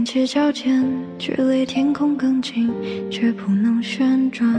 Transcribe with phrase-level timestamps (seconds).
[0.00, 0.82] 踮起脚尖，
[1.18, 2.72] 距离天空更近，
[3.10, 4.50] 却不能旋转。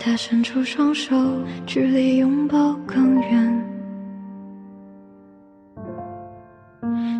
[0.00, 1.14] 他伸出双手，
[1.64, 3.64] 距离拥抱更远。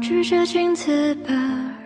[0.03, 1.33] 举着镜子，把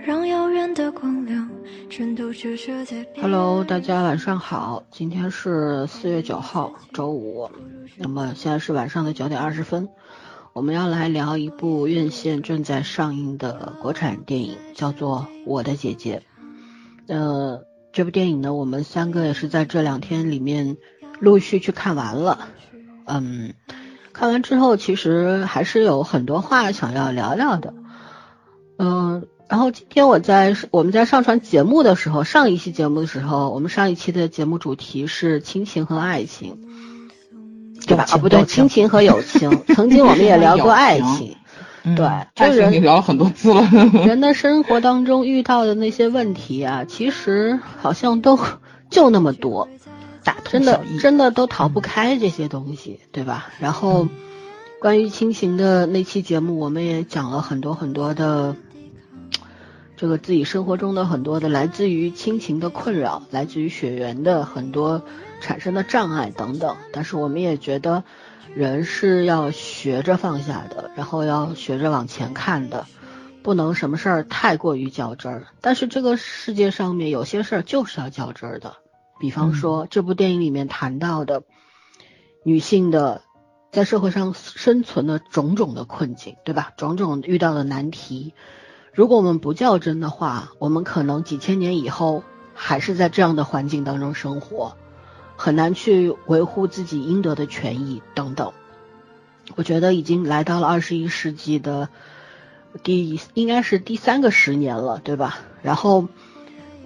[0.02, 1.46] 让遥远的光亮
[1.90, 3.06] 全都折射在。
[3.20, 7.50] Hello，大家晚上好，今天是四月九号，周五。
[7.98, 9.86] 那么现在是晚上的九点二十分。
[10.54, 16.22] 我们要来聊一部院线正在上映的国产电影，叫做《我的姐姐》。
[17.12, 20.76] 呃，这部电影呢，我们三个也是在这两天里面
[21.20, 22.48] 陆续去看完了。
[23.06, 23.54] 嗯，
[24.12, 27.72] 看完之后，其实还是有很多话想要聊聊的。
[28.76, 36.58] 嗯，然后今天我在我们在上传节目的时候，上一期节目的时候，我们上一期的节目主题是亲情和爱情。
[37.86, 38.06] 对吧？
[38.10, 39.62] 啊，不对，亲情和友情。
[39.74, 41.36] 曾经我们也聊过爱情，
[41.96, 43.62] 对，就是聊了很多次了。
[44.06, 48.38] 人的生活当中遇到的那些问题啊，其实好像都
[48.90, 49.68] 就那么多，
[50.44, 53.48] 真的真的都逃不开这些东西，对吧？
[53.58, 54.08] 然后
[54.80, 58.54] 关于亲情的那期节目，我们也讲了很多很多的
[59.96, 65.02] 这个自己生活中的很多的来自于亲情的困扰，来自于血缘的很多。
[65.42, 68.04] 产生的障碍等等，但是我们也觉得，
[68.54, 72.86] 人是要学着放下的，然后要学着往前看的，
[73.42, 75.48] 不能什么事儿太过于较真儿。
[75.60, 78.76] 但是这个世界上面有些事儿就是要较真儿的，
[79.20, 81.42] 比方说这部电影里面谈到的
[82.44, 83.22] 女性的
[83.72, 86.72] 在社会上生存的种种的困境，对吧？
[86.76, 88.32] 种种遇到的难题，
[88.92, 92.22] 如果我们不较真的话，我们可能几千年以后
[92.54, 94.76] 还是在这样的环境当中生活。
[95.42, 98.52] 很难去维护自己应得的权益等等，
[99.56, 101.88] 我觉得已经来到了二十一世纪的
[102.84, 105.40] 第应该是第三个十年了，对吧？
[105.60, 106.06] 然后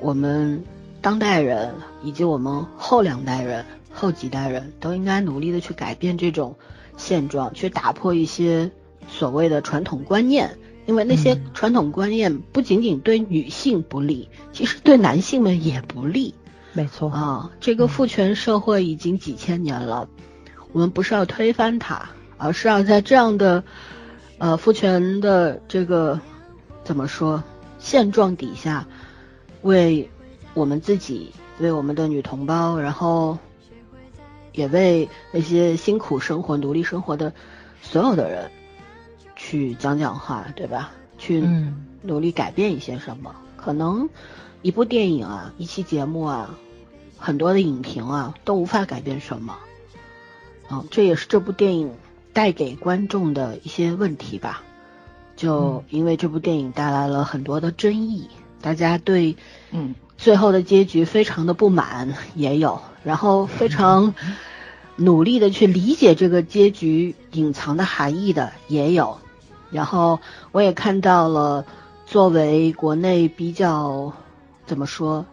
[0.01, 0.65] 我们
[1.03, 6.57] 当代人以及我们后两代人、后几代人都应该努力的去改变这种
[6.97, 8.71] 现状，去打破一些
[9.07, 10.57] 所谓的传统观念，
[10.87, 16.35] 因为那些传统观念不仅仅对女性不利，其实对男性们也不利。
[16.77, 20.07] 没错啊，这个父权社会已经几千年了，
[20.73, 23.65] 我们不是要推翻它，而是要在这样的
[24.37, 26.21] 呃父权的这个
[26.85, 27.43] 怎么说
[27.79, 28.87] 现状底下，
[29.63, 30.11] 为
[30.53, 33.39] 我们自己，为我们的女同胞，然后
[34.53, 37.33] 也为那些辛苦生活、努力生活的
[37.81, 38.51] 所有的人
[39.35, 40.93] 去讲讲话，对吧？
[41.17, 41.43] 去
[42.03, 43.35] 努力改变一些什么？
[43.57, 44.11] 可能
[44.61, 46.55] 一部电影啊，一期节目啊。
[47.17, 49.57] 很多的影评啊都无法改变什么，
[50.71, 51.95] 嗯，这也是这部电影
[52.33, 54.63] 带给观众的一些问题吧。
[55.37, 58.29] 就因为这部电影带来了很多的争议，
[58.63, 59.37] 大家对
[59.71, 64.15] 嗯最后的结局非常的不满也有，然后非常
[64.97, 69.19] 努力的去理解这个结局隐藏的含义的也有，
[69.71, 70.21] 然后
[70.53, 71.67] 我也看到了
[72.07, 74.15] 作为国内比较
[74.65, 75.27] 怎么说。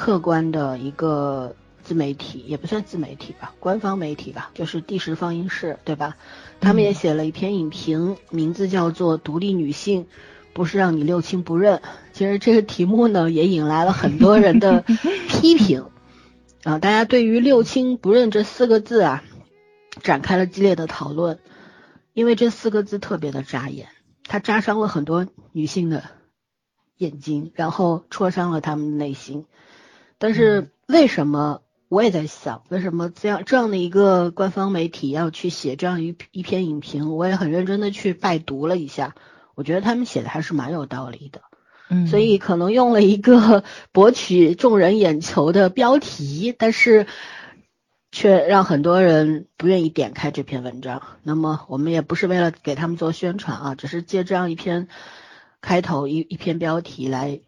[0.00, 6.16] 客观的一个自媒体也不算自媒体吧，官方媒体吧，就是第十放映室，对吧？
[6.58, 10.06] 他们也写了一篇影评，名字叫做《独立女性
[10.54, 11.76] 不是让你六亲不认》。
[12.14, 14.86] 其实这个题目呢，也引来了很多人的
[15.28, 15.84] 批评
[16.64, 19.22] 啊，大家对于“六亲不认”这四个字啊，
[20.02, 21.38] 展开了激烈的讨论，
[22.14, 23.88] 因为这四个字特别的扎眼，
[24.24, 26.04] 它扎伤了很多女性的
[26.96, 29.44] 眼睛，然后戳伤了她们的内心。
[30.20, 37.16] 但是为什么我也在想，为什么这样这样的一个官方媒体要去写这样一一篇影评？
[37.16, 39.14] 我也很认真的去拜读了一下，
[39.54, 41.40] 我觉得他们写的还是蛮有道理的。
[41.88, 47.06] 嗯，所以可能用了一个 博取众人眼球的标题，但是
[48.12, 51.00] 却让很多人不愿意点开这篇文章。
[51.22, 54.86] 那么我们也不是为了给他们做宣传啊，只是借这样一篇
[55.62, 57.40] 开头一一篇标题来。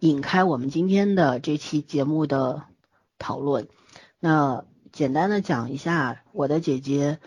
[0.00, 2.62] 引开我们今天的这期节目的
[3.18, 3.68] 讨论，
[4.18, 7.18] 那简单的讲一下，我的姐姐，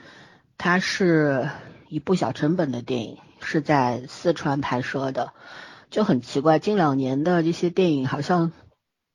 [0.58, 1.50] 她是
[1.88, 5.34] 一部小成本的电影，是在四川拍摄的，
[5.92, 8.52] 就很奇怪，近两年的这些电影好像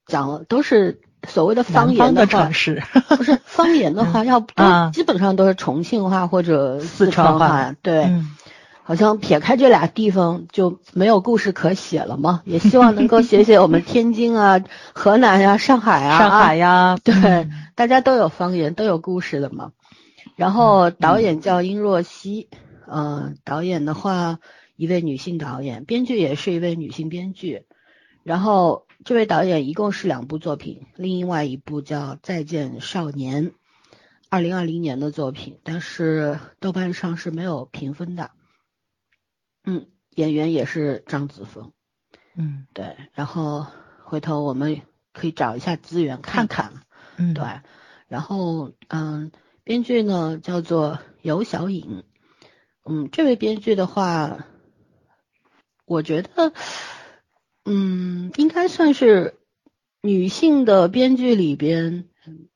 [0.07, 4.55] 讲了都是所谓的方言的话，不是方言的话， 要都
[4.93, 8.13] 基本上都是重庆话或者四川话，对。
[8.89, 12.41] 好像撇开这俩地方就没有故事可写了嘛？
[12.49, 14.65] 也希望能够写写我们天津啊、
[14.97, 19.73] 河南呀、上海啊、上海呀，对，大家都有方言，都有故事的嘛。
[20.37, 22.49] 然后导演叫殷若曦，
[22.91, 24.39] 嗯，导演的话
[24.77, 27.65] 一位女性导演，编剧也是一位女性编剧。
[28.23, 33.51] 然后这位导演一共是两部作品，另外一部叫《再见少年》，
[34.31, 38.31] 二零二零年的作品，但是豆瓣上是没有评分的。
[39.65, 41.73] 嗯，演员也是张子枫。
[42.35, 42.97] 嗯，对。
[43.13, 43.67] 然后
[44.05, 44.83] 回头我们
[45.13, 46.73] 可以找一下资源看看。
[47.17, 47.45] 嗯，对。
[48.07, 49.33] 然后嗯，
[49.65, 52.05] 编剧呢叫做尤小颖。
[52.85, 54.47] 嗯，这位编剧的话，
[55.85, 56.53] 我觉得，
[57.67, 59.35] 嗯，应该算是
[60.01, 62.09] 女性的编剧里边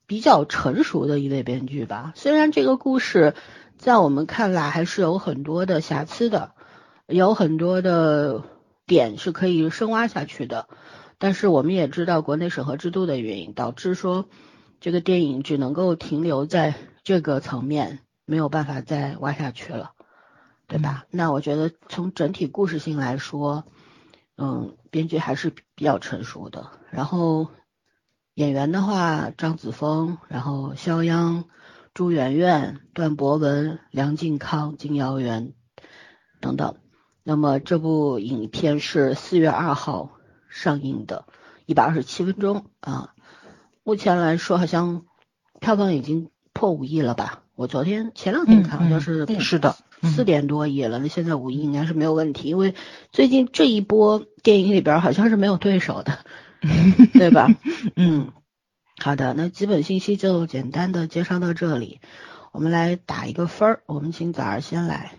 [0.07, 2.13] 比较成熟的一位编剧吧。
[2.17, 3.35] 虽然这个故事
[3.77, 6.55] 在我们看来还是有很多的瑕疵的，
[7.13, 8.43] 有很多的
[8.87, 10.69] 点是可以深挖下去的，
[11.19, 14.29] 但是我们也知道国内审核制度的原因，导致说
[14.81, 16.75] 这个电影只能够停留在
[17.05, 19.93] 这个层面，没有办法再挖下去了。
[20.69, 21.05] 对吧？
[21.11, 23.65] 那我觉得从整体故事性来说，
[24.39, 26.71] 嗯，编剧还是比较成熟的。
[26.91, 27.49] 然后
[28.33, 31.45] 演员的话，张子枫，然后肖央、
[31.93, 35.53] 朱媛媛、段博文、梁靖康、金瑶媛
[36.41, 36.77] 等等。
[37.25, 40.11] 那么这部影片是四月二号
[40.49, 41.25] 上映的，
[41.67, 43.15] 一百二十七分钟啊。
[43.85, 45.05] 目前来说，好像
[45.61, 47.43] 票房已经破五亿了吧？
[47.55, 49.77] 我昨天前两天看，好像是是的。
[50.03, 52.75] 四点多亿了，那现在五亿应该是没有问题，因为
[53.13, 56.19] 最近这一波电影里边好像是没有对手的，
[57.13, 57.47] 对吧？
[57.95, 58.33] 嗯，
[58.99, 62.01] 好的，那基本信息就简单的介绍到这里，
[62.51, 65.13] 我们来打一个分儿，我们请早儿先来。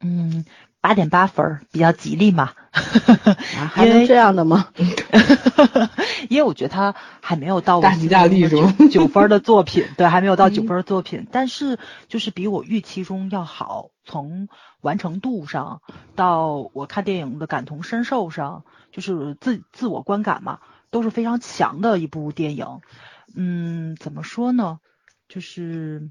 [0.00, 0.46] 嗯。
[0.80, 4.68] 八点八分比较吉利嘛， 还能这样的吗？
[6.30, 8.48] 因为我觉得他还没有到大吉大利
[8.88, 11.78] 九分的作品， 对，还没有到九分的作品，但是
[12.08, 14.48] 就是比我预期中要好，从
[14.80, 15.82] 完成度上
[16.16, 20.60] 到我看电影的感同身受上，就是自自我观感嘛，
[20.90, 22.80] 都是非常强的一部电影。
[23.36, 24.78] 嗯，怎么说呢？
[25.28, 26.10] 就是，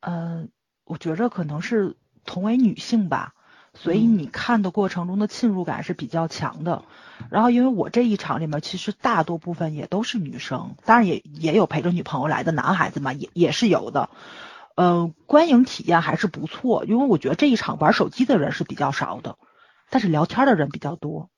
[0.00, 0.46] 呃，
[0.84, 1.98] 我觉着可能是。
[2.24, 3.34] 同为女性吧，
[3.74, 6.82] 所以你看的过程中的侵入感是比较强的。
[7.30, 14.10] 然后，因为我这一场里面其实大多部分也都是女生，当然也也有陪着女朋友来的男孩子嘛，也也是有的。
[14.74, 19.36] 嗯，观影体验还是不错，因为我觉得这一场玩手机的人是比较少的，
[19.90, 21.30] 但是聊天的人比较多，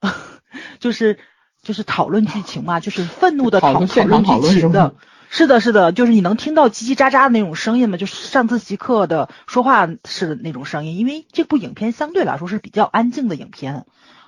[0.78, 1.18] 就是
[1.62, 4.94] 就是讨论剧情嘛，就是愤怒的讨讨论剧情的。
[5.34, 7.96] 是的，是的，就是你能听到叽叽喳喳的那种声音吗？
[7.96, 10.98] 就是上自习课的说话是的那种声音。
[10.98, 13.86] 因为这部影片相对来说是比较安静的影片，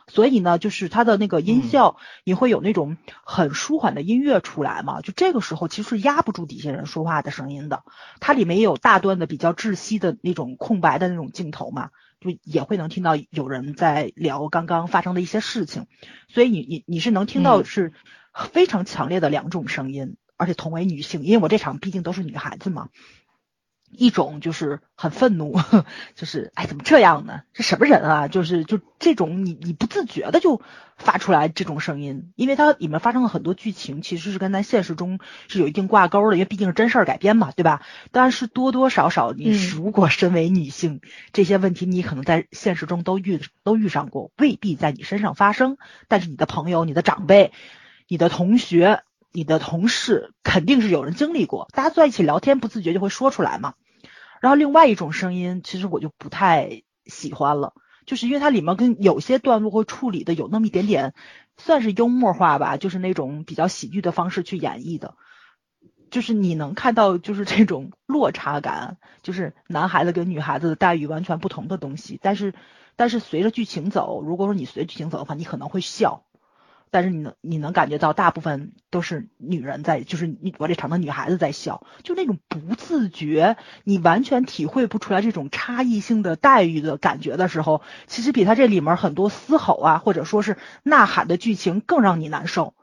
[0.09, 5.03] 所以呢，就是它的那个音效也会有那种很舒缓的音乐出来嘛。
[5.03, 7.83] 就这个时候其实是压不住底下人说话的声音的。
[8.19, 15.87] 它里面也有大段的比较窒息的那种空白的那种镜头嘛，就也会能听到有人在聊刚刚发生的一些事情。
[16.29, 17.93] 所以你你你是能听到是
[18.33, 20.17] 非常强烈的两种声音。
[20.37, 22.89] 而且同为女性，因为我这场毕竟都是女孩子嘛，
[23.91, 25.57] 一种就是很愤怒，
[26.17, 27.43] 就是哎怎么这样呢？
[27.53, 28.29] 这什么人啊？
[28.29, 30.61] 就是就这种你你不自觉的就
[30.97, 37.83] 发出来这种声音，因为它里面发生了很多剧情，其实是跟咱现实中是有一定挂钩的，因为毕竟是真事儿改编嘛，对吧？
[38.11, 41.01] 但是多多少少你如果身为女性，
[41.33, 47.53] 这些问题你可能在现实中都遇都遇上过，未必在你身上发生，但是你的朋友、你的长辈、
[48.09, 49.05] 你的同学。
[49.37, 53.75] 你的同事肯定是有人经历过，大家坐在一起聊天，不自觉就会说出来嘛。
[54.41, 57.75] 然后另外一种声音，其实我就不太喜欢了，
[58.07, 61.15] 就是因为它里面跟有些段落会处理的有那么一点点，
[61.57, 65.17] 算是幽默化吧，就是那种比较喜剧的方式去演绎的，
[66.11, 72.21] 就是你能看到就是这种落差感，就是男孩子跟女孩子的待遇完全不同的东西。
[72.23, 72.55] 但是
[72.95, 76.25] 但是随着剧情走，如果说你随剧情走的话，你可能会笑。
[76.95, 92.75] 但是你能你能感觉到大部分都是女人在，就是你我这场的女孩子在笑，就那种不自觉，你完全体会不出来这种差异性的待遇的感觉的时候，其实比他这里面很多嘶吼啊，或者说是呐喊的剧情更让你难受，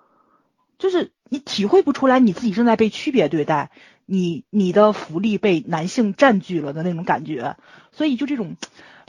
[0.77, 3.72] 就是你体会不出来你自己正在被区别对待，
[4.06, 7.56] 你你的福利被男性占据了的那种感觉，
[7.94, 8.58] 所以就这种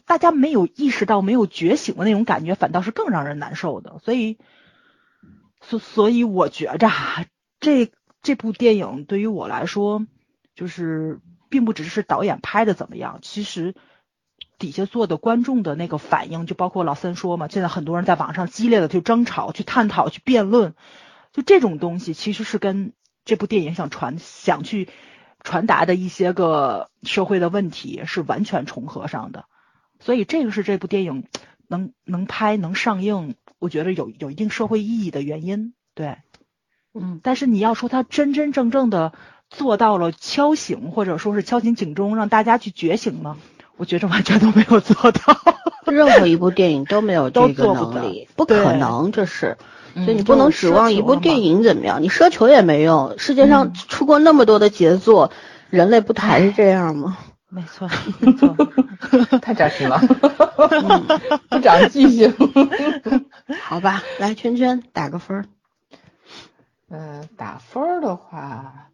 [0.06, 4.38] 大家没有意识到、没有觉醒的那种感觉，反倒是更让人难受的，所以。
[5.62, 6.90] 所所以，我觉着
[7.60, 7.90] 这
[8.20, 10.06] 这部电影对于我来说，
[10.54, 13.74] 就是并不只是导演拍的怎么样，其实
[14.58, 20.74] 底下坐的观众的那个反应，就包括老三说嘛，现在很多人在网上激烈的去争吵、去探讨、去辩论，
[21.32, 22.92] 就这种东西，其实是跟
[23.24, 24.88] 这部电影想传、想去
[25.42, 29.46] 传达的一些个社会的问题是完全重合上的。
[30.00, 31.28] 所以这个是这部电影
[31.68, 35.72] 能能拍能上映，我觉得有有一定社会意义的原因。
[35.94, 36.16] 对，
[36.94, 39.12] 嗯，但是你要说他真真正正的
[39.50, 43.36] 做到了敲醒，或者说是敲醒警钟，让大家去觉醒吗？
[43.76, 45.38] 我觉着完全都没有做到。
[45.86, 49.56] 任何一部电影都没有这个能力，不可能，这是。
[49.94, 53.16] 所以你不能指望一部电影怎么样，你奢求也没用。
[53.16, 55.30] 世界上出过那么多的杰作，
[55.70, 57.16] 人类不还是这样吗？
[57.54, 57.86] 没错，
[58.20, 58.56] 没错，
[59.40, 59.98] 太扎心了，
[61.50, 62.34] 不长记性。
[63.60, 65.46] 好吧，来圈圈打个分。
[66.88, 68.88] 嗯，打分的话，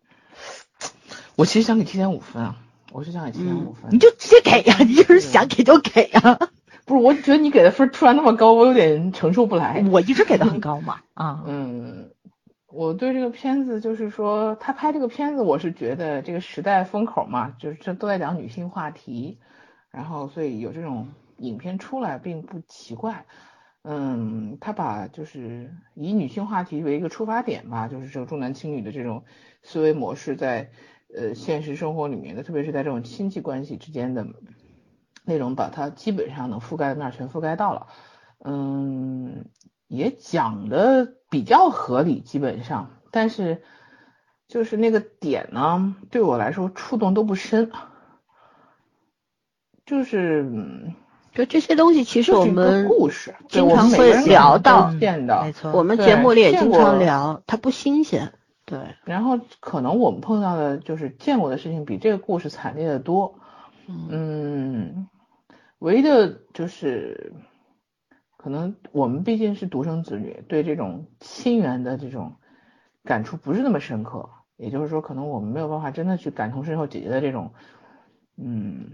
[1.36, 2.56] 我其实想给七点五分啊，
[2.90, 3.92] 我是想给七点五分。
[3.92, 6.38] 你就直接给呀，你就是想给就给呀。
[6.84, 9.84] 不是，我觉得你给的分突然那么高，我有点承受不来。
[9.90, 10.96] 我一直给的很高嘛。
[11.14, 12.10] 啊，嗯，
[12.70, 19.40] 我对这个片子就是说，他拍这个片子，我是觉得这个时代风口嘛，就是这都在讲女性话题，
[19.90, 21.08] 然后所以有这种
[21.38, 23.26] 影片出来并不奇怪。
[23.82, 29.24] 嗯，他把就是以女性话题为一个出发点吧，就是这个重男轻女的这种
[29.62, 30.70] 思维模式，在
[31.16, 34.26] 呃现实生活里面的，特别是在这种亲戚关系之间的。
[35.24, 37.88] 内容把它基本上能覆盖的面全覆盖到了，
[38.42, 39.44] 嗯，
[39.88, 43.62] 也讲的比较合理，基本上，但是
[44.46, 47.72] 就是那个点呢，对我来说触动都不深，
[49.84, 50.46] 就是
[51.32, 58.32] 就这些东西，其实我们故事经常会聊到，没错，我们节目里也经常聊，它不新鲜，
[58.64, 63.34] 对，然后可能我们碰到的就是见过的事情比这个故事惨烈的多，
[63.86, 65.08] 嗯。
[65.80, 67.32] 唯一的就是，
[68.38, 72.36] 可能我们毕竟是独生子女，对这种亲缘的这种
[73.04, 74.30] 感触不是那么深刻。
[74.56, 77.52] 也就是说，可能我们没有办法真的去感同身受姐姐的这种，
[78.36, 78.90] 嗯，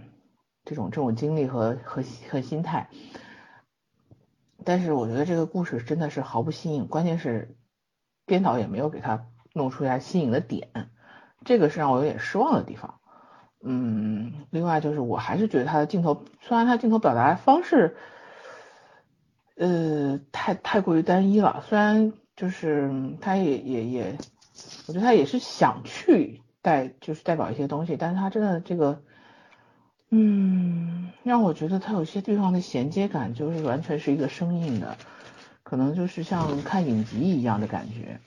[0.65, 2.89] 这种这种经历和和和心态。
[4.65, 7.57] 但是我觉得这个故事真的是毫不新颖，关键是
[8.27, 10.69] 编导也没有给他弄出来新颖的点，
[11.45, 13.01] 这个是让我有点失望的地方。
[13.63, 17.97] 嗯，另外就是，我还是觉得他的镜头，虽然他镜头表达方式，
[19.57, 21.65] 呃，太太过于单一了。
[21.69, 24.19] 虽然就是他也也也，
[24.87, 29.03] 我觉得他也是想去代，就是代表一些东西，但是他真的这个，
[30.11, 34.97] 嗯，让我觉得他有些地方的衔接感就是完全是一个生硬的，
[35.63, 38.21] 可能就是像看影集一样的感觉。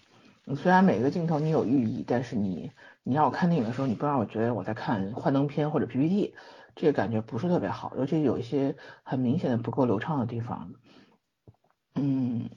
[0.55, 2.71] 虽然每个镜头你有寓意，但是你。
[3.03, 6.33] 你让我看电影的时候，你不让我觉得我在看幻灯片或者 PPT，
[6.75, 10.73] 这个感觉不是特别好，尤其有一些很明显的不够流畅的地方。
[11.99, 12.49] 嗯，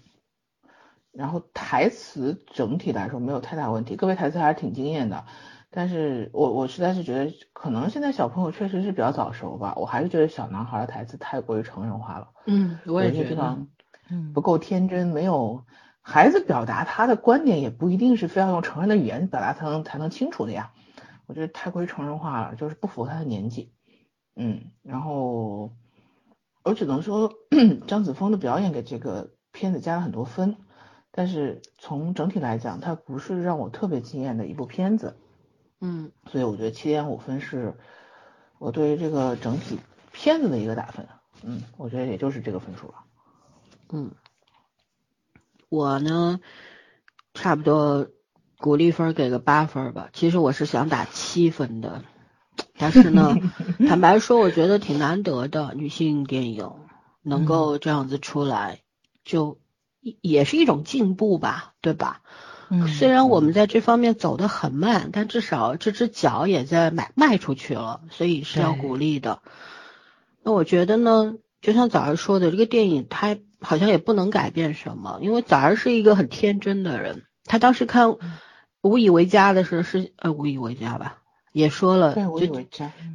[1.12, 5.24] 然后台词整体来说没有太大问题，各位台词还是挺惊艳的。
[5.70, 12.28] 但是我我实在是觉得，可能现在小朋友确实是比较早熟吧，我还是觉得小男孩的台词太过于成人化了。
[12.46, 13.58] 嗯，我也觉得，
[14.10, 15.64] 嗯，不够天真，没有。
[16.02, 20.72] 孩子表达他的观点也不一定是非要用成人的语言表达才能才能清楚的呀，
[21.26, 23.72] 我觉得太过于成人化了，就是不符合他的年纪。
[24.34, 25.72] 嗯，然后
[26.62, 27.32] 我只能说
[27.86, 30.56] 张子枫的表演给这个片子加了很多分，
[31.10, 35.16] 但是从整体来讲，它不是让我特别惊艳的一部片子。
[35.80, 37.74] 嗯，所以我觉得七点五分是
[38.58, 39.78] 我对于这个整体
[40.12, 41.08] 片子的一个打分。
[41.42, 42.94] 嗯，我觉得也就是这个分数了。
[43.90, 44.10] 嗯。
[45.70, 46.40] 我呢，
[47.32, 48.08] 差不多
[48.58, 50.10] 鼓励分给个八分吧。
[50.12, 52.02] 其实我是想打七分的，
[52.76, 53.36] 但是呢，
[53.88, 56.70] 坦白说，我觉得挺难得的女性电影
[57.22, 58.80] 能够这样子出来，
[59.24, 59.58] 就
[60.00, 62.22] 也是一种进步吧，对吧？
[62.68, 62.88] 嗯。
[62.88, 69.42] 虽然我们在这方面走得很慢，但至少这只脚也在迈迈出去了，所以是要鼓励的。
[70.42, 73.36] 那我觉得呢，就像早上说的，这个电影它。
[73.62, 77.24] 好像也不能改变什么，因为早儿是一个很天真的人。
[77.44, 78.08] 他当时看
[78.80, 81.18] 《无以为家》的时候是呃《无以为家》吧，
[81.52, 82.66] 也说了，就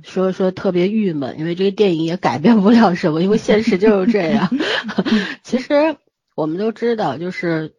[0.03, 4.49] 说说特别郁闷，因为这个电影也改变不了什么，因为现实就是这样。
[5.43, 5.97] 其实
[6.35, 7.75] 我们都知道，就是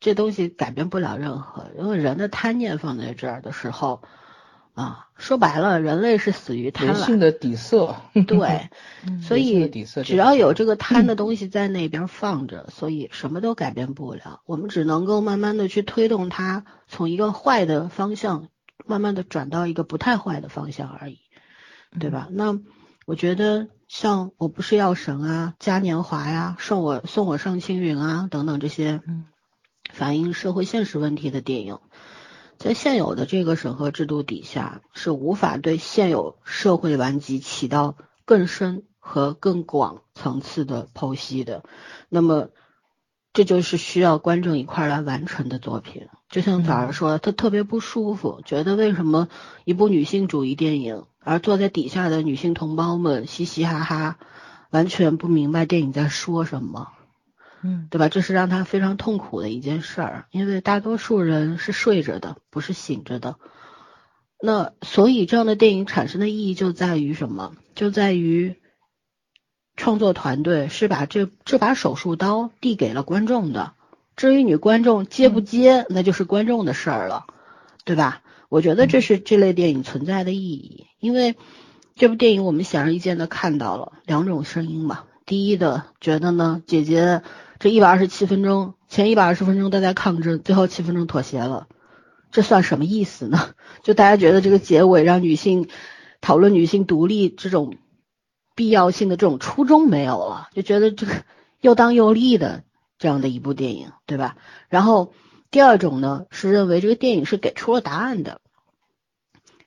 [0.00, 4.02] 这东西改变不了任何，因为人的贪念放在这儿的时候。
[4.74, 6.92] 啊，说白了，人类是死于贪婪。
[6.94, 7.94] 人性的底色。
[8.26, 8.70] 对，
[9.22, 9.68] 所以
[10.02, 14.40] 只要有这个贪的东西在那边放着，所以什么都改变不了。
[14.46, 18.48] 我们只能够慢慢的去推动它，从一个坏的方向，
[18.86, 21.20] 慢慢的转到一个不太坏的方向而已，
[21.98, 22.28] 对吧？
[22.30, 22.58] 那
[23.06, 29.00] 我觉得像我不是药神啊、嘉年华呀、送我送我上青云啊等等这些，
[29.92, 31.78] 反映社会现实问题的电影。
[32.56, 41.64] 在现有的这个审核制度底下，是无法对现有社会顽疾起到更深和更广层次的剖析的。
[42.08, 42.50] 那么，
[43.32, 46.08] 这就是需要观众一块儿来完成的作品。
[46.34, 49.28] 就像早上说，他特别不舒服，觉得为什么
[49.64, 54.18] 一部女性主义电影，而坐在底下的女性同胞们嘻嘻哈哈，
[54.70, 56.88] 完全不明白电影在说什么。
[57.62, 58.08] 嗯，对吧？
[58.08, 63.36] 这是让他非常痛苦的一件事儿，因为大多数人是睡着的，不是醒着的。
[64.42, 67.54] 那所以这样的电影产生的意义就在于什么？
[67.76, 68.56] 就在于
[69.76, 73.74] 创作团队是把这这把手术刀递给了观众的。
[74.16, 77.24] 至于女观众接不接，那就是观众的事儿了，
[77.84, 78.22] 对吧？
[78.48, 81.36] 我觉得这是这类电影存在的意义，因为
[81.94, 85.04] 这部电影我们显而易见的看到了两种声音嘛。
[85.26, 87.22] 第一的觉得呢，姐姐。
[87.60, 91.66] 这一百二十七分钟，前一百二十分钟都在抗争，最后七分钟妥协了，
[92.30, 93.54] 这算什么意思呢？
[93.82, 95.68] 就大家觉得这个结尾让女性
[96.20, 97.76] 讨论女性独立这种
[98.54, 101.12] 必要性的这种初衷没有了，就觉得这个
[101.60, 102.64] 又当又立的
[103.04, 104.38] 这样的一部电影，对吧？
[104.70, 105.12] 然后
[105.50, 108.40] 第二种呢是认为这个电影是给出了答案的，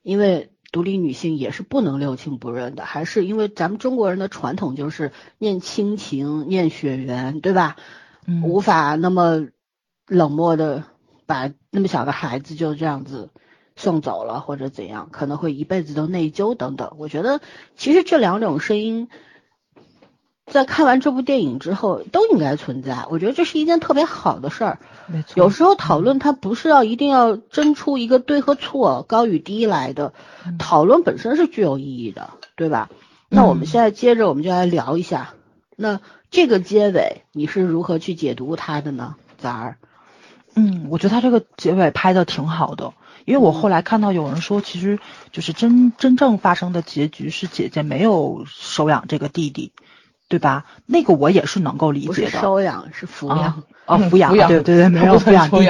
[0.02, 0.52] 因为。
[0.70, 7.78] 独立女性也是不能六亲不认的，还是因为咱们中国人的传统就是念亲情、念血缘，对吧？
[8.26, 9.48] 嗯，无法那么
[10.08, 10.84] 冷漠的
[11.26, 13.32] 把那么小的孩子就这样子
[13.78, 16.98] 送走了，或者怎样，可能会一辈子都内疚等等。
[16.98, 17.40] 我觉得
[17.78, 19.08] 其实这两种声音。
[20.50, 23.06] 在看完这部电影之后，都应该存在。
[23.10, 24.80] 我觉得这是一件特别好的事儿。
[25.08, 30.14] 没错，有时候讨论它不是要一定要争出一个对和错、高与低来的，
[30.58, 32.90] 讨论本身是具有意义的，对吧？
[33.30, 35.34] 那我们现在接着，我们就来聊一下，
[35.76, 36.00] 那
[36.32, 39.16] 这个结尾你是如何去解读它的呢？
[39.38, 39.78] 崽儿？
[40.56, 42.94] 嗯，我觉得他这个结尾拍的挺好的，
[43.26, 44.98] 因为我后来看到有人说，其实
[45.32, 49.74] 就是真真正发生的结局是姐姐没有收养这个弟弟。
[50.28, 50.66] 对吧？
[50.86, 52.42] 那个我也是能够理解的。
[52.42, 55.68] 收养是抚养哦，抚养，对对对，没有抚养弟弟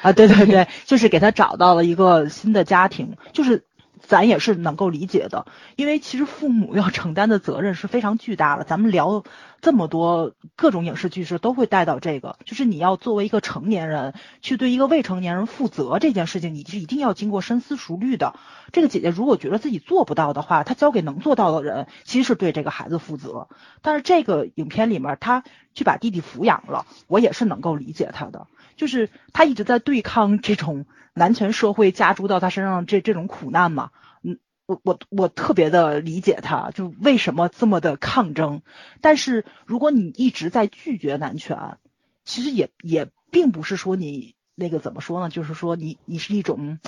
[0.00, 3.67] 啊，对对对，就是给他找到了一个新的家庭，就是。
[4.08, 5.44] 咱也是能够理解的，
[5.76, 8.64] 因为其实父母要承担的责任是非常巨大的。
[8.64, 9.22] 咱们聊
[9.60, 18.34] 这么多各种影视剧时，都会带到这个，就是你要作为一个成年人去对一个未成年人负责这件事情，你是一定要经过深思熟虑的。
[18.72, 23.48] 这个姐姐如果觉得自己做不到的话，她交给能做到的人，其实是对这个孩子负责。
[23.82, 25.44] 但是这个影片里面，她
[25.74, 28.46] 去把弟弟抚养了，我也是能够理解她的，
[28.78, 30.86] 就是她一直在对抗这种。
[31.18, 33.90] 男权社会加诸到他身上这这种苦难嘛，
[34.22, 38.62] 嗯，我我我特别的理解他，就为什么这么的抗争。
[39.02, 41.76] 但是如果你一直在拒绝男权，
[42.24, 46.78] 其实也也并不是说你那个怎么说呢，就是说你你是一种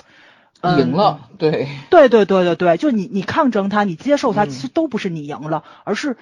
[0.63, 6.17] 赢了，对对对对对对，就你你抗争他，你接受他，其实都不是你赢了，而是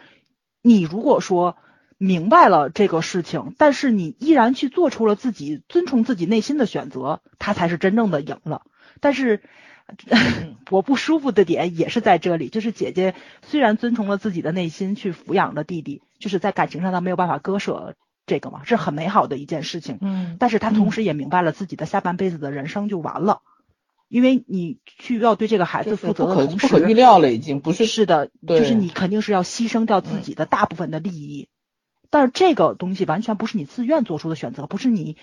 [0.61, 1.55] 你如果说。
[1.99, 8.61] 明白了这个事情，但是你依然去做出了自己遵从自己内心的选择，他才是真正的赢了。
[9.01, 9.41] 但是
[10.71, 19.97] 我不舒服的点也是在这里，就是姐姐虽然遵从了自己的内心去抚养了弟弟，就是在感情上她没有办法割舍这个嘛，是很美好的一件事情。
[19.99, 23.41] 嗯，但是她同时也明白了自己的下半辈子的人生就完了，
[24.07, 31.49] 因为你去要对这个孩子负责的同时，不可预料了，已经不是是的，就是你肯定是要牺牲掉自己的大部分的利益。
[32.09, 35.17] 但是这个东西完全不是你自愿做出的选择，不是你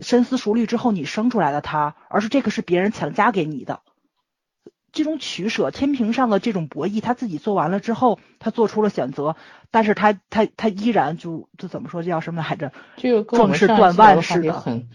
[0.00, 3.80] 深思熟虑之后你生出来的他，而是这个是别人强加给你的。
[4.92, 9.34] 这种取舍，天平上的这种博弈，他自己做完了之后，他做出了选择，
[9.72, 12.70] 但是他他他依然就就怎么说叫什么来着？
[12.96, 14.88] 这个壮士断腕似的，很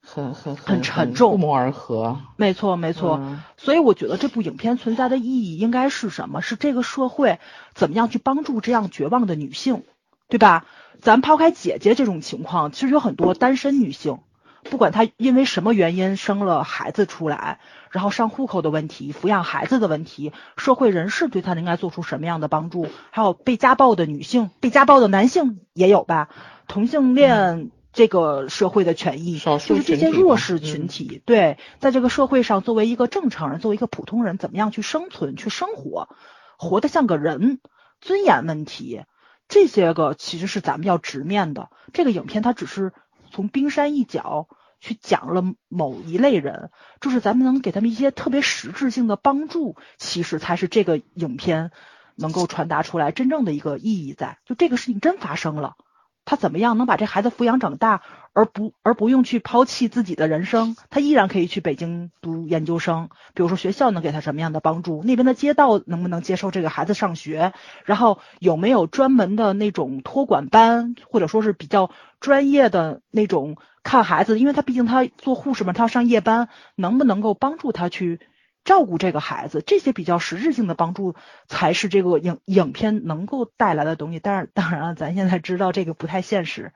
[0.00, 2.20] 很很很沉重，不谋而合。
[2.36, 6.40] 没错没错，所以我觉得这部影片存在的意义应该是什么？
[6.42, 7.38] 是这个社会
[7.74, 9.84] 怎么样去帮助这样绝望的女性，
[10.28, 10.64] 对吧？
[11.00, 14.20] 咱抛开姐姐这种情况，其实有很多单身女性，
[14.62, 17.60] 不管她因为什么原因生了孩子出来，
[17.90, 22.88] 然后上户口的问题、抚养孩子的问题，社会人士对她应该做出什么样的帮助？
[23.10, 26.30] 还有被家暴的女性、被家暴的男性也有吧？
[26.68, 36.08] 同性恋这个社会的权益，就是这些弱势群体，对，在这个社会上作为一个正常人、作为一个普通人，怎么样去生存、去生活，
[36.56, 37.60] 活得像个人，
[38.00, 39.02] 尊严问题。
[39.48, 41.70] 这些个其实是咱们要直面的。
[41.92, 42.92] 这个影片它只是
[43.30, 44.48] 从冰山一角
[44.80, 51.70] 去讲了某一类人，就是咱们能给他们一些特别实质性的帮助，其实才是这个影片
[52.16, 54.38] 能够传达出来真正的一个意义在。
[54.44, 55.76] 就这个事情真发生了，
[56.24, 63.10] 他怎么样能把这孩子抚养长大，而不而不用去抛弃自己的人生，他依然可以去北京读研究生。
[63.34, 67.52] 比如说学校能给他什么样的帮助，那边的街道能不能接受这个孩子上学，
[67.84, 78.20] 然后有没有专门的那种托管班，或者说是比较专业的那种看孩子，因为他毕竟他做护士嘛，他要上夜班，能不能够帮助他去？
[78.64, 81.14] 照顾这个孩子，这些比较实质性的帮助
[81.48, 84.20] 才是这个影影片能够带来的东西。
[84.20, 86.72] 但是当然了，咱现在知道这个不太现实，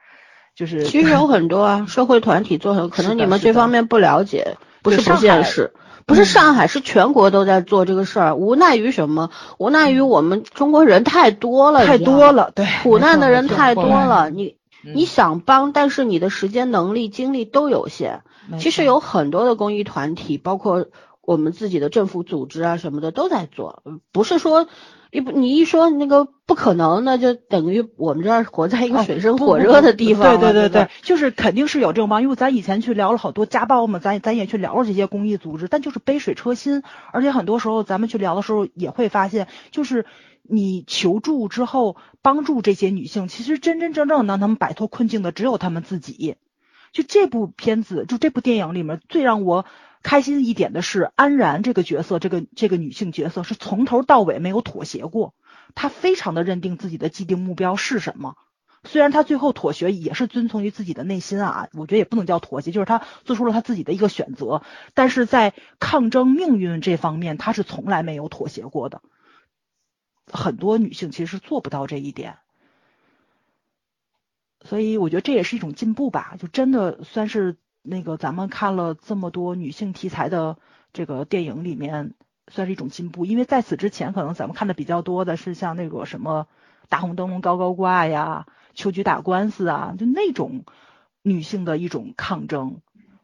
[0.55, 5.73] 就是其实有很多啊，社会团体做的，可能你们这方面不了解，不是不现实，
[6.05, 8.35] 不是上海，是全国都在做这个事儿。
[8.35, 9.31] 无奈于什么？
[9.57, 14.29] 无奈于我们中国人太多了，太多了，对，苦难的人太多了。
[14.29, 18.21] 你你想帮，但是你的时间、能力、精力都有限。
[18.59, 20.87] 其实有很多的公益团体，包括。
[21.29, 24.67] 我们自己的政府组织啊什么的都在做，不是说
[25.11, 30.39] 一不你一说那个不可能，那就等于我们这儿活在一个水深火热的地方。
[30.39, 40.07] 对对对对，就是肯定是有这种帮，因为咱以前去聊了好多家暴嘛，咱咱也去聊了这些公益组织，但就是杯水车薪，而且很多时候咱们去聊的时候也会发现，就是
[40.43, 46.37] 你求助之后帮助这些女性，其实真真正正让他们摆脱困境的只有他们自己。
[46.91, 49.67] 就这部片子，就这部电影里面最让我。
[50.03, 55.35] 开心一点的是，安然这个角色，这个这个女性角色是从头到尾没有妥协过，
[55.75, 58.37] 她非常的认定自己的既定目标是什么。
[58.85, 64.63] 虽然她最后妥协也是遵从于自己的内心啊，我觉得也不能叫妥协，就是她做出了她自己的一个选择。
[64.95, 69.03] 但是在抗争命运这方面，她是从来没有妥协过的。
[70.33, 72.39] 很多女性其实是做不到这一点，
[74.65, 77.57] 所以我觉得这也是一种进步吧，就真的算是。
[77.91, 80.59] 那个咱们看了这么多女性题材的
[80.93, 82.13] 这个电影里面，
[82.49, 83.25] 算是一种进步。
[83.25, 86.47] 因为在此之前，可能咱们看的比较多的是像那个什么
[86.91, 90.65] 大红灯笼高高挂呀、秋菊打官司啊，就那种
[91.23, 92.83] 女性的一种抗争。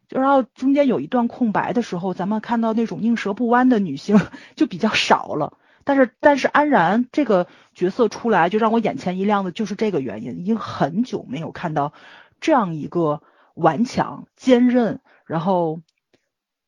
[0.09, 4.18] 就然后中间有一段空白的时候，咱们看到那种应舌不弯的女性
[4.57, 5.59] 就比较少了。
[5.85, 10.38] 但是但是安然这个角色出来，就让我眼前一亮的就是这个原因。
[10.40, 11.92] 已经很久没有看到
[12.40, 13.20] 这样一个。
[13.54, 15.80] 顽强、坚韧，然后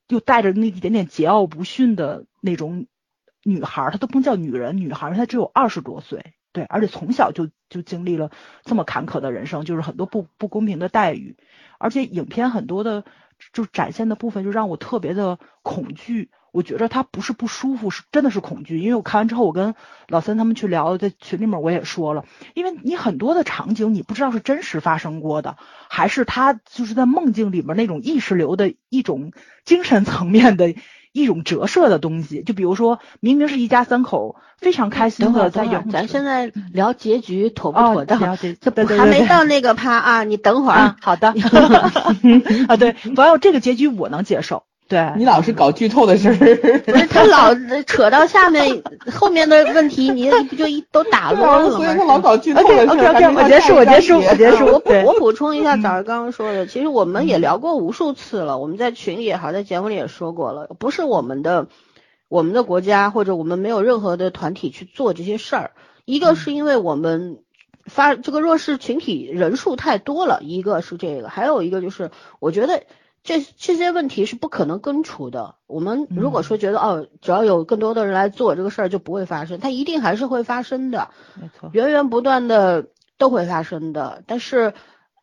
[0.09, 2.87] 又带着那一点点桀骜不驯的那种
[3.43, 8.31] 女孩，她都不能叫女人，女孩，她只有二十多岁，对，而且从小就就经历了
[8.63, 11.37] 这么坎坷的人生，就是很多不不公平的待遇，
[11.79, 13.05] 而且影片很多的
[13.53, 16.31] 就展现的部分就让我特别的恐惧。
[16.53, 18.79] 我觉得他不是不舒服，是真的是恐惧。
[18.79, 19.75] 因为我看完之后，我跟
[20.09, 25.59] 老三他们去聊，在群里面我也说了，因为你很多的场景你不知道是真实发生过的，
[25.91, 29.33] 还是他就是在梦境里面那种意识流的一种
[29.67, 30.75] 精神层面的
[31.23, 32.43] 一种折射的东西。
[32.43, 38.19] 就比如说明明是一家三口非常开心的在演，咱现在聊结局妥不妥当？
[38.61, 40.97] 这还没到 那个趴啊，你等会儿。
[41.01, 41.29] 好的。
[42.69, 44.65] 啊，对，不要这个结局我能接受。
[44.89, 46.37] 对你老是搞剧透的事儿，
[46.87, 47.53] 不是他老
[47.89, 51.77] 扯到下面后面的问题，你不就一都打乱了吗？
[51.77, 52.87] 所以他老搞剧透的事儿。
[52.87, 54.65] OK OK，我结束，我结束， 我结束。
[54.67, 61.67] 我我补充一下，早上刚刚说的，其实我们也聊过无数次了，我们在群里也好，在节目里也说过了，不是我们的
[62.29, 65.71] 我们的国家或者我们没有任何的团体去做这些事儿，
[66.05, 67.39] 一个是因为我们
[67.87, 72.85] 发这个弱势群体人数太多了，一个是这个，还有一个就是我觉得。
[73.27, 75.57] 这这些问题是不可能根除的。
[75.67, 81.11] 我们如果说觉得哦，只要有更多的人来做这个事儿，就不会发生，它一定还是会发生的。
[81.35, 82.87] 没错，源源不断的
[83.19, 84.23] 都会发生的。
[84.29, 84.75] 但是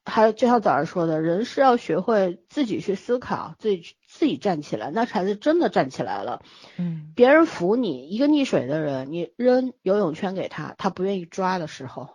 [0.04, 6.42] 还就像早上说的，人是要学会自己去思考，自己自己站起来，那才是真的站起来了。
[6.76, 12.10] 嗯，别人扶你，一个溺水的人，你扔游泳圈给他，他不愿意抓的时候，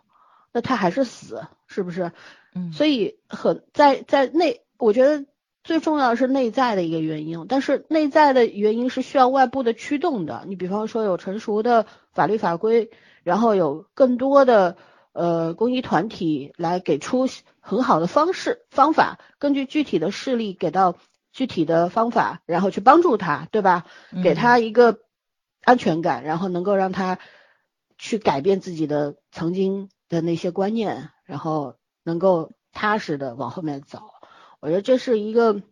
[0.52, 2.12] 那他还是死，是不是？
[2.54, 5.24] 嗯，所以很在在那，我觉得。
[5.68, 10.44] 最重要的是内在的一个原因，但是内在的原因是需要外部的驱动的。
[10.46, 12.90] 你比方说有成熟的法律法规，
[13.22, 14.78] 然后有更多的
[15.12, 17.28] 呃公益团体来给出
[17.60, 20.96] 很好的方式方法，根据具体的事例给到
[21.32, 23.84] 具体的方法，然后去帮助他，对吧？
[24.24, 25.00] 给他一个
[25.64, 27.18] 安全感，然后能够让他
[27.98, 34.00] 去改变自己的曾经的那些观念，然后能够踏实的往后面走。
[34.60, 35.62] 我觉得这是一个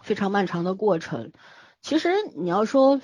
[0.00, 1.32] 非常漫长的过程。
[1.80, 3.00] 其实你要说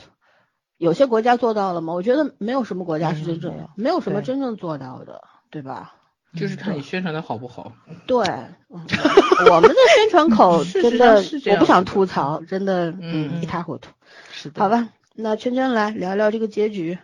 [0.76, 1.92] 有些国家做到了吗？
[1.92, 5.94] 我觉得没有什么国家是真正，没有什么真正做到的，对吧？
[6.36, 7.72] 就是看你宣传的好不好。
[8.06, 8.18] 对，
[8.68, 13.90] 我们的宣传口真的，我不想吐槽，真的，嗯，一塌糊涂。
[14.32, 14.60] 是的。
[14.60, 16.98] 好吧，那圈圈来聊聊这个结局。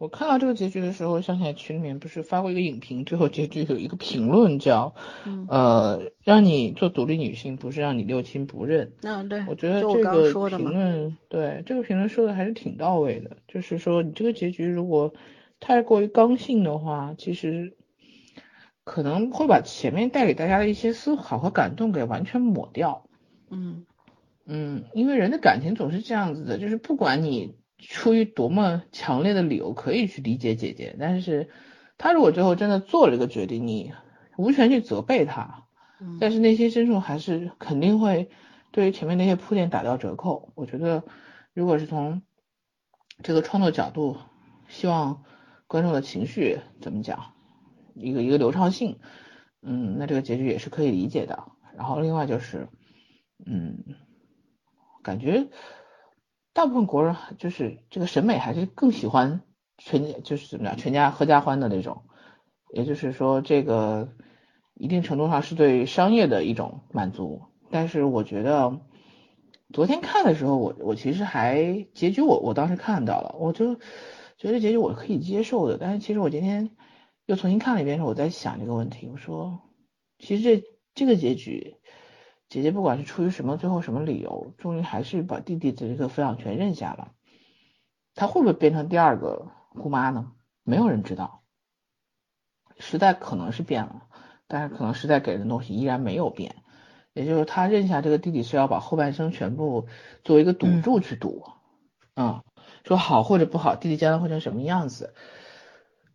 [0.00, 4.94] 我看到这个结局的时候，想起来群里面不是发过一个影评，最后结局有一个评论叫，
[5.26, 8.92] 嗯呃，让你做独立女性，不是让你六亲不认。
[9.02, 13.36] 那对，我觉得这个评论，对这个评论说的还是挺到位的。
[13.46, 15.12] 就是说，你这个结局如果
[15.60, 17.74] 太过于刚性的话，其实
[18.84, 23.04] 可能会把前面带给大家的一些思考和感动给完全抹掉。
[23.50, 23.84] 嗯
[24.46, 31.48] 嗯，因为人的感情总是这样子的，就是不管你出于多么强烈的理由可以去理解姐姐，但是
[31.98, 33.92] 她如果最后真的做了一个决定，你
[34.36, 35.64] 无权去责备她，
[36.00, 38.30] 嗯但是内心深处还是肯定会
[38.70, 40.52] 对于前面那些铺垫打掉折扣。
[40.54, 41.04] 我觉得，
[41.52, 42.22] 如果是从
[43.22, 44.16] 这个创作角度，
[44.68, 45.24] 希望
[45.66, 47.34] 观众的情绪怎么讲，
[47.94, 48.98] 一个一个流畅性，
[49.62, 51.50] 嗯，那这个结局也是可以理解的。
[51.76, 52.68] 然后另外就是，
[53.46, 53.84] 嗯，
[55.02, 55.48] 感觉
[56.52, 59.42] 大部分国人就是这个审美还是更喜欢
[59.78, 62.02] 全，就是怎么样，全家合家欢的那种。
[62.72, 64.08] 也就是说，这个
[64.74, 67.42] 一定程度上是对商业的一种满足。
[67.70, 68.80] 但是我觉得
[69.72, 73.76] 昨天看的时候，我我其实还结局我我当时看到了，我就
[74.36, 75.78] 觉得结局我可以接受的。
[75.78, 76.70] 但是其实我今天
[77.26, 79.60] 又重新看了一遍时候，我在想这个问题，我说
[80.18, 81.76] 其实这这个结局，
[82.50, 87.12] 姐姐不管是出于什么最后什么理由，终于还是把弟弟的这个抚养权认下了。
[88.16, 90.32] 她会不会变成第二个姑妈呢？
[90.64, 91.42] 没有人知道。
[92.76, 94.02] 时代可能是变了，
[94.48, 96.56] 但是可能时代给人的东西依然没有变。
[97.12, 99.86] 也就是他认下这个弟弟是要把后半生全部
[100.24, 101.44] 作为一个赌嗯注去赌，
[102.14, 102.42] 嗯，
[102.84, 105.14] 说好或者不好，弟弟将来会成什么样子，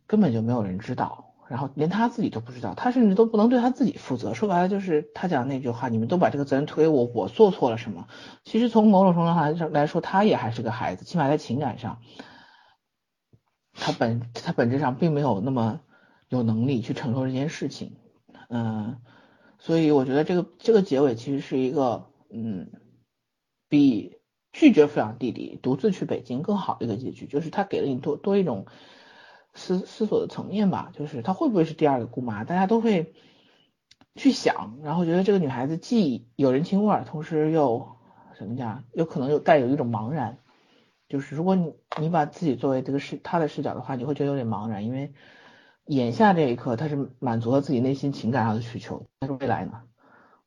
[0.06, 4.34] 根本就没有人知道，然后连他自己都不知道，他甚至都不能对他自己负责。
[4.34, 8.08] 说白了就是他讲那句话，你们都把这个责任推给我，我做错了什么？
[8.44, 12.00] 其实从某种程度上来来说，他也还是个孩子，起码在情感上，
[13.74, 15.82] 他本他本质上并没有那么
[16.30, 17.98] 有能力去承受这件事情，
[18.50, 18.98] 嗯。
[19.58, 22.70] 所以我觉得这个这个结尾其实是一个，嗯，
[23.68, 24.18] 比
[24.52, 28.68] 拒绝抚养弟弟独自去北京更好的一个结局，就是他给了你多多一种
[29.56, 33.16] 思思索的层面吧，就是她会不会是第二个姑妈，大家都会
[34.14, 37.96] 去想，然后觉得这个女孩子既有人情味儿，同时又
[38.38, 40.38] 怎么讲，有可能又带有一种茫然，
[41.10, 45.14] 就是如果你你把自己作为这个视她的视角的话，你会觉得有点茫然，因为。
[45.88, 49.84] 眼下这一刻，她是满足了自己内心情感上的需求，但是未来呢？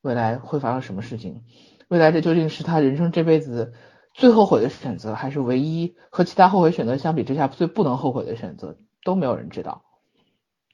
[0.00, 1.44] 未来会发生什么事情？
[1.86, 3.72] 未来这究竟是她人生这辈子
[4.12, 8.78] 最后悔的选择，还是唯一和其他后悔选择相比之下最不能后悔的选择？
[9.08, 9.82] 都没有人知道。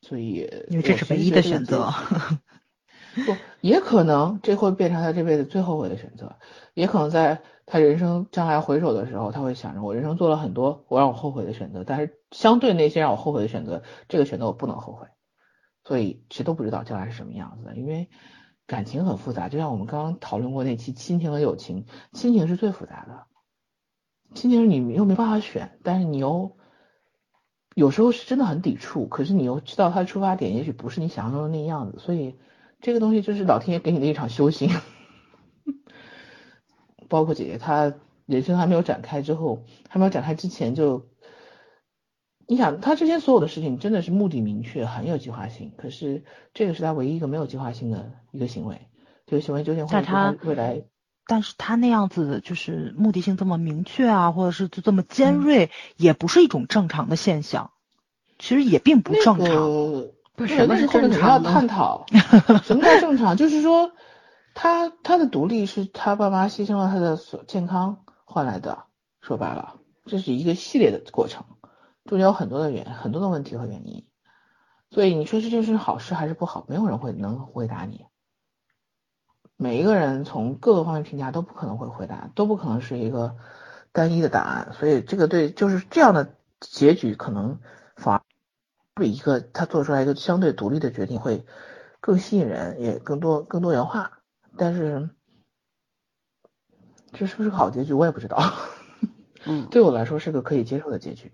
[0.02, 1.94] 所以，因为这是唯一的选择。
[3.14, 6.34] 不，也可能这会变成他这辈子最后悔的选择，
[6.74, 15.06] 也可能在他人生将来回首的时候，他会想着我人生做了很多我让我后悔的选择，但是相对那些让我后悔的选择，这个选择我不能后悔，
[15.84, 18.08] 所以谁都不知道将来是什么样子的，因为
[18.66, 23.26] 感情很复杂，就像我们刚刚讨论过那期亲情和友情，亲情是最复杂的，
[24.34, 26.56] 亲情你又没办法选，但是你又
[27.74, 32.36] 有时候是真的很抵触，可是你又知道他的出发点也许不是你想象中的那样子，所以。
[32.80, 34.68] 这个东西就是老天爷给你的一场修行，
[37.08, 37.94] 包括姐姐她
[38.26, 41.08] 人生还没有展开之后，还没有展开之前就，
[42.46, 48.78] 你想她之前所有的事情真的是目的明确，很有计划性，可是这个是她唯一一个没有计划性的一个行为，
[49.24, 50.84] 这个行为究竟会对她未来，
[51.26, 57.70] 但是他那样子就是目的性这么明确啊，或者是就这么尖锐，嗯、也不是一种正常的现象，
[58.38, 59.38] 其实也并不正常。
[59.38, 62.06] 那个不是，那是后面可能要探讨
[62.64, 63.92] 什么叫正常，就是说
[64.52, 68.84] 他他的独立是他爸妈牺牲了他的所健康换来的，
[69.20, 71.44] 说白了，这是一个系列的过程，
[72.04, 74.04] 中间有很多的原很多的问题和原因，
[74.90, 78.04] 所以你说这件事好事还是不好，没有人会能回答你，
[79.56, 83.36] 每一个人从各个方面评价都不可能会回答，都不可能是一个
[83.92, 87.58] 单一的答案，所以这个对就是这样的结局可能
[87.96, 88.22] 反而。
[88.96, 91.44] 比一个他做出来一个相对独立的决定会
[91.98, 94.20] 更吸引人，也更多更多元化。
[94.56, 95.10] 但是
[97.12, 98.38] 这是不是个好结局，我也不知道。
[99.46, 101.32] 嗯，对我来说是个可以接受的结局。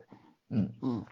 [0.48, 1.04] 嗯嗯，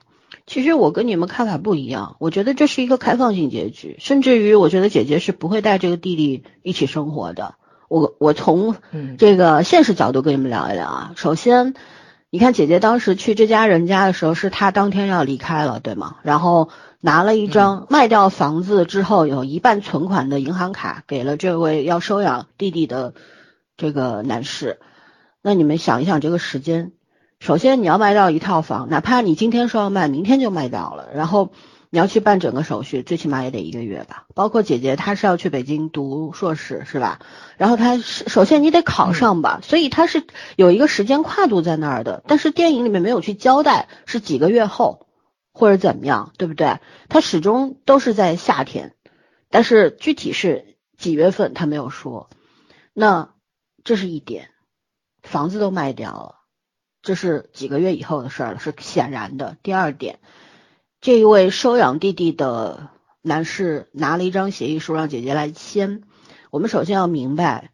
[0.49, 7.55] 其实我跟你们看法不一样，我觉得这是一个开放性结局，甚至于我觉得姐姐是不会带这个弟弟一起生活的。
[7.89, 8.75] 我我从
[9.17, 11.13] 这个现实角度跟你们聊一聊啊。
[11.15, 11.75] 首先。
[12.31, 16.17] 你看，姐姐当时去这家人家的时候，是她当天要离开了，对吗？
[16.23, 16.69] 然后
[17.01, 23.15] 拿了一张卖掉房子之后有一半存款的银行卡，给了这位要收养弟弟的
[23.79, 24.79] 这个男士。
[25.41, 26.93] 那你们想一想，这个时间，
[27.41, 31.53] 首先你要卖掉一套房，哪怕你今天说要卖，明天就卖掉了，然后
[31.89, 34.27] 你要去办整个手续，最起码也得一个月吧。
[34.35, 37.21] 包括姐姐她是要去北京读硕士是吧？
[37.57, 40.25] 然后她是首先你得考上吧，所以她是
[40.57, 42.23] 有一个时间跨度在那儿的。
[42.27, 45.07] 但是电影里面没有去交代是几个月后
[45.53, 46.81] 或者怎么样，对不对？
[47.09, 48.95] 她始终都是在夏天，
[49.49, 52.29] 但是具体是几月份她没有说。
[52.93, 53.31] 那
[53.85, 54.51] 这是一点，
[55.23, 56.38] 房子都卖掉了。
[57.09, 59.57] 这是几个月以后的事儿了，是显然的。
[59.63, 60.19] 第二点，
[61.01, 62.91] 这一位收养弟弟的
[63.23, 66.03] 男士拿了一张协议书让姐姐来签。
[66.51, 67.71] 我们首先要明白，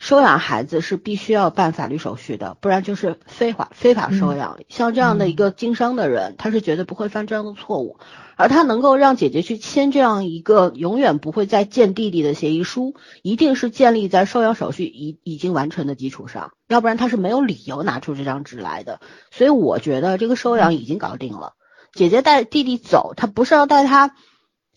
[0.00, 4.58] 收养孩子是必须要办法律手续的，不然就是非法非法收养。
[4.70, 7.98] 像这样的一个经商的人，他是绝对不会犯这样的错误。
[8.34, 19.00] 而他能够让姐姐去签这样一个永远不会再见弟弟的协议书，一定是建立在收养手续已已经完成的基础上，要不然他是没有理由拿出这张纸来的。
[19.30, 21.52] 所以我觉得这个收养已经搞定了。
[21.92, 24.14] 姐姐带弟弟走，他不是要带他，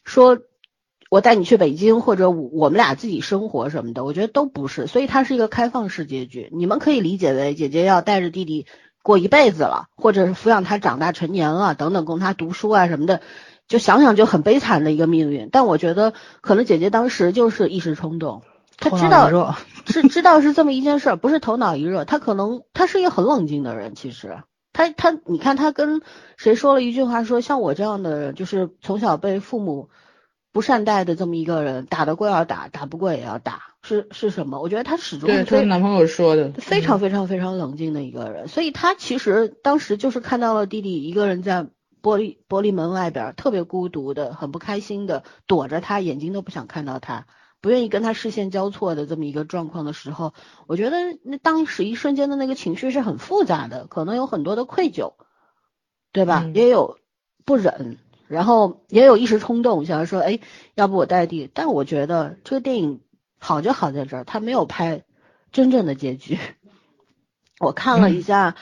[0.04, 0.38] 说
[1.14, 4.88] 我带你去北京或者我们俩自己生活什么的，我觉得都不是。
[4.88, 8.66] 所以它是一个开放式结局，你们可以理解为姐姐要带着弟弟
[9.04, 13.22] 过一辈子了，或者是抚养他长大成年了等等，供他读书啊什么的。
[13.68, 18.42] 就想想就很悲惨的一个命运，但我觉得可能姐姐当时就是一时冲动，
[18.80, 24.40] 她知道是知道是这么一件事，不是头脑一热，她可能她是一个很冷静的人，其实
[24.74, 26.02] 她她你看她跟
[26.38, 29.90] 谁说了一句话，说像我这样的人，就是从小被父母
[30.54, 34.62] 不善待的这么一个人，打得过要打，打不过也要打，是是什么？
[34.62, 41.68] 我觉得她始终对她男朋友说的，非常非常非常冷静的一个人，所以她其实当时就是看到了弟弟一个人在。
[42.04, 47.28] 玻璃玻璃门外边特别孤独的，很不开心的躲着他，眼睛都不想看到他，
[47.62, 50.34] 不愿意跟他视线交错的这么一个状况的时候，
[50.68, 55.14] 我觉得那当时一瞬间的那个情绪是很复杂的，可能有很多的愧疚，
[56.12, 56.44] 对吧？
[56.54, 56.98] 也有
[57.46, 58.00] 不忍，
[58.34, 60.40] 然后也有一时冲动，想要说，哎，
[60.76, 61.50] 要不我代替？
[61.54, 63.00] 但我觉得这个电影
[63.40, 65.04] 好就好在这儿，他没有拍
[65.52, 66.38] 真正的结局。
[67.60, 68.56] 我看了一下。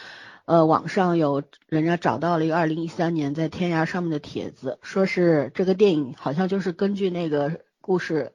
[0.45, 8.33] 呃，网上有人家找到了一个二零一三年在天涯上面的帖子，说是这个电影好像就是根据那个故事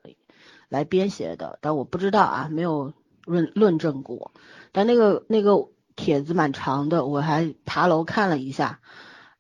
[0.70, 2.94] 来编写的，但我不知道啊，没有
[3.27, 4.33] 论论证过。
[4.72, 8.81] 但那个那个帖子蛮长的，我还爬楼看了一下，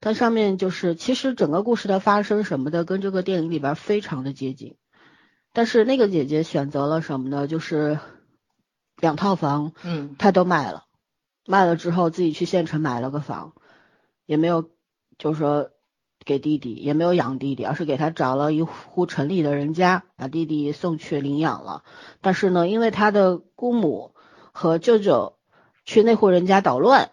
[0.00, 4.76] 它上面就是其实整个故事的发生什么的跟这个电影里边非常的接近，
[5.52, 7.46] 但是那个姐姐选择了什么呢？
[7.46, 7.98] 就是
[8.96, 10.84] 两套房，嗯，她都卖了。
[11.48, 13.54] 卖了之后，自己去县城买了个房，
[14.26, 14.68] 也没有，
[15.16, 15.70] 就是说
[16.24, 21.84] 给弟弟，也没有养弟弟，而是给他找了一户城里的人家，把弟弟送去领养了。
[22.20, 24.14] 但是呢，因为他的姑母
[24.50, 25.38] 和舅舅
[25.84, 27.10] 去那户人家捣乱，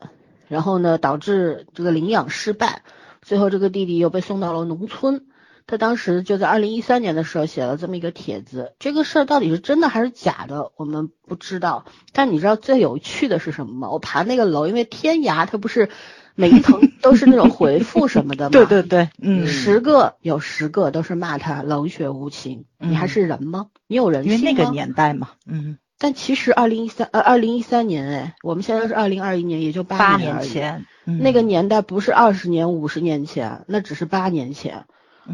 [0.53, 2.83] 然后呢，导致这个领养失败，
[3.23, 5.25] 最后这个弟弟又被送到了农村。
[5.65, 11.85] 他当时就在二零一三年的时候写了这么一个帖子，这个事儿到底是真的还是假的，我们不知道。
[12.11, 13.89] 但你知道最有趣的是什么吗？
[13.89, 15.89] 我爬那个楼，因为天涯它不是
[16.35, 18.51] 每一层都是那种回复什么的 吗？
[18.51, 23.67] 对对对，嗯，十个有十个都是骂他冷血无情，你还是人吗？
[23.87, 24.37] 你有人性吗？
[24.37, 25.79] 因为那个年代嘛，嗯。
[26.03, 34.83] 但其实二零一三呃二零一三年哎，我们现在是二零二一年，也就八年前，那个年代不是二十年五十年前，那只是八年前。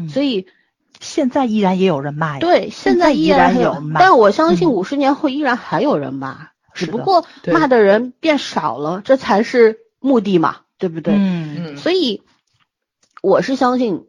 [0.08, 0.46] 所以
[1.00, 2.38] 现在依然也有人骂呀。
[2.38, 11.14] 对，现在依然有骂，但我相信五十年后依然还有人骂，只不过骂的人变少了，这才是目的嘛，对不对？
[11.14, 11.76] 嗯嗯。
[11.78, 12.22] 所以
[13.22, 14.06] 我是相信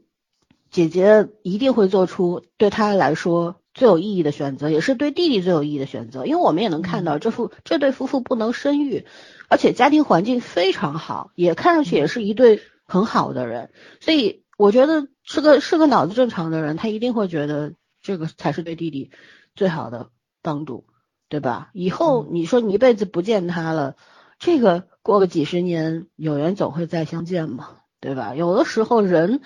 [0.70, 6.26] 姐姐一定会做出对她来说最有意义的选择，也是对弟弟最有意义的选择。
[6.26, 9.06] 因为我们也能看到这夫这对夫妇不能生育，
[9.50, 14.42] 而且家庭环境非常好，也看上去也是一对很好的人，所以。
[14.58, 17.74] 我觉得是个是个脑子正常的人，他一定会觉得
[18.04, 19.10] 这个才是对弟弟
[19.56, 20.12] 最好的
[20.44, 20.86] 帮助，
[21.30, 21.72] 对吧？
[21.74, 23.96] 以后你说你一辈子不见他了，
[24.38, 27.70] 这个过个几十年，有缘总会再相见嘛，
[28.00, 28.36] 对吧？
[28.36, 29.42] 有的时候人，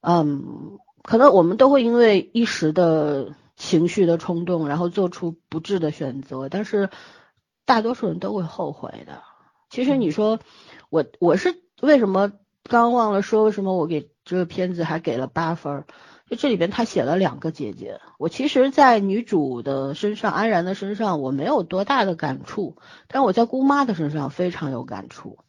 [0.00, 6.90] 嗯，可能我们都会因为一时的情绪的冲动，然后做出不智的选择，但是
[7.64, 9.22] 大多数人都会后悔的。
[9.70, 10.40] 其实你说
[10.90, 12.32] 我我是为什么？
[12.64, 15.84] 刚忘了说，为什么我给这个片子还给了八分？
[16.30, 22.76] 就这里边他写了两个姐姐，我其实，在女主的身上，安然的身上，我没有多大的感触，
[23.08, 25.40] 但我在姑妈的身上非常有感触，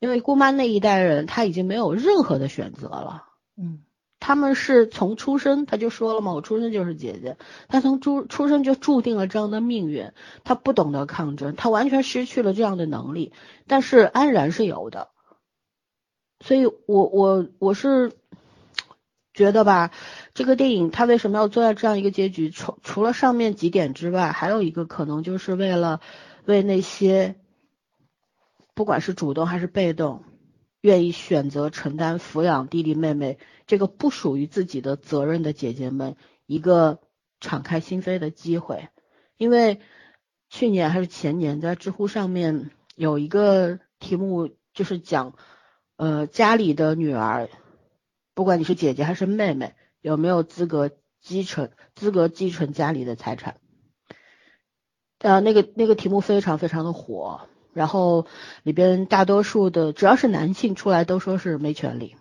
[0.00, 3.24] 因为姑妈那一代人，她已经没有任何的选择了，
[3.56, 3.80] 嗯，
[4.20, 10.12] 他们是从出生他就说了嘛，我出生就是姐姐，他从出出生就注定了这样的命运，
[10.44, 13.32] 他不懂得抗争，他完全失去了这样的能力。
[13.66, 15.08] 但是安然是有的，
[16.44, 18.12] 所以我我我是
[19.32, 19.90] 觉得吧，
[20.34, 22.50] 这个电影它为什么要做到这样一个结局？
[22.50, 26.00] 除除了上面几点之外，还有一个可能就是为了
[26.44, 27.36] 为那些
[28.74, 30.24] 不管是主动还是被动。
[30.80, 36.16] 愿意选择承担抚养弟弟妹妹这个不属于自己的责任的姐姐们
[36.46, 37.00] 一个
[37.38, 38.88] 敞开心扉的机会，
[39.36, 39.80] 因为
[40.48, 45.36] 去年还是前年在知乎上面有一个题目就是讲，
[45.96, 47.48] 呃家里的女儿，
[48.34, 53.60] 不管你是姐姐还是妹妹，有没有资格继承资格继承家里的财产，
[55.18, 57.48] 呃那个那个题目非常非常的火。
[57.72, 58.26] 然后
[58.62, 62.16] 里边大多数的只要是男性出来都说是没权利，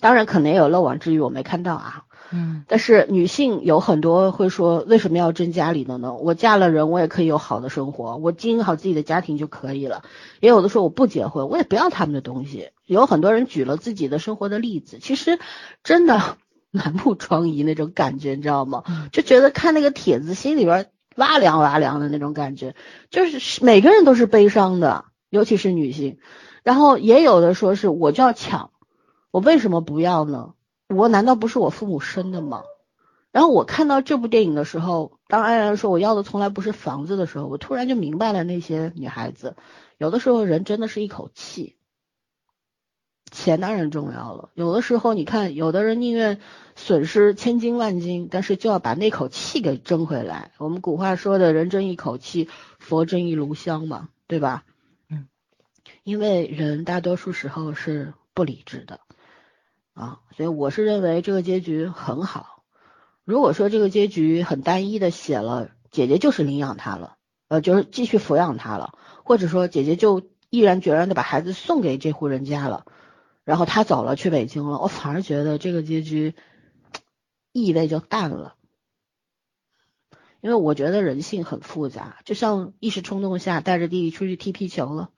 [0.00, 6.14] 当然可能也有漏网之鱼我没看到啊，嗯，但是女性有很多会说为什么要争家里的呢？
[6.14, 10.02] 我嫁了人我也可以有好的生活，我经营好自己的家庭就可以了。
[10.40, 15.38] 也有的说我不结婚我也不要他们的东西，有很多人举了自己的生活的例子，其实
[15.84, 16.36] 真的
[16.72, 18.82] 满目疮痍那种感觉你知道吗？
[19.12, 20.88] 就觉得看那个帖子心里边。
[21.16, 22.74] 哇凉哇凉的那种感觉，
[23.10, 26.18] 就是每个人都是悲伤的，尤其是女性。
[26.62, 28.70] 然后也有的说是我就要抢，
[29.30, 30.54] 我为什么不要呢？
[30.88, 32.62] 我难道不是我父母生的吗？
[33.32, 39.56] 然后我看到这部电影的时候，当安然说我要的从来不是房子的时候，我突然就明白了那些女孩子，
[39.98, 41.76] 有的时候人真的是一口气。
[43.32, 46.38] 钱当然重要了，有的时候你看，有的人宁愿
[46.76, 50.52] 损失千金万金，但是就要把那口气给争回来。
[50.58, 54.64] 我们古话说的人争一口气，佛争一炉香嘛，对吧？
[55.08, 55.28] 嗯，
[56.04, 59.00] 因为人大多数时候是不理智的
[59.94, 62.62] 啊，所以我是认为这个结局很好。
[63.24, 67.16] 如果说这个结局很单一的写了姐姐就是领养他了，
[67.48, 68.92] 呃，就是继续抚养他了，
[69.24, 72.84] 或者说姐姐就毅然决然的把孩子送给这户人家了。
[73.44, 74.78] 然后他走了，去北京了。
[74.78, 76.34] 我反而觉得这个结局
[77.52, 78.54] 意味就淡了，
[80.40, 85.10] 因为我觉得人性很复杂，就像一时冲动下带着弟弟出去踢皮球了，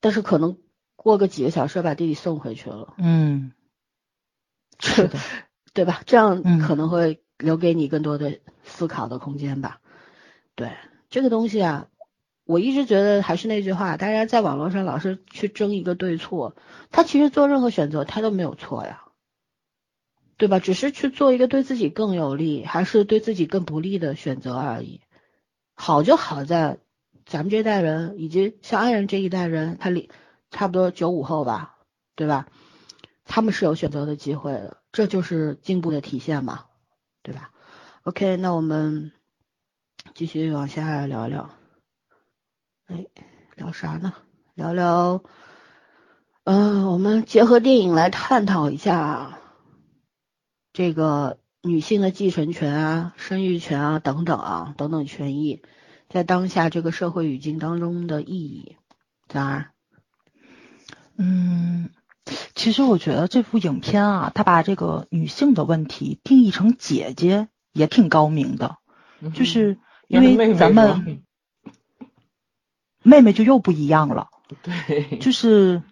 [0.00, 0.58] 但是可能
[0.96, 2.94] 过个几个小时把弟弟送回去了。
[2.98, 3.52] 嗯，
[4.80, 5.18] 是的，
[5.72, 6.02] 对吧？
[6.06, 9.80] 这样可能会留给你更多的思考的空间吧。
[10.54, 10.76] 对
[11.08, 11.86] 这个东西啊。
[12.50, 16.56] 我一直觉得还是那句话，大家在网络上老是去争一个对错，
[16.90, 19.04] 他其实做任何选择他都没有错呀，
[20.36, 20.58] 对吧？
[20.58, 25.00] 只是去做一个对自己更有利还是对自己更不利的选择而已。
[25.74, 26.78] 好就好在
[27.24, 30.10] 咱们这代人以及像安然这一代人，他里
[30.50, 31.76] 差不多九五后吧，
[32.16, 32.48] 对吧？
[33.24, 36.64] 他们是有选择的机会的，这就是进步的体现嘛，
[37.22, 37.52] 对吧
[38.02, 39.12] ？OK，那我们
[40.14, 41.50] 继续往下聊聊。
[42.90, 43.06] 哎，
[43.54, 44.12] 聊啥呢？
[44.54, 45.22] 聊聊，
[46.42, 49.38] 嗯，我们结合电影来探讨一下
[50.72, 55.62] 这个女性的继承权啊、生育权啊等等啊等等权益，
[56.08, 58.76] 在当下这个社会语境当中的意义。
[59.28, 59.70] 咋儿？
[61.16, 61.90] 嗯，
[62.56, 68.78] 其实我觉得这部影片啊，它把这个女性的问题定义成姐姐，也挺高明的，
[69.32, 69.78] 就是
[70.08, 71.22] 因为咱们。
[73.02, 74.28] 妹妹就又不一样了，
[74.62, 75.82] 对，就是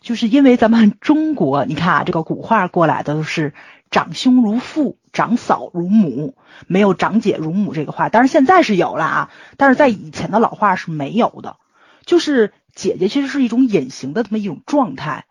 [0.00, 3.54] 就是因为咱们中国，你看啊，这个古话过来的都是
[3.90, 6.36] 长兄如父，长嫂如母，
[6.66, 11.56] 没有长姐如母这个话，但是现在是有了啊，但是在以前的老话是没有的，
[12.04, 15.24] 就是姐姐其实是一种隐形的这么一种状态，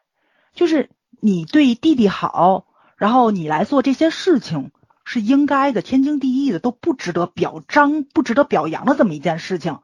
[0.56, 2.66] 就是你对弟弟好，
[2.98, 4.72] 然后你来做这些事情
[5.06, 9.80] 是应该的，天经地义的，都不值得表彰，不值得表扬的这么一件事情，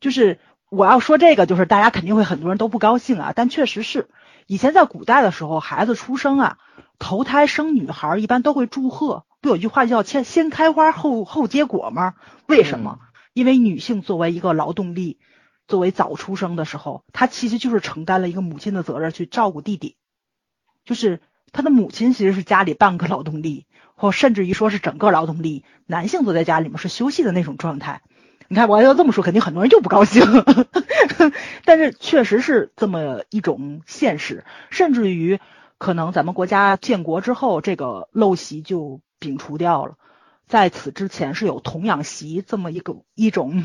[0.00, 0.38] 就是。
[0.70, 4.08] 我要说这个，就是大家肯定会很多人都不高兴啊，但确实是
[4.46, 6.58] 以前在古代的时候，孩子出生啊，
[6.98, 12.14] 头胎生女孩一般都会祝贺，不有句话叫先先开花后后结果吗？
[12.46, 12.98] 为什么？
[13.32, 15.18] 因为女性作为一个劳动力，
[15.66, 19.96] 作为早出生的时候，她其实就是承担了一个母亲的责任去照顾弟弟，
[20.84, 28.02] 就是她的母亲其实是家里半个劳动力，或甚至于说是整个劳动力，男性坐在家里面是休息的那种状态。
[28.50, 30.22] 你看，我要这么说，肯定很多人就不高兴。
[31.66, 35.38] 但是确实是这么一种现实，甚至于
[35.76, 39.96] 可能咱们国家建国之后，这个陋习就摒除掉了。
[40.46, 43.64] 在此之前是有童养媳这么一个一种，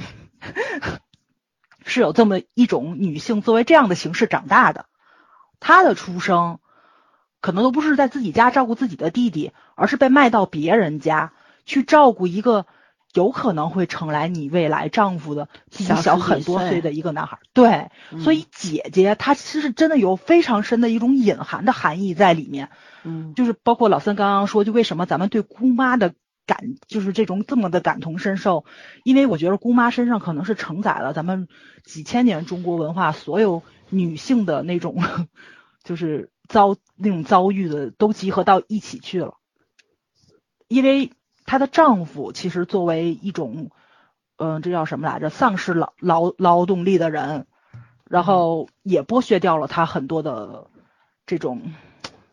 [1.86, 4.88] 是有这么一种女性作为这样的形式长大的。
[5.62, 6.60] 她的出生
[7.40, 11.32] 可能都不是在自己家照顾自己的弟弟，而是被卖到别人家
[11.66, 12.66] 去照顾一个
[13.14, 17.40] 有可能会成来你未来丈夫的比你小很多岁岁的一个男孩。
[17.54, 22.70] 对，嗯所以姐姐她其实真的有非常深的一种隐含的含义在里面。
[23.04, 26.14] 嗯就是包括老三刚刚说，就为什么咱们对姑妈的
[26.46, 26.58] 感，
[26.88, 28.66] 就是这种这么的感同身受，
[29.04, 31.48] 因为我觉得姑妈身上可能是承载了咱们
[31.84, 35.04] 几千年中国文化所有女性的那种，
[35.84, 39.36] 就是遭那种遭遇的都集合到一起去了。
[40.68, 41.12] 因为
[41.46, 43.70] 她的丈夫其实作为一种，
[44.38, 45.30] 嗯、这叫什么来着？
[45.30, 47.48] 丧失劳劳劳动力的人，
[48.06, 50.68] 然后也剥削掉了她很多的
[51.26, 51.74] 这种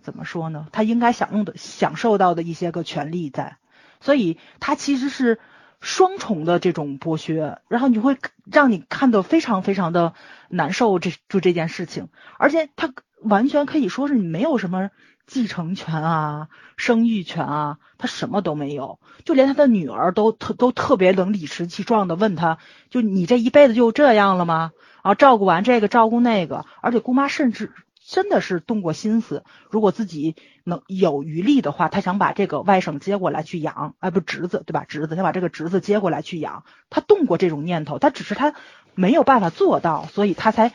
[0.03, 0.67] 怎么说呢？
[0.73, 3.59] 她应该享用的、享受到的一些个权利在，
[4.01, 5.39] 所以她其实是
[5.81, 8.19] 双重的这种剥削，然后你会
[8.51, 10.15] 让你看得非常非常的
[10.49, 12.09] 难受这，就这件事情，
[12.39, 12.93] 而且她
[13.23, 14.91] 完全可以说是你没有什么
[15.27, 22.59] 继承权啊、生育权啊，她什么都没有，就连她的女儿都特都特别能理直气壮的问她，
[22.89, 24.73] 就你这一辈子就这样了吗？
[25.03, 27.73] 然后照顾完这个，照顾那个，而且姑妈甚至
[28.05, 34.85] 真的是动过心思，如果自己能有余力的话，她想把这个外甥接过来去养，哎，不侄子对吧？
[34.89, 38.55] 侄子想把这个侄子接过来去养，她动过这种念头，她只是她
[38.95, 40.73] 没有办法做到，所以她才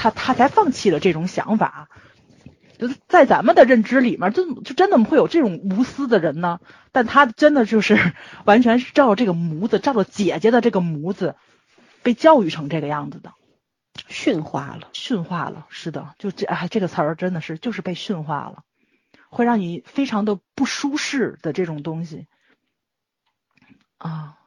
[0.00, 1.90] 她她才放弃了这种想法。
[2.78, 6.60] 就是在咱们的认知里面，就就真的会有这种无私的人呢？
[6.92, 8.14] 但他真的就是
[8.46, 11.34] 完全是照着这个模子，照着姐姐的这个模子，
[12.02, 13.34] 被教育成这个样子的。
[14.08, 14.88] 驯化了。
[14.94, 18.62] 驯化了，是的，就这哎，这个词儿真的是就是被驯化了，
[19.28, 22.28] 会让你非常的不舒适的这种东西
[23.98, 24.38] 啊，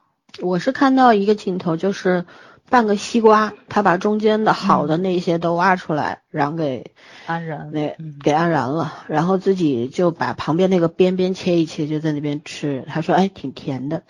[0.42, 2.26] 我是看到一个镜头，就是
[2.70, 6.92] 半个西瓜，他把中间的好的那些都挖出来，让给
[7.28, 12.84] 安然，那嗯给安然了，然后自己就把旁边那个边边切一切，就在那边吃。
[12.88, 14.04] 他说：“哎，挺甜的。”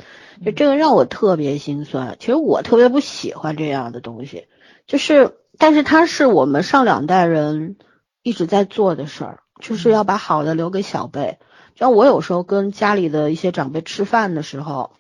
[0.45, 2.15] 就这个让我特别心酸。
[2.19, 4.47] 其实我特别不喜欢这样的东西，
[4.87, 7.75] 就是，但是它是我们上两代人
[8.21, 11.37] 一直在做的事儿，就是要把好的留给小辈。
[11.75, 14.91] 像我有时候跟家里的一些长辈吃饭的时候，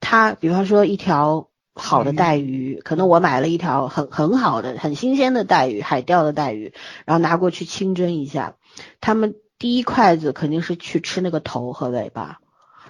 [0.00, 1.48] 他比方说一条
[1.80, 6.72] 好的带鱼，可能我买了一条很很好的、很新鲜的带鱼，海钓的带鱼，
[7.06, 8.54] 然后拿过去清蒸一下。
[9.00, 12.40] 他们第一筷子肯定是去吃那个头和尾巴，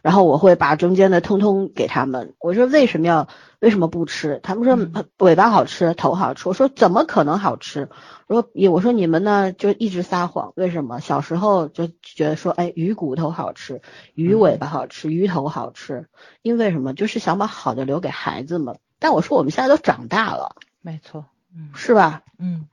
[0.02, 2.34] 然后我会把中间的通通给他们。
[2.38, 3.28] 我说为什么要
[3.58, 4.40] 为什么不吃？
[4.42, 6.48] 他们说尾巴好吃，头好吃。
[6.48, 7.88] 我说怎么可能好吃？
[8.26, 11.00] 我说也我说你们呢就一直撒谎，为什么？
[11.00, 13.82] 小时候就觉得说，哎，鱼骨头好吃，
[14.14, 16.08] 鱼尾巴好吃，鱼头好吃，
[16.42, 16.94] 因为什么？
[16.94, 18.78] 就是想把好的留给孩子们。
[18.98, 21.24] 但我说我们现在都长大了，没错，
[21.54, 22.22] 嗯是吧？
[22.38, 22.66] 嗯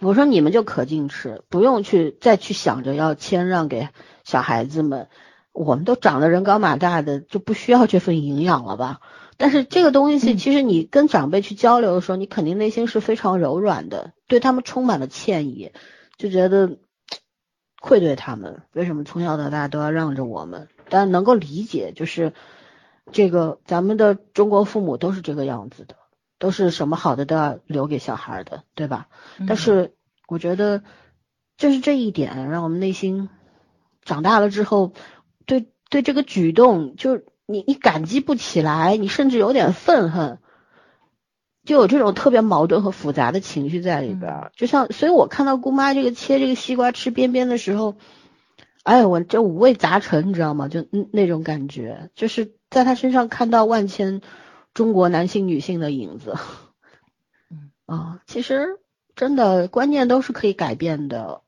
[0.00, 3.88] 我说你们就可劲吃，不用去再去想着要谦让给
[4.24, 5.08] 小孩子们。
[5.52, 9.00] 我们都长得人高马大的，就不需要这份营养了吧？
[9.36, 15.72] 但是这个东西，嗯其实你跟长辈去交流的时候，你肯定内心是非常柔软的，对他们充满了歉意，
[16.16, 16.78] 就觉得
[17.80, 20.68] 愧对他们，为什么从小到大都要让着我们？
[20.88, 22.32] 但能够理解，就是
[23.10, 25.96] 这个咱们的中国父母都是这个样子的，
[26.38, 29.08] 都是什么好的都要留给小孩的，对吧？
[29.38, 29.94] 嗯但是
[30.28, 30.82] 我觉得，
[31.56, 33.28] 就是这一点让我们内心
[34.04, 34.92] 长大了之后，
[35.92, 40.38] 对对这个举动，就你你感激不起来，你甚至有点愤恨，
[41.66, 44.52] 就有这种特别矛盾和复杂的情绪在里边儿。
[44.56, 47.96] 就像，所以我看到姑妈这个切这个西瓜吃边边的时候，
[48.84, 50.68] 哎呀，我这五味杂陈，你知道吗？
[50.68, 54.22] 就嗯那种感觉，就是在她身上看到万千
[54.72, 56.36] 中国男性女性的影子。
[57.50, 58.80] 嗯啊，其实
[59.14, 61.42] 真的观念都是可以改变的。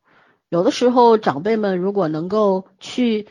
[0.51, 3.27] 有的时候，长辈们如果能够去，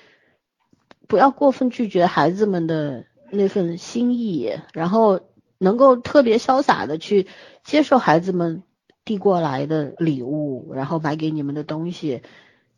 [1.08, 5.20] 不要过分拒绝孩子们的那份心意，然后
[5.58, 7.28] 能够特别潇洒的去
[7.64, 8.64] 接受孩子们
[9.06, 12.22] 递过来的礼物，然后买给你们的东西，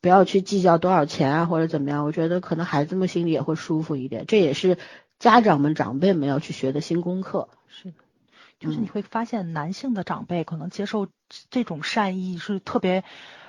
[0.02, 4.26] 不要去计较多少钱啊或者怎么样，我觉得可能孩子们心里也会舒服一点。
[4.28, 4.78] 这也是
[5.20, 7.50] 家长们、长辈们要去学的新功课。
[7.68, 7.94] 是，
[8.60, 11.08] 就是你会发现男性的长辈可能接受
[11.50, 13.04] 这种善意是特别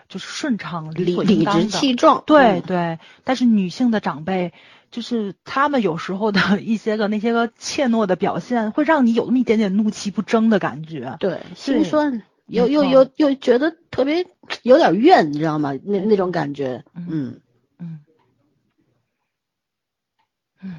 [0.09, 4.53] 就是顺畅、理理直气壮，嗯对对，但是女性的长辈，
[4.91, 11.17] 就是他们有时候的 一些个那些个怯懦的表现，会让你有那么一点点怒气不争的感觉。
[11.21, 14.27] 对，心酸，又又又又觉得特别
[14.63, 15.73] 有点怨，你知道吗？
[15.85, 17.41] 那那种感觉，嗯嗯，
[17.79, 18.01] 嗯
[20.63, 20.75] 嗯，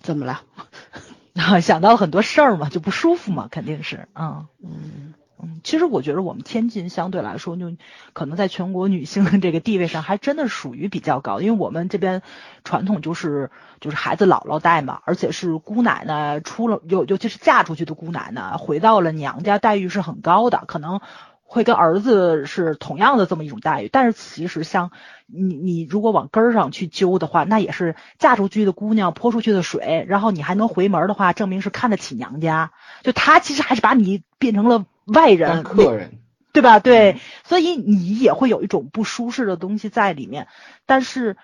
[0.00, 0.42] 怎么了？
[1.60, 7.76] 想到很多事儿嘛，就不舒服嘛，肯定是，嗯嗯，嗯，其实我觉得我们天津相对来说，就
[8.14, 12.22] 可能在全国女性的这个地位上，还真的属于比较高，因为我们这边
[12.64, 21.02] 传统就是就是孩子姥姥带嘛，而且是姑奶奶出了，尤尤其是嫁出去的姑奶奶回到了娘家，待遇是很高的，可能
[21.42, 23.90] 会跟儿子是同样的这么一种待遇。
[23.92, 24.90] 但是其实像
[25.26, 32.72] 你你如果往根儿上去揪的话，那也是嫁出去的姑娘泼出去的水，然后你还能回门的话，证明是看得起娘家。
[33.02, 34.86] 就他其实还是把你变成了。
[35.06, 36.18] 外人客人，
[36.52, 36.78] 对吧？
[36.78, 40.48] 对，所以你也会有一种不舒适的东西在里面。
[40.84, 41.36] 但是，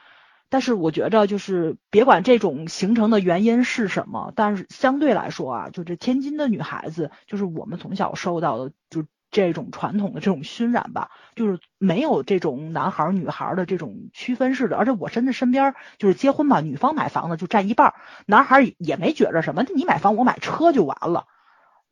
[0.49, 14.77] 但是我觉着就是别管这种形成的原因是什么，但是相对来说啊，就这天津的女孩子，就是我们从小受到的就这种传统的这种熏染吧，就是没有这种男孩女孩的这种区分式的。
[14.77, 17.95] 而且我真的身边就是结婚吧，女方买房子就占一半，
[18.27, 21.27] 男孩也没觉着什么，你买房我买车就完了，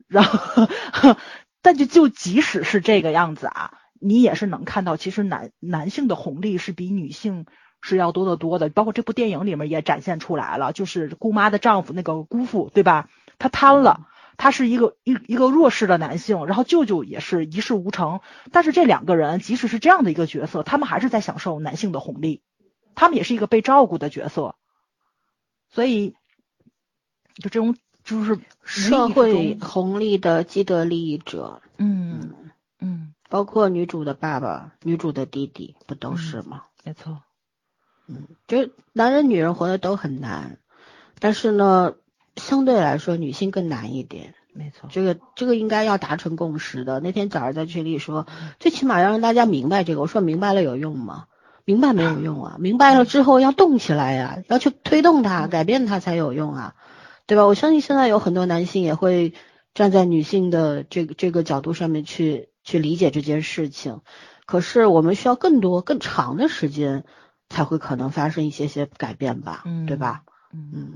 [0.07, 0.67] 然后。
[1.61, 7.45] 但就就即使是这个样子啊，你也是能看到，其实男男性的红利是比女性
[7.81, 8.69] 是要多得多的。
[8.69, 13.09] 包括这部电影里面也展现出来了，就是姑妈的丈夫那个姑父，对吧？
[13.37, 14.07] 他贪了，
[14.37, 18.21] 他是一个一一个弱势的男性，然后舅舅也是一事无成。
[18.51, 22.41] 但是这两个人，即使是这样的一个角色，他们还是在享受男性的红利，
[22.95, 24.55] 他们也是一个被照顾的角色。
[25.69, 26.15] 所以，
[27.35, 27.75] 就这种。
[28.03, 32.31] 就是社会红利的既得利益者，嗯
[32.79, 36.63] 嗯，包括女主的爸爸、女主的弟弟，不都是吗？
[36.83, 37.21] 没错，
[38.07, 40.57] 嗯，就男人女人活的都很难，
[41.19, 41.93] 但是呢，
[42.35, 44.33] 相对来说女性更难一点。
[44.53, 46.99] 没错，这个这个应该要达成共识的。
[46.99, 48.27] 那天早上在群里说，
[48.59, 50.01] 最起码要让大家明白这个。
[50.01, 51.25] 我说明白了有用吗？
[51.63, 52.55] 明白没有用啊！
[52.59, 56.75] 明白了之后要动起来呀，要去推动它、改变它才有用啊。
[57.31, 57.45] 对吧？
[57.45, 59.33] 我相信现在有很多男性也会
[59.73, 64.01] 站在女性的这个这个角度上面去去理解这件事情，
[64.45, 67.05] 可是我们需要更多更长的时间
[67.47, 69.61] 才会可能发生一些些改变吧？
[69.63, 70.23] 嗯，对吧？
[70.51, 70.95] 嗯，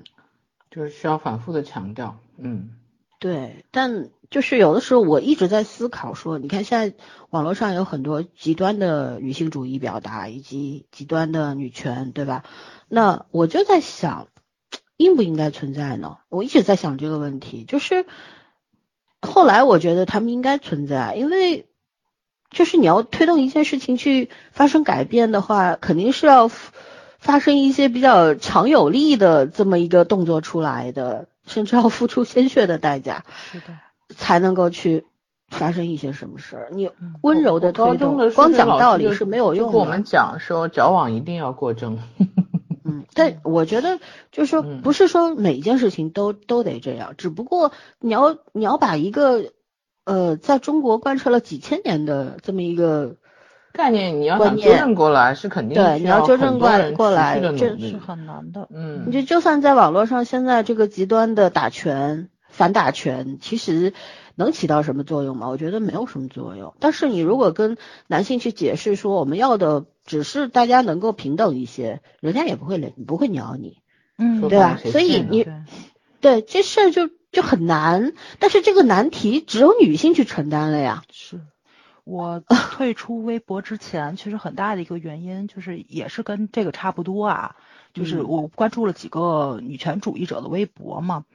[0.69, 2.19] 就是需要反复的强调。
[2.37, 2.71] 嗯，
[3.19, 3.63] 对。
[3.71, 6.97] 但就是有的时候我一直在思考说，你看现在
[7.29, 12.43] 网络上有很多极端的女性主义表达以及极端的女权，对吧？
[12.89, 14.27] 那我就在想。
[14.97, 16.17] 应不应该存在呢？
[16.29, 18.05] 我一直在想这个问题，就是
[19.21, 21.67] 后来我觉得他们应该存在，因为
[22.49, 26.49] 就是你要推动一件事情去发生改变的话，肯定是要
[27.17, 33.65] 发生一些比较强有力的这么一个动作出来的，甚至要付出鲜血的代价，是的，
[34.15, 35.05] 才能够去
[35.49, 36.69] 发生一些什么事儿。
[36.71, 36.89] 你
[37.21, 39.77] 温柔的推动，光讲道理是没有用的。
[39.77, 41.99] 我们讲说矫枉一定要过正。
[42.99, 43.99] 嗯，但我觉得
[44.31, 49.51] 就是说，不是说每一件事情都都得这样，只不过你要你要把一个
[50.03, 53.15] 呃，在中国贯彻了几千年的这么一个
[53.73, 58.67] 概念，你要想纠正过来是肯定对，你要纠正过来过来，这是很难的。
[58.71, 63.93] 嗯，你就就算在网络上，现在这个极端的打拳、反打拳，其实。
[64.37, 65.47] 能起到什么作用吗？
[65.47, 66.73] 我觉得没有什么作用。
[66.81, 67.77] 但是你如果跟
[68.07, 73.81] 男性去解释说，我们要的只是大家能够平等一些，人家也不会不会鸟你，
[74.17, 74.79] 嗯，对吧？
[74.91, 75.47] 所以你
[76.21, 78.13] 对这事儿就就很难。
[78.39, 81.03] 但是这个难题只有女性去承担了呀。
[81.11, 81.41] 是
[82.03, 87.55] 我退出微博之前，其实很大的一个原因就是也是跟这个差不多啊，
[87.93, 91.25] 就是我关注了几个女权主义者的微博嘛。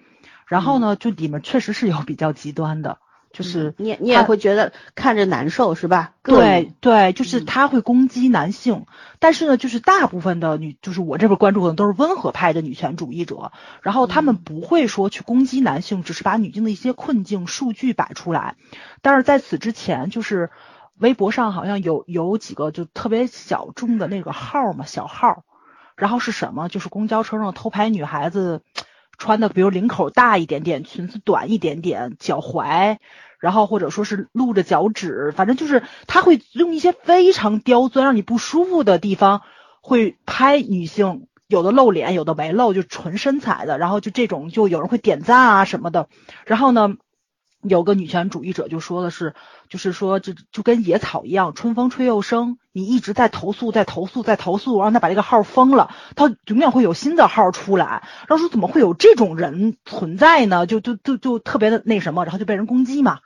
[0.46, 2.98] 然后呢，就里面确实是有比较极端的，
[3.32, 6.14] 就是你你也会觉得看着难受是吧？
[6.22, 8.86] 对对，就是他会攻击男性，
[9.20, 13.52] 但是呢，就是大部分的女，就是我这边关注的都是温和派的女权主义者，
[13.82, 18.56] 然后他们不会说去攻击男性，只是把女性的一些困境数据摆出来。
[19.00, 20.50] 但是在此之前，就是
[20.98, 25.44] 微博上好像有有几个就特别小众的那个号嘛，小号，
[25.96, 26.68] 然后是什么？
[26.68, 28.62] 就是公交车上偷拍女孩子。
[29.20, 32.96] 穿的比如领口大一点点，裙子短一点点，脚踝，
[33.38, 39.42] 然后或者说是露着脚趾，反正就是他会用一些非常刁钻、让你不舒服的地方，
[39.80, 46.08] 会拍女性，有的露脸，有的没露，就纯身材的，然后就这种就有人会点赞啊什么的，
[46.46, 46.96] 然后呢。
[47.62, 49.34] 有个女权主义者就说的是，
[49.68, 52.58] 就是说，这就跟野草一样，春风吹又生。
[52.72, 58.08] 你一直在投诉，在投诉，在投诉，让他把这个号封了，他永远会有新的号出来。
[58.28, 60.66] 然后说怎么会有这种人存在呢？
[60.66, 63.18] 就就就就特别的那什么，然后就被人攻击嘛。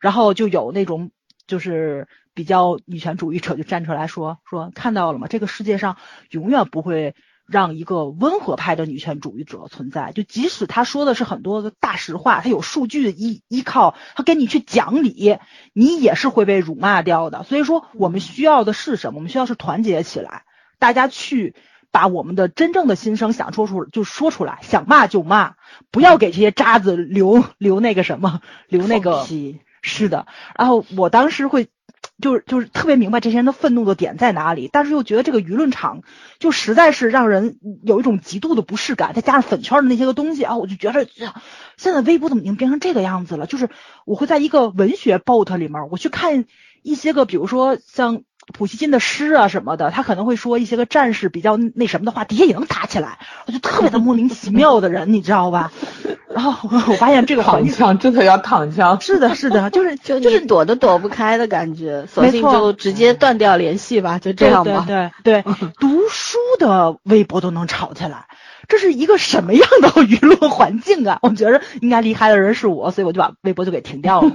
[0.00, 1.10] 然后就有那种
[1.46, 5.28] 就是比较女权主义者就站出来说说看到了吗？
[5.28, 5.96] 这个世界上
[6.30, 7.14] 永远不会。
[7.48, 10.12] 让一个温和派的女权主义者存在。
[10.12, 15.38] 就即使他说的是很多的大实话，他有数据依依靠，他跟你去讲理，
[15.72, 17.42] 你也是会被辱骂掉的。
[17.42, 19.18] 所以说，我们需要的是什么？
[19.18, 20.44] 我们需要是团结起来，
[20.78, 21.54] 大家去
[21.90, 25.54] 把我们的真正的心声想说出就说出来，想骂就骂，
[25.90, 29.26] 不要给这些渣子留留那个什么，留那个。
[29.80, 30.26] 是的，
[30.56, 31.68] 然后我当时会。
[32.20, 36.02] 就是就是特别明白这些人的愤怒的点在哪里，但是又觉得这个舆论场
[36.38, 41.06] 就实在是让人有一种极度的不适感，再加上粉圈的那些个东西啊，我就觉得
[41.76, 43.46] 现在微博怎么已经变成这个样子了？
[43.46, 43.68] 就是
[44.04, 46.44] 我会在一个文学 bot 里面，我去看
[46.82, 48.22] 一些个，比如说像。
[48.52, 55.70] 普希金的诗啊什么的，他可能会说一些个战士比较那什么的话，底下也能打起来，我就特别的莫名其妙的人， 你知道吧？
[56.34, 64.84] 然后我发现这个躺枪真的要躺枪， 是的，是的，就是就就是躲都躲不开的感觉，索性就直接断掉联系吧，就这样吧。
[64.86, 68.26] 对对对，读书的微博都能吵起来，
[68.68, 71.18] 这是一个什么样的舆论环境啊？
[71.22, 74.30] 我觉得应该离开的人是我，所以我就把微博就给停掉了。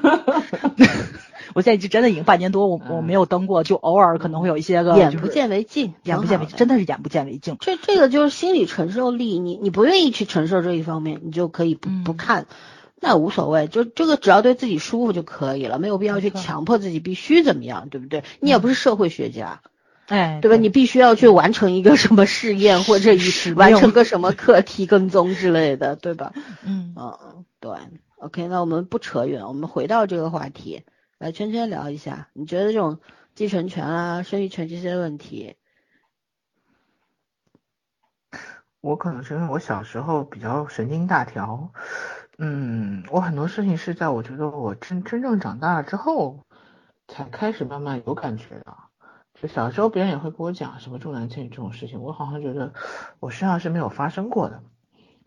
[1.55, 7.57] 我现在就真的已经半年多，我我没有登过，就偶尔可能会有一些个眼不见为净，眼不见为净，真的是眼不见为净。
[7.59, 12.47] 这这个就是心理承受力，你你不愿意去承受这一方面，你就可以不不看，
[12.99, 18.23] 那无所谓，就这个只要对自己舒服就可以了，没有必要去强迫自己必须怎么样，对不对？
[18.39, 19.61] 你也不是社会学家，
[20.07, 20.57] 哎，对吧？
[20.57, 23.11] 你必须要去完成一个什么试验或者
[23.55, 26.33] 完成个什么课题跟踪之类的，对吧？
[26.65, 27.71] 嗯嗯，对
[28.17, 30.83] ，OK，那我们不扯远，我们回到这个话题。
[31.23, 32.99] 来圈圈聊一下，你觉得这种
[33.33, 35.55] 继承权啊、生育权这些问题？
[38.81, 41.71] 我可能是因为我小时候比较神经大条，
[42.39, 46.43] 嗯，我很多事情是在我觉得我真真正长大了之后，
[47.07, 48.75] 才开始慢慢有感觉的。
[49.33, 52.73] 就小时候别人也会跟我讲什么重男轻女这种事情，我好像觉得
[53.21, 54.61] 我身上是没有发生过的。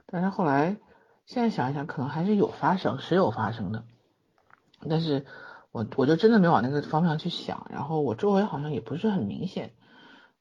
[0.05, 0.77] 但是后来
[1.25, 3.87] 现在想一想，可能还是有发生，是有发生的，
[4.91, 5.25] 但是。
[5.77, 9.73] 我我就真的没往那个方向去想，然后我周围好像也不是很明显，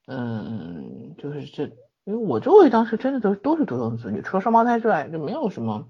[0.06, 1.64] 嗯，就是这，
[2.04, 5.88] 因为我周围当时真的都都是独生子女，除了双胞胎之外就没有什么，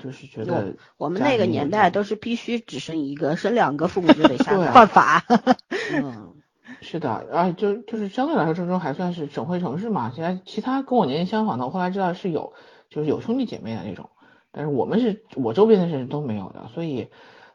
[0.00, 5.22] 就是觉得我们那个年代都是必须只生一个，生两个父母就得 下犯法。
[5.92, 6.32] 嗯，
[6.80, 10.10] 是的，而且就就是相对来说，郑州还算是省会城市嘛。
[10.14, 12.54] 现在其他跟我年龄相仿的，我后来知道是有，
[12.88, 14.08] 就是有兄弟姐妹的那种，
[14.52, 17.08] 但是我们是我周边的人都没有的，所以。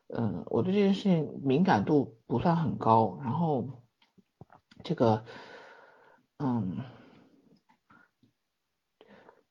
[0.10, 3.84] 嗯，我对这件事情敏感度不算很高，然后
[4.86, 5.26] 这个，
[6.38, 6.78] 嗯，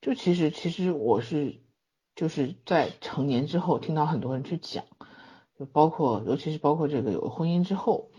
[0.00, 1.60] 就其实其实我是
[2.14, 4.86] 就是在成年之后听到很多人去讲，
[5.58, 8.10] 就包括尤其是包括这个有婚姻之后，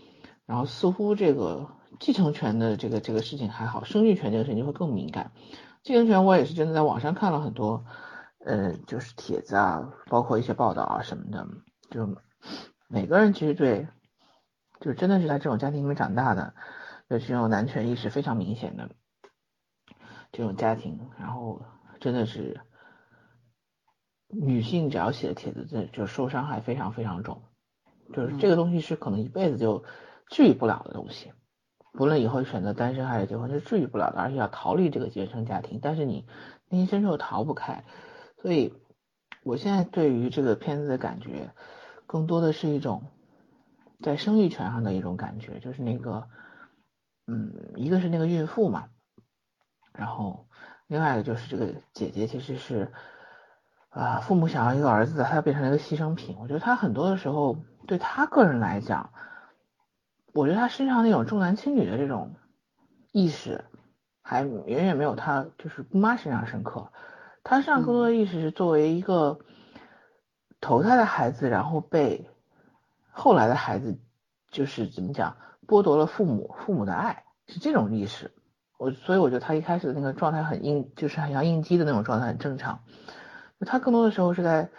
[0.46, 1.66] 然后似乎这个
[1.98, 5.32] 继承权的这个这个事情还好，生育权这个事情就会更敏感。
[5.82, 7.84] 继承权我也是真的在网上看了很多，
[8.46, 11.44] 呃，就是帖子啊，包括一些报道啊什么的，
[11.90, 12.16] 就。
[12.90, 13.86] 每个人其实对，
[14.80, 16.54] 就真的是在这种家庭里面长大的，
[17.10, 18.88] 就是这种男权意识非常明显的
[20.32, 21.60] 这种家庭，然后
[22.00, 22.62] 真的是
[24.28, 27.42] 女性只要写的帖子，这就受伤害非常非常重，
[28.14, 29.84] 就是这个东西是可能一辈子就
[30.30, 31.32] 治愈不了的东西，
[31.92, 36.26] 不论以后选择单身还是结婚是治愈不了的，而且要逃离这个原生家庭，但是你
[36.70, 37.84] 内心深处逃不开，
[38.40, 38.72] 所以
[39.42, 41.50] 我现在对于这个片子的感觉。
[42.08, 43.02] 更多的是一种
[44.02, 46.26] 在生育权上的一种感觉，就是那个，
[47.26, 48.88] 嗯，一个是那个孕妇嘛，
[49.92, 50.48] 然后
[50.86, 52.90] 另外一个就是这个姐姐其实是
[53.90, 56.38] 啊，父母想要一个儿子，她要变成了一个牺牲品。
[56.40, 59.10] 我觉得她很多的时候对她个人来讲，
[60.32, 62.36] 我觉得她身上那种重男轻女的这种
[63.12, 63.66] 意识，
[64.22, 66.90] 还远远没有她就是姑妈身上深刻。
[67.44, 69.38] 她身上更多的意识是作为一个。
[70.60, 72.28] 投胎的孩子，然后被
[73.10, 73.98] 后来的孩子，
[74.50, 75.36] 就是怎么讲，
[75.66, 78.32] 剥夺了父母父母的爱，是这种意识。
[78.78, 82.84] 我所以我觉得他一开始的那个状态很应，就是很像应激的那种状态，很正常。
[83.66, 84.70] 他更多的时候是在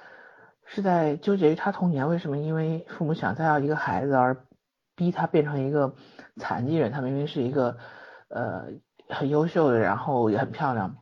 [0.66, 4.46] 是在纠结于他童年为什么因为父母想再要一个孩子而
[4.96, 5.96] 逼他变成一个
[6.38, 6.92] 残疾人。
[6.92, 7.78] 他明明是一个
[8.30, 8.68] 呃
[9.10, 10.96] 很优秀的，然后也很漂亮。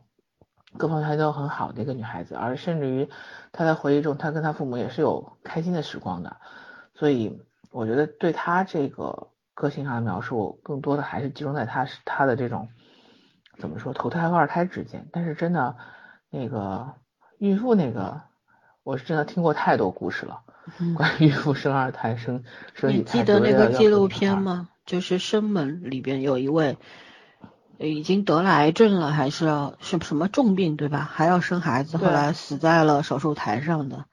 [0.75, 3.07] 各方面都很好的一个女孩子，而甚至于
[3.53, 6.37] 她在回忆中，她跟她父母也是有开心的时光的，
[6.93, 7.41] 所以
[7.71, 12.67] 我觉得对她这个个性上的描述，更多的还是集中在她是她的这种
[13.57, 15.07] 怎么说头胎和二胎之间。
[15.13, 15.77] 但是真的
[16.29, 16.93] 那个
[17.37, 18.21] 孕妇那个，
[18.83, 20.41] 我是真的听过太多故事了，
[20.97, 22.43] 关于孕妇生二胎生
[22.73, 24.69] 生你记得那个纪录片吗？
[24.85, 26.77] 就是《生门》里边有一位。
[27.79, 31.09] 已经得了癌症了，还是要什什么重病对吧？
[31.11, 34.05] 还要生孩子，后来死在了手术台上的。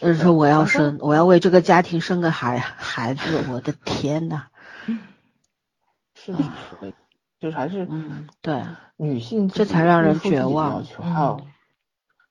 [0.00, 4.46] 呃，是说我要生，我要为这个家庭生个孩孩子，我的天呐。
[6.14, 6.92] 是的，是的，
[7.40, 8.64] 就是还是嗯，对，
[8.96, 11.46] 女性这才让人绝望还有嗯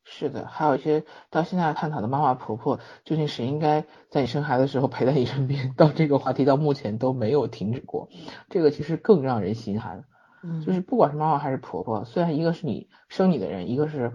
[0.08, 5.74] 是的，还有一些到现在探讨的妈妈婆婆，究竟谁应该在你生孩子的时候陪在你身边？
[5.74, 8.10] 到这个话题到目前都没有停止过，
[8.50, 10.04] 这个其实更让人心寒。
[10.48, 14.12] 嗯，就是不管是妈妈还是婆婆，虽然一个是你生你的人，一个是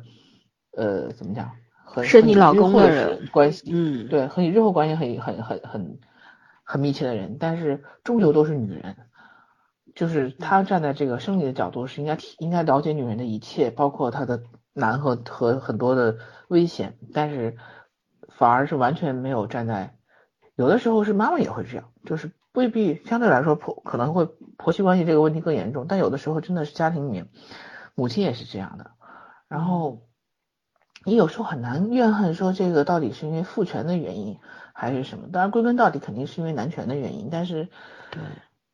[0.76, 1.51] 呃怎么讲，
[1.85, 5.99] 和和是你老公的人关系，嗯，对，和你日后关系很很很很
[6.62, 8.97] 很密切的人，但是终究都是女人。
[9.93, 17.57] 就是她站在这个生理的角度，是应该应该了解女人的一切，包括她的难和和很多的危险，但是
[18.28, 19.97] 反而是完全没有站在。
[20.55, 24.26] 有的时候是妈妈也会这样，就是未必相对来说婆可能会
[24.57, 27.28] 婆媳关系这个问题更严重，但有的时候真的是家庭里面
[27.94, 28.90] 母亲也是这样的。
[29.48, 30.03] 然后
[31.05, 34.38] 你有时候很难怨恨说这个到底是因为父权的原因
[34.72, 37.68] 还是什么，当然归根到底肯定是因为男权的原因，但是
[38.11, 38.20] 对，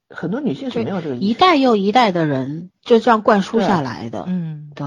[0.08, 4.24] 很多女性是没有这个一，代又一代的人就这样灌输下来的。
[4.26, 4.86] 嗯，对，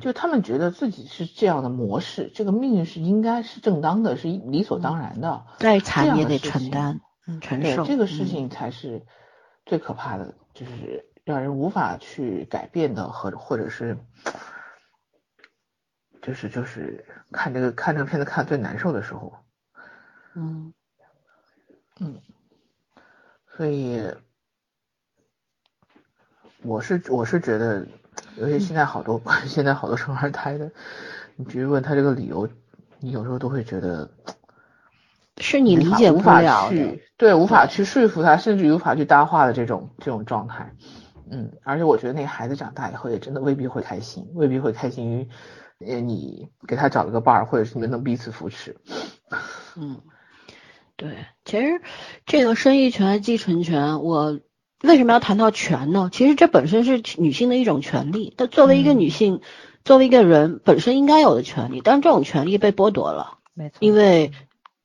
[0.00, 5.44] 就他们觉得自己是这样的模式，这个命运是应该是正当的，是理所当然的。
[5.58, 9.06] 再惨也得承担，嗯，承对这个事情才是
[9.66, 13.96] 最可怕的，就是让人无法去改变的，和或者是，
[16.22, 19.32] 就是就是看这个看这个片子看最难受的时候，
[22.00, 22.20] 嗯。
[23.56, 24.02] 所以
[26.62, 27.86] 我是我是觉得，
[28.36, 30.72] 尤其现在好多、 现在好多生二胎的，
[31.36, 32.48] 你直接问他这个理由，
[32.98, 34.10] 你有时候都会觉得
[35.38, 36.76] 是你理解不法无法了的。
[36.76, 40.74] 去对无法去说服他，甚至于无法去搭话的这种这种状态。
[41.30, 45.28] 嗯，而且我觉得那个孩子长大以后也真的未必会开心，未必会开心于
[45.84, 48.76] 呃你给他找了个伴儿，或者是你们能彼此扶持。
[49.76, 50.00] 嗯，
[50.96, 51.80] 对，其实
[52.26, 54.38] 这个生育权、继承权，我
[54.82, 56.10] 为什么要谈到权呢？
[56.12, 59.40] 其实这本身是女性的一种权利，但作为一个嗯女性，
[59.82, 63.38] 作为一个人本身应该有的权利，但是这种权利被剥夺了。
[63.54, 64.32] 没错，因为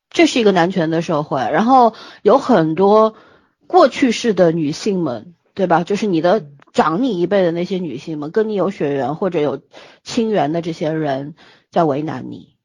[0.09, 3.15] 这是一个男权的社会，然后有很多
[3.67, 5.83] 过去式的女性们，对吧？
[5.83, 9.61] 就是你的长你一辈的那些女性们，跟你有血缘或者有
[10.03, 11.35] 亲缘的这些人，
[11.71, 12.55] 在为难你、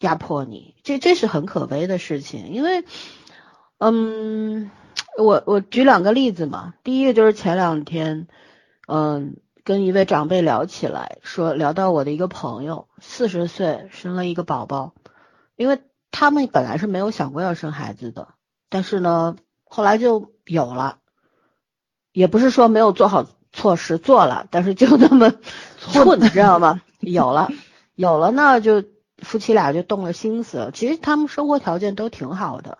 [0.00, 2.48] 压迫你，这这是很可悲的事情。
[2.52, 2.84] 因为，
[3.78, 4.70] 嗯，
[5.16, 8.28] 我我举两个例子嘛，第一个就是前两天，
[8.86, 9.36] 嗯。
[9.64, 14.94] 跟一位长辈聊起来，说聊到我的一个朋友，四十岁生了一个宝宝，
[15.56, 15.78] 因为
[16.18, 18.26] 他们本来是没有想过要生孩子的，
[18.68, 20.98] 但是呢，后来就有了，
[22.10, 25.32] 也不是说没有做好措施做了，但是就那么
[25.80, 26.82] 混，知道吗？
[26.98, 27.52] 有了，
[27.94, 28.82] 有了呢，就
[29.18, 30.72] 夫妻俩就动了心思了。
[30.72, 32.78] 其实他们生活条件都挺好的，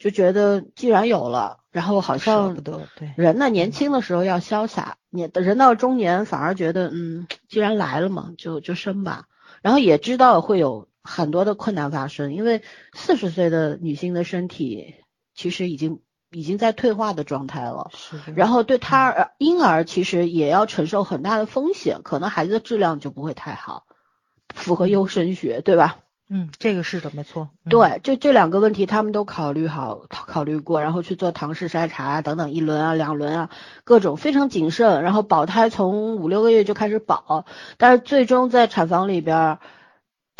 [0.00, 2.56] 就觉得既然有了，然后好像
[3.14, 9.26] 人呢，年轻的时候要潇洒，年人到中年反而觉得，嗯，既然来了嘛，就就生吧。
[9.62, 14.96] 然后也知道会有很多的困难发生，因为四十岁的女性的身体
[15.34, 17.90] 其实已经已经在退化的状态了。
[17.94, 18.18] 是。
[18.34, 23.84] 然后对她而婴儿其实也要承受很大的风险，可能孩子的质量就不会太好，
[24.54, 25.98] 符合优生学，对吧？
[26.32, 27.48] 嗯，这个是的，没错。
[27.64, 33.50] 嗯，对，就这两个问题，他们都考虑好、考考虑过，然后去做唐氏筛查啊，等等一轮啊、两轮啊，
[33.82, 35.02] 各种非常谨慎。
[35.02, 37.46] 然后保胎从五六个月就开始保，
[37.78, 39.58] 但是最终在产房里边儿，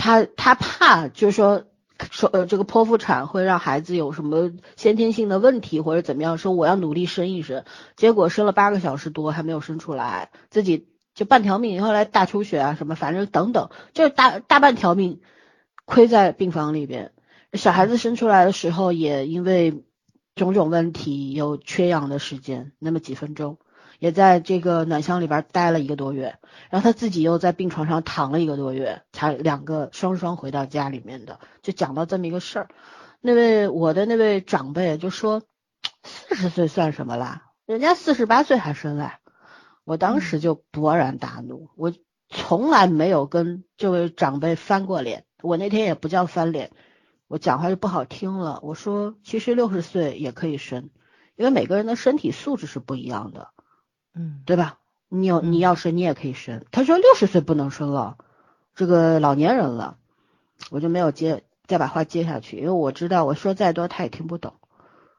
[0.01, 1.64] 他他怕就是说
[2.11, 7.64] 说呃这个剖腹产会让孩子有什么先天性的问题或者怎么样，说我要努力生一生，
[7.96, 15.20] 结果生了八个小时多还没有生出来，自己就半条命，后来大出血啊什么，反正等等，就大大半条命。
[15.84, 17.11] 亏在病房里边，
[17.53, 19.82] 小孩子生出来的时候也因为
[20.36, 23.59] 种种问题有缺氧的时间，那么几分钟，
[24.01, 26.38] 也在这个暖箱里边待了一个多月，
[26.70, 32.68] 然后他自己又在病床上躺了一个多月，才两个双双回到家里面的，就讲到这么一个事儿。
[33.20, 35.42] 那位我的那位长辈就说，
[36.03, 37.53] 四十岁算什么啦？
[37.66, 39.12] 人家四十八岁还生嘞。
[39.84, 41.92] 我当时就勃然大怒，我
[42.28, 45.24] 从来没有跟这位长辈翻过脸。
[45.42, 46.70] 我那天也不叫翻脸，
[47.28, 48.61] 我讲话就不好听了。
[48.62, 50.90] 我说，其实六十岁也可以生，
[51.36, 53.48] 因为每个人的身体素质是不一样的，
[54.14, 54.78] 嗯，对吧？
[55.08, 56.64] 你有嗯你要生，你也可以生。
[56.70, 58.16] 他说六十岁不能生了，
[58.74, 59.96] 这个老年人了，
[60.70, 64.54] 我就没有接再把话接下去，因为我知道我说再多他也听不懂。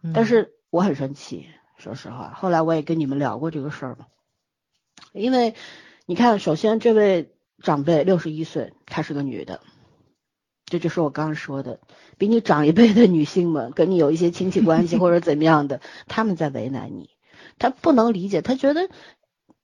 [0.02, 1.46] 嗯但是我很生气，
[1.78, 2.34] 说实话。
[2.36, 4.08] 后来我也跟你们聊过这个事儿嘛，
[5.14, 5.54] 因为
[6.06, 9.62] 你看，首先这位长辈六十一岁，她是个女的，
[10.66, 11.80] 这就是我刚刚说的，
[12.18, 17.11] 比你长一辈的女性们，跟你有一些亲戚关系或者怎么样的，他们在为难你，
[17.62, 18.90] 她不能理解，他觉得。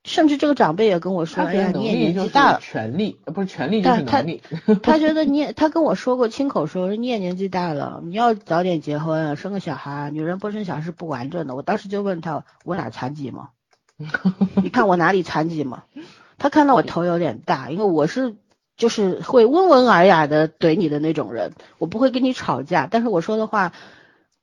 [0.04, 4.42] 甚至这个长辈也跟我说：“哎呀，你也年纪大了，权利不是权利就是能力。”
[4.82, 10.10] 他 觉得你也，他跟我说过，亲口说你也年纪大了，你要早点结婚，生个小孩。
[10.12, 11.56] 女人不生小孩是不完整的。
[11.56, 13.50] 我当时就问他：“我哪残疾吗？
[14.64, 15.84] 你看我哪里残疾吗？”
[16.40, 18.38] 他看到我头有点大，因为我是
[18.78, 23.74] 就是会温文尔雅的怼你的那种人，我不会跟你吵架，但是我说的话。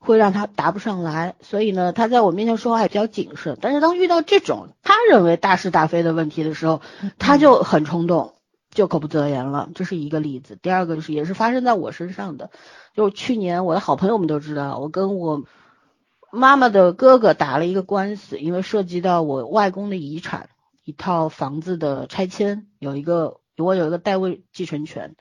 [0.04, 3.56] 会让他答不上来，所以呢，他在我面前说话也比较谨慎。
[3.60, 6.82] 但是当遇到这种他认为大是大非的问题的时候，
[7.18, 8.34] 他就很冲动，
[8.70, 9.70] 就口不择言了。
[9.74, 10.56] 这是一个例子。
[10.60, 12.50] 第二个就是也是发生在我身上的，
[12.94, 15.42] 就去年我的好朋友们都知道，我跟我
[16.30, 20.50] 妈妈的哥哥打了一个官司，因为涉及到我外公的遗产，
[20.84, 25.16] 一套房子的拆迁，有一个我有一个代位继承权。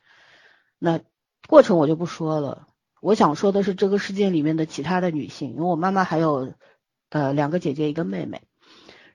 [0.77, 0.99] 那
[1.47, 2.67] 过程我就不说了。
[3.03, 6.53] 我想说的是这个事件里面的其他的女性，因为我妈妈还有
[7.09, 8.43] 呃两个姐姐一个妹妹，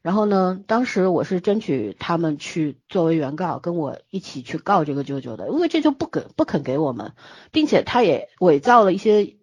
[0.02, 7.14] 然后呢，当时我是争取他们去作为原告跟我一起去告这个舅舅的，因为这就不肯不肯给我们，
[7.50, 9.36] 并且他也伪造了一些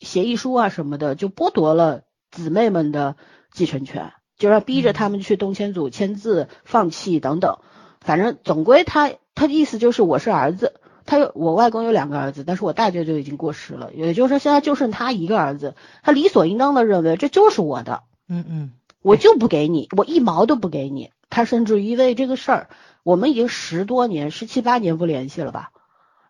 [0.00, 3.16] 协议书啊什么的，就剥夺了姊妹们的
[3.52, 7.58] 继承权，就让逼着他们去动迁组签字放弃等等，
[8.00, 10.80] 反正总归他他的意思就是我是儿子。
[11.06, 21.10] 他有我外公有两个儿子，但是我大舅舅已经过世了，也就是说现在就剩他一个儿子，他理所应当的认为这就是我的，嗯嗯，我就不给你，我一毛都不给你。
[21.30, 22.68] 他甚至于为这个事儿，
[23.02, 25.70] 我们已经十多年、十七八年不联系了吧，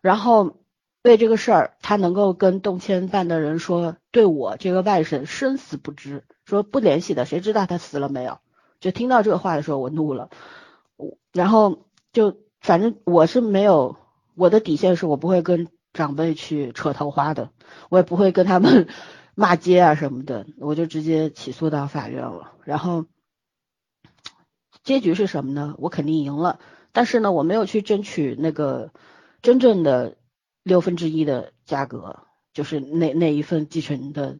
[0.01, 0.57] 然后
[1.03, 8.39] 为这个事儿，他能够跟动迁办的人说，对我这个外甥生死不知，说不联系的，谁知道他死了没有？
[8.79, 10.29] 就听到这个话的时候，我怒了，
[10.97, 13.95] 我然后就反正我是没有。
[14.37, 17.49] 我的底线是我不会跟长辈去扯头花的，
[17.89, 18.87] 我也不会跟他们
[19.33, 22.53] 骂街啊什么的，我就直接起诉到法院了。
[22.63, 23.05] 然后
[24.83, 25.73] 结局是什么呢？
[25.79, 26.59] 我肯定赢了，
[26.91, 28.91] 但是呢，我没有去争取那个
[29.41, 30.17] 真正的
[30.61, 32.19] 六分之一的价格，
[32.53, 34.37] 就是那那一份继承的。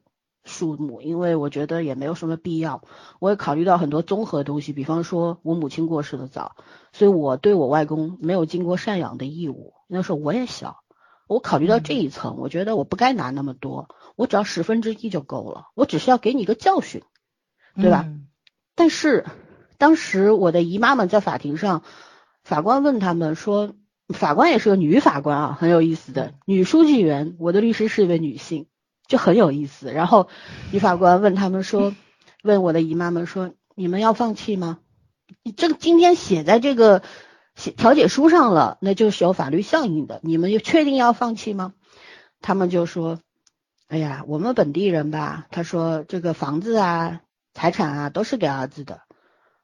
[0.47, 2.81] 数目，因为我觉得也没有什么必要。
[3.19, 6.55] 我也考虑到很多综合东西，比方说我母亲过世的早，
[6.93, 9.73] 所以我对我外公没有尽过赡养的义务。
[9.87, 10.77] 那时候我也小，
[11.27, 15.67] 我考虑到这一层，我觉得我不该拿那么多，我只要十分之一就够了。
[15.75, 17.03] 我只是要给你一个教训，
[17.75, 18.07] 对吧？
[18.73, 19.25] 但是
[19.77, 21.83] 当时我的姨妈们在法庭上，
[22.43, 23.73] 法官问他们说，
[24.09, 27.35] 法官也是个女法官啊，很有意思的女书记员。
[27.39, 28.67] 我的律师是一位女性。
[29.07, 29.91] 就很有意思。
[29.91, 30.29] 然后
[30.71, 31.93] 女法官问他们说
[32.43, 34.79] ：“问我的姨妈们说，你们要放弃吗？
[35.43, 37.01] 你这个今天写在这个
[37.55, 40.19] 写调解书上了，那就是有法律效应的。
[40.23, 41.73] 你们又确定要放弃吗？”
[42.39, 43.19] 他们就说
[43.87, 47.21] ：“哎呀，我们本地人吧，他说这个房子啊、
[47.53, 49.01] 财产啊都是给儿子的。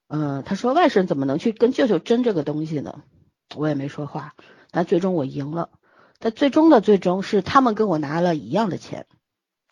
[0.08, 3.04] 嗯，他说外甥怎么能去跟舅舅争这个东西呢？
[3.56, 4.34] 我也没说话。
[4.72, 5.70] 但最终我赢了。
[6.20, 9.06] 但最终的最终是他们跟我拿了一样的钱。”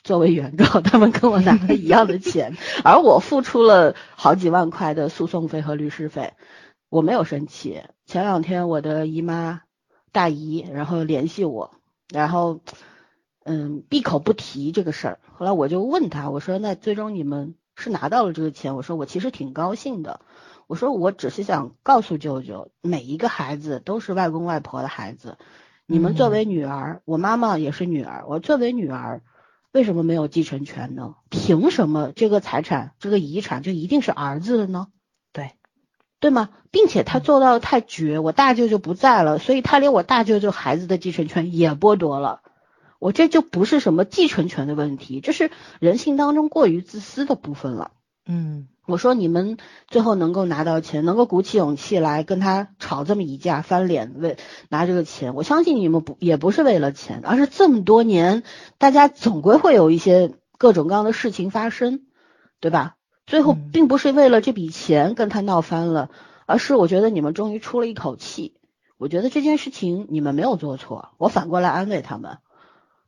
[0.03, 6.33] 作为原告， 他们跟我拿了一样的钱， 而我付出了好几万块的诉讼费和律师费，
[6.89, 7.83] 我没有生气。
[8.05, 9.61] 前两天我的姨妈、
[10.11, 11.71] 大姨然后联系我，
[12.11, 12.61] 然后
[13.43, 15.19] 嗯闭口不提这个事儿。
[15.33, 18.75] 后来我就问他，我说那最终你们是拿到了这个钱？
[18.75, 20.21] 我说我其实挺高兴的。
[20.67, 25.37] 我说我只是想告诉舅舅，每一个孩子都是外公外婆的孩子。
[25.85, 29.21] 你们作为女儿，我妈妈也是女儿，我作为女儿。
[29.71, 31.15] 为什么没有继承权呢？
[31.29, 34.87] 凭什么这个财产、这个遗产就一定是儿子的呢？
[35.31, 35.53] 对，
[36.19, 36.49] 对吗？
[36.71, 42.41] 并且他做到的太绝，我大舅舅不在了，所以他连我大舅舅孩子的继承权也剥夺了。
[42.99, 47.91] 我这就不是什么继承权的问题，这是人性当中过于自私的部分了。
[48.25, 48.67] 嗯。
[48.87, 49.57] 我说你们
[49.87, 54.37] 最后能够拿到钱，能够鼓起勇气来跟他吵这么一架，翻脸为
[54.69, 58.43] 拿这个钱，我相信你们不也不是为了钱，而是这么多年
[58.79, 62.01] 大家总归会有一些各种各样的事情发生，
[62.59, 62.95] 对吧？
[63.27, 66.09] 最后并不是为了这笔钱跟他闹翻了，
[66.47, 68.55] 而是我觉得你们终于出了一口气。
[68.97, 72.39] 我觉得这件事情你们没有做错，我反过来安慰他们。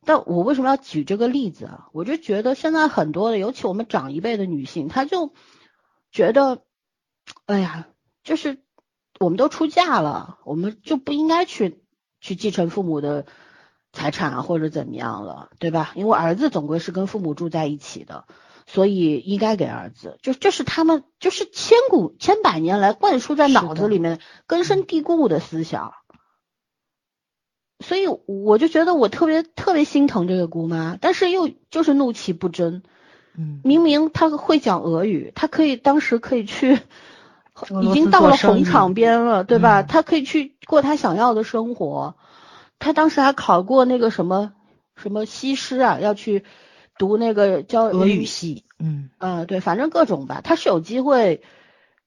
[0.06, 1.88] 但我为什么要举这个例子啊？
[1.92, 5.32] 我就觉得现在很多的，尤其我们长一辈的女性，她就。
[6.14, 6.62] 觉得，
[7.44, 7.88] 哎呀，
[8.22, 8.58] 就是
[9.18, 11.82] 我们都出嫁了，我们就不应该去
[12.20, 13.26] 去继承父母的
[13.92, 15.90] 财产或者怎么样了，对吧？
[15.96, 18.28] 因为儿子总归是跟父母住在一起的，
[18.64, 20.16] 所以应该给儿子。
[20.22, 25.94] 就这是他们就是千古千百年来灌输在脑子里面根深蒂固的思想。
[27.84, 32.84] 所以我就觉得我特别特别心疼这个姑妈，但是又就是怒其不争。
[33.36, 36.78] 嗯，明明他会讲俄语，他可以当时可以去，
[37.82, 39.82] 已经到了红场边了，对吧？
[39.82, 42.14] 他可以去过他想要的生活。
[42.78, 44.52] 他当时还考过那个什么
[44.96, 46.44] 什么西师啊，要去
[46.98, 48.64] 读那个教俄语系。
[48.78, 51.42] 嗯嗯，对，反正各种吧，他是有机会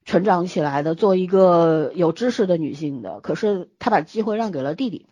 [0.06, 3.20] 成长起来的，做一个有知识的女性的。
[3.22, 5.08] 可是他把机会让给了弟弟。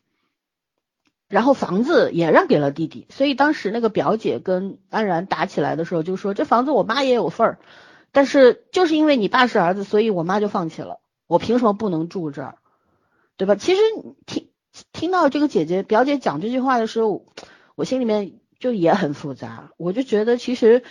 [1.28, 7.60] 然后房子也让给了弟弟，所以当时那个表姐跟安然打起来的时候，就说这房子我妈也有份儿，
[8.12, 12.58] 但是就是因为你爸是儿子，所以我妈就放弃了，我凭什么不能住这儿，
[13.38, 13.56] 对吧？
[13.56, 13.82] 其实
[14.28, 14.50] 听
[14.94, 17.26] 听到这个姐姐表姐讲这句话的时候，
[17.76, 20.84] 我心里面就也很复杂，我就觉得其实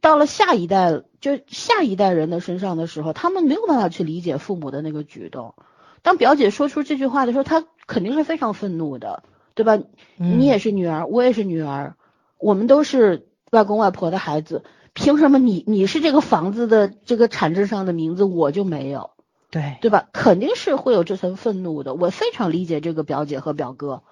[0.00, 5.54] 到了下一代，就下一代人的身上的时候，他们没有办法去理解父母的那个举动。
[6.02, 9.22] 当表姐说出这句话的时候，她肯定是非常愤怒的，
[9.54, 9.78] 对吧？
[10.16, 11.94] 你也是女儿，我也是女儿，
[12.38, 19.10] 我们都是外公外婆的孩子，凭什么你你是这个房子的这个产证上的名字，我就没有？
[19.50, 20.08] 对对吧？
[20.12, 21.94] 肯定是会有这层愤怒的。
[21.94, 24.02] 我非常理解这个表姐和表哥，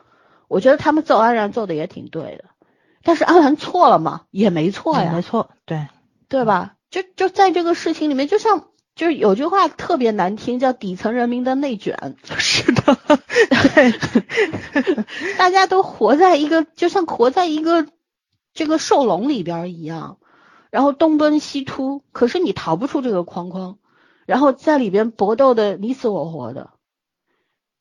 [0.48, 2.44] 我觉得他们揍安然揍的也挺对的，
[3.02, 4.22] 但是安然错了吗？
[4.30, 5.86] 也没错呀，没错，对
[6.28, 6.74] 对吧？
[6.90, 8.64] 就就在这个事情里面，就像。
[8.98, 12.16] 就是有句话特别难听，叫底层人民的内卷。
[12.36, 12.98] 是的，
[15.38, 17.86] 大家都活在一个，就像活在一个
[18.52, 20.18] 这个兽笼里边一样，
[20.70, 23.78] 然后东奔西突，可是你逃不出这个框框，
[24.26, 26.70] 然后在里边搏斗的你死我活的，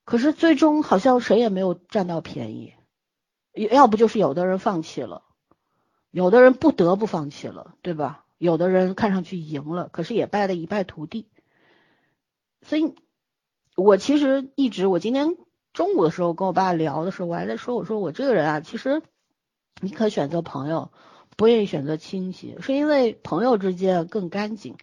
[0.06, 2.76] 可是最终好像谁也没有占到便宜，
[3.72, 5.24] 要不就是有的人放弃了，
[6.12, 8.24] 有的人不得不放弃了，对吧？
[8.38, 11.28] 有的人看上去赢了，可是也败得一败涂地。
[12.62, 12.96] 所以，
[13.76, 15.38] 我其实一直，我今天
[15.74, 19.02] 中午的时候跟我爸聊的时候，我还在说，我说我这个人啊，其实
[19.82, 20.92] 你可选择朋友，
[21.36, 24.76] 不愿意选择亲戚，是因为朋友之间更干净，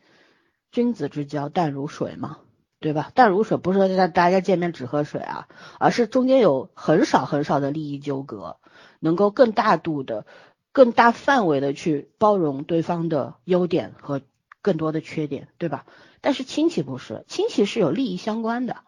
[0.71, 2.39] 君子之交淡如水嘛，
[2.81, 3.11] 对吧？
[3.15, 5.49] 淡如水不是说大大家见面只喝水啊，
[5.79, 8.57] 而是中间有很少很少的利益纠葛，
[9.01, 10.27] 能够更大度的。
[10.75, 14.21] 更大范围的去包容对方的优点和
[14.61, 15.87] 更多的缺点，对吧？
[16.21, 18.79] 但是亲戚不是，亲戚是有利益相关的，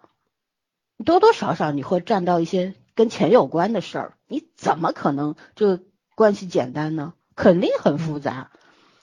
[1.04, 5.82] 多多少少你会占到一些跟钱有关的事儿，你怎么可能这个
[6.16, 7.14] 关系简单呢？
[7.36, 8.50] 肯定很复杂。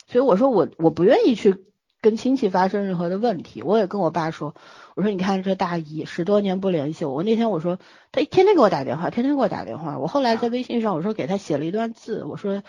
[0.07, 1.63] 所以我说我我不愿意去
[2.03, 3.63] 跟亲戚发生任何的问题。
[3.63, 4.53] 我也跟我爸说。
[4.95, 7.79] 我说你看这大姨十多年不联系我，我那天我说
[8.11, 9.97] 他天天给我打电话，天天给我打电话。
[9.97, 12.61] 我后来在微信上我说给他写了一段字，我说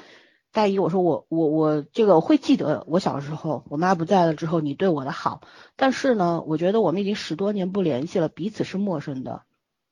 [0.52, 5.42] 大姨，我说我我我这个会记得我小时候我妈不在了之后你对我的好，
[5.76, 9.42] 但是呢，我觉得我们已经十多年不联系了，彼此是陌生的。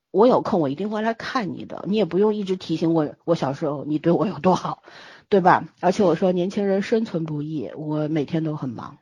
[0.09, 4.81] 我有空我一定会来看你的，你也不用一直提醒我我小时候你对我有多好，
[5.29, 5.67] 对吧？
[5.81, 8.97] 而且我说年轻人生存不易，我每天都很忙。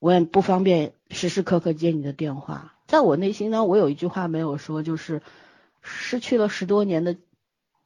[0.00, 5.20] 我也不方便时时刻刻接你的电话，在我内心呢，我有一句话没有说，就是
[5.82, 7.16] 失去了十多年的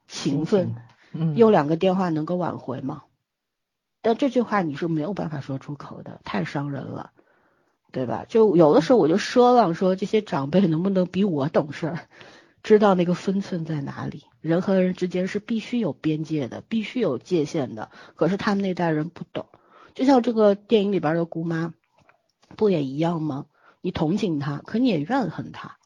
[0.07, 0.77] 情分，
[1.35, 3.03] 用两个电话能够挽回吗？
[4.01, 7.11] 但这句话你是没有办法说出口的，太伤人了，
[7.91, 8.25] 对吧？
[8.29, 11.99] 就有的时候我就奢望说，这些长辈能不能比我懂事，
[12.63, 14.23] 知道那个分寸在哪里？
[14.41, 17.91] 人和人之间是必须有边界的，必须有界限的。
[18.15, 19.47] 可是他们那代人不懂，
[19.95, 21.75] 就像这个电影里边的姑妈。
[22.57, 23.47] 不也一样吗？
[23.81, 25.77] 你同情他，可你也怨恨他，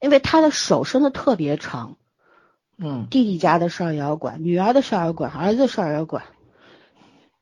[0.00, 1.96] 因为他的手伸的特别长。
[2.78, 6.24] 嗯，弟弟家的事儿也要管，女儿的事儿要管，儿子事儿要管，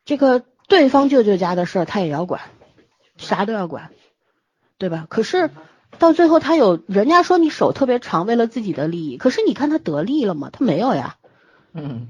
[0.05, 2.41] 这个对方舅舅家的事儿他也要管，
[3.17, 3.91] 啥都要管，
[4.79, 5.07] 对吧？
[5.09, 5.51] 可是
[5.99, 10.51] 到最后他有人家说你手特别长，为了自己的利益，可是你看他得利了吗？
[10.53, 11.17] 他没有呀。
[11.73, 12.09] 嗯，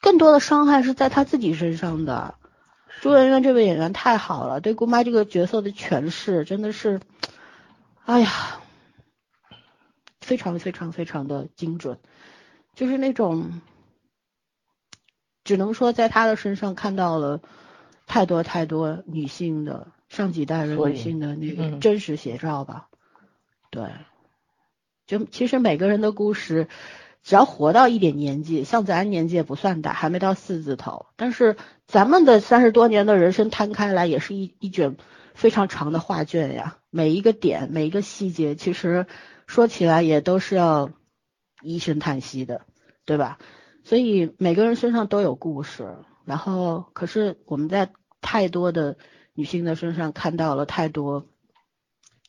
[0.00, 2.34] 更多的伤害是在他自己身上的。
[3.00, 7.00] 朱媛媛这位演员太好了，对姑妈这个角色的诠释真的是，
[8.04, 8.60] 哎呀，
[10.20, 11.98] 非常非常非常的精准，
[12.74, 13.62] 就是那种，
[15.44, 17.40] 只能说在她的身上看到了
[18.06, 22.88] 太多太多女性的上几代人女性的那个真实写照吧。
[23.70, 23.90] 对，
[25.06, 26.68] 就其实每个人的故事。
[27.22, 31.56] 只要活到一点年纪，像咱年纪也不算大，还没到四字头，但是
[31.86, 34.96] 咱们的三十多年的人生摊开来，也是一一卷
[35.34, 36.78] 非常长的画卷呀。
[36.90, 39.06] 每一个点，每一个细节，其实
[39.46, 40.90] 说起来也都是要
[41.62, 42.62] 一声叹息的，
[43.04, 43.38] 对吧？
[43.84, 47.90] 所以每个人身上都有故事，然后可是我们在
[48.20, 48.96] 太多的
[49.34, 51.26] 女性的身上看到了太多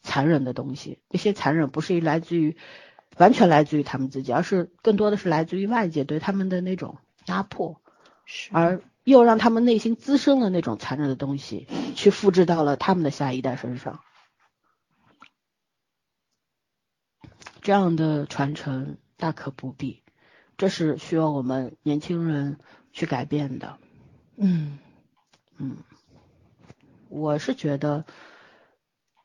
[0.04, 2.58] 残忍的东西，这些残忍不是来自于
[3.18, 7.82] 完全来自于他们自己，而是更多的是来自于外界对他们的那种压迫，
[8.52, 14.00] 而又让他们内心滋生了那种残忍的东西，去复制到了他们的下一代身上。
[17.62, 20.02] 这样的传承大可不必，
[20.58, 22.58] 这是需要我们年轻人
[22.92, 23.78] 去改变的。
[24.36, 24.80] 嗯
[25.58, 25.78] 嗯，
[27.08, 28.06] 我是觉得，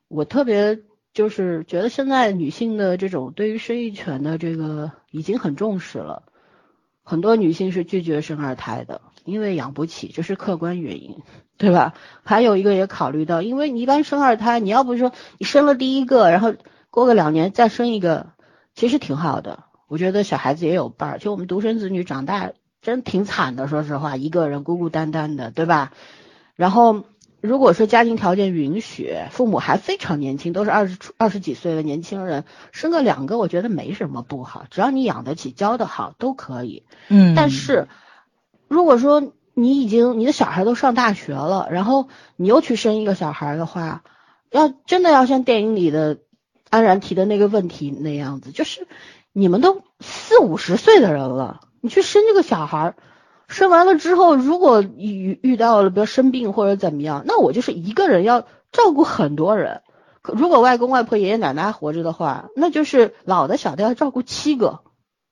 [0.09, 0.81] 我特别
[1.17, 6.25] 就是觉得现在女性的这种对于生育权的这个已经很重视了，
[7.03, 11.17] 很多女性是拒绝生二胎的，因为养不起，这是客观原因，
[11.57, 11.95] 对吧？
[12.23, 16.55] 还有一个也考虑到，因为你一般生二胎，你要不说你生了第一个，然后。
[16.89, 18.29] 过个两年再生一个，
[18.75, 19.65] 其实挺好的。
[19.87, 25.93] 我觉得小孩子也有伴儿，就我们独生子女长大真挺惨的，说实话，一个人孤孤单单的，对吧？
[26.55, 27.05] 然后
[27.41, 36.85] 如果说家庭条件允许，父母还非常年轻，都是二十出二十几岁的年轻人，生个两个，我觉得没什么不好，只要你养得起，教得好都可以。
[37.09, 37.35] 嗯。
[37.35, 37.89] 但是
[38.69, 44.03] 如果说你已经你的小孩都上大学了，然后你又去生一个小孩的话，
[44.51, 46.19] 要真的要像电影里的。
[46.69, 48.89] 安然提的那个问题那样子，就是
[49.33, 52.97] 你们都四五十岁的人了，你去生这个小孩，
[53.49, 58.43] 生完了之后，如果遇遇到了比如生病或者怎么样，那我就是一个人要
[58.73, 59.83] 照顾很多人。
[60.23, 64.81] 如果外公外婆爷爷奶奶活着的话，那就是老的小的要照顾七个。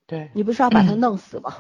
[0.07, 1.55] 对，你不是要把他弄死吗？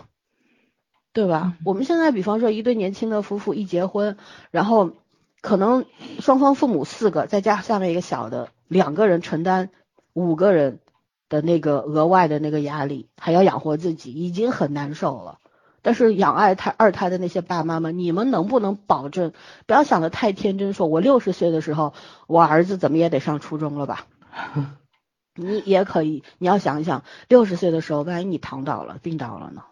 [1.13, 1.55] 对吧？
[1.65, 4.17] 我们现在比方说一对年轻的夫妇一结婚，
[4.51, 4.93] 然后
[5.41, 5.85] 可能
[6.21, 8.49] 双方父母四个，再加下面一个小的。
[8.69, 9.71] 两个人承担
[10.13, 10.81] 五个人
[11.29, 15.39] 的那个额外的那个压力，还要养活自己，已经很难受了。
[15.85, 19.35] 但是养二胎二胎的那些爸妈们，你们能不能保证？
[19.67, 21.93] 不要想的太天真，说我六十岁的时候，
[22.27, 24.07] 我儿子怎么也得上初中了吧？
[25.37, 29.65] 你也可以，你要想一想，六十岁的时候，万一你躺倒了、病倒了呢？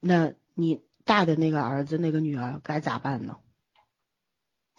[0.00, 3.36] 那你大的那个儿子、那个女儿该咋办呢？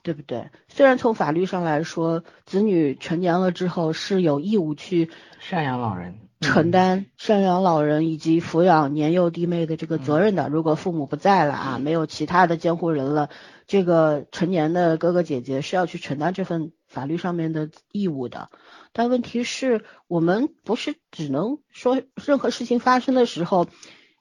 [0.03, 0.49] 对不对？
[0.67, 5.11] 虽然从法律上来说，子女成年了之后是有义务去
[5.41, 10.49] 赡养老人、承担赡养老人以及抚养年幼弟妹的这个责任的。
[10.49, 13.29] 如果父母不在了啊，没有其他的监护人了，
[13.65, 18.49] 这个成年的哥哥姐姐是要去承担这份法律上面的义务的。
[18.93, 23.67] 但问题是我们不是只能说任何事情发生的时候，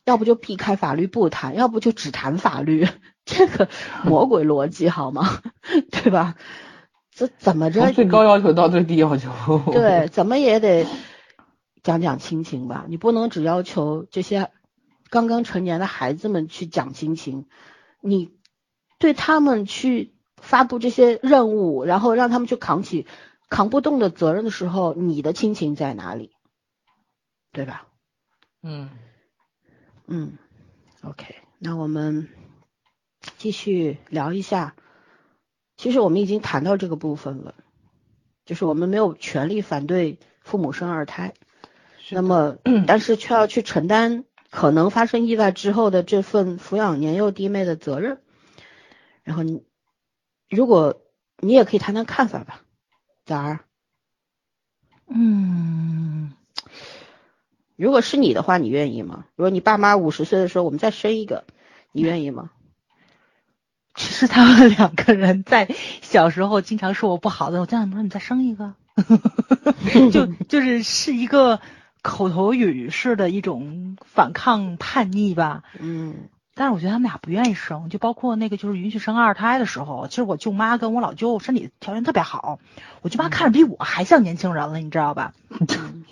[0.05, 2.89] 要不就避开法律不谈，要不就只谈法律。
[3.25, 3.69] 这个
[4.05, 5.41] 魔鬼逻辑好吗？
[5.91, 6.37] 对吧？
[7.15, 7.81] 这怎么着？
[7.81, 9.31] 从最高要求到最低要求。
[9.73, 10.87] 对，怎么也得
[11.87, 12.85] 讲讲亲情吧？
[12.89, 14.51] 你不能只要求这些
[15.09, 17.47] 刚刚成年的孩子们去讲亲情，
[18.01, 18.35] 你
[18.99, 23.07] 对他们去发布这些任务，然后让他们去扛起
[23.49, 26.33] 扛不动的责任的时候，你的亲情在哪里？
[27.53, 27.87] 对吧？
[28.63, 28.91] 嗯
[30.09, 30.37] 嗯
[31.03, 32.29] ，OK，那我们。
[33.39, 34.77] 继续聊一下，
[35.77, 37.57] 其实我们已经谈到这个部分了，
[38.45, 41.35] 就是我们没有权利反对父母生二胎，
[42.11, 42.57] 那么
[42.87, 48.21] 但是却要去承担可能发生意外之后的这份抚养年幼弟妹的责任。
[49.25, 49.65] 然后你，
[50.49, 51.03] 如果
[51.39, 52.61] 你也可以谈谈看法吧，
[53.25, 53.61] 咋儿？
[55.09, 56.33] 嗯，
[57.75, 59.25] 如果是你的话，你愿意吗？
[59.35, 61.45] 如果你爸妈五十岁的时候我们再生一个，
[61.93, 62.51] 你愿意吗？
[63.97, 65.69] 其实他们两个人在
[66.03, 68.75] 小时候经常说我不好的，我家长说你再生一个，
[70.13, 71.61] 就 就是是一个
[72.07, 75.65] 口头语式的一种反抗叛逆吧。
[75.81, 82.61] 嗯，但是我觉得他们俩不愿意生，就包括那个就是允许生二胎的时候，其实我舅妈跟我老舅身体条件特别好，
[83.03, 85.35] 我舅妈看着比我还像年轻人了，你知道吧？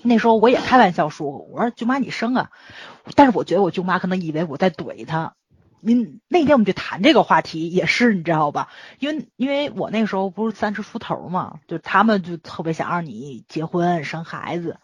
[0.02, 2.50] 那时候我也开玩笑说，我说舅妈你生啊，
[3.14, 5.34] 但是我觉得我舅妈可能以为我在怼她。
[5.86, 8.68] 您那天我们就谈这个话题，也是你知道吧？
[8.98, 14.78] 因为因为我那时候不是三十出头嘛，就他们就特别想让你结婚生孩子，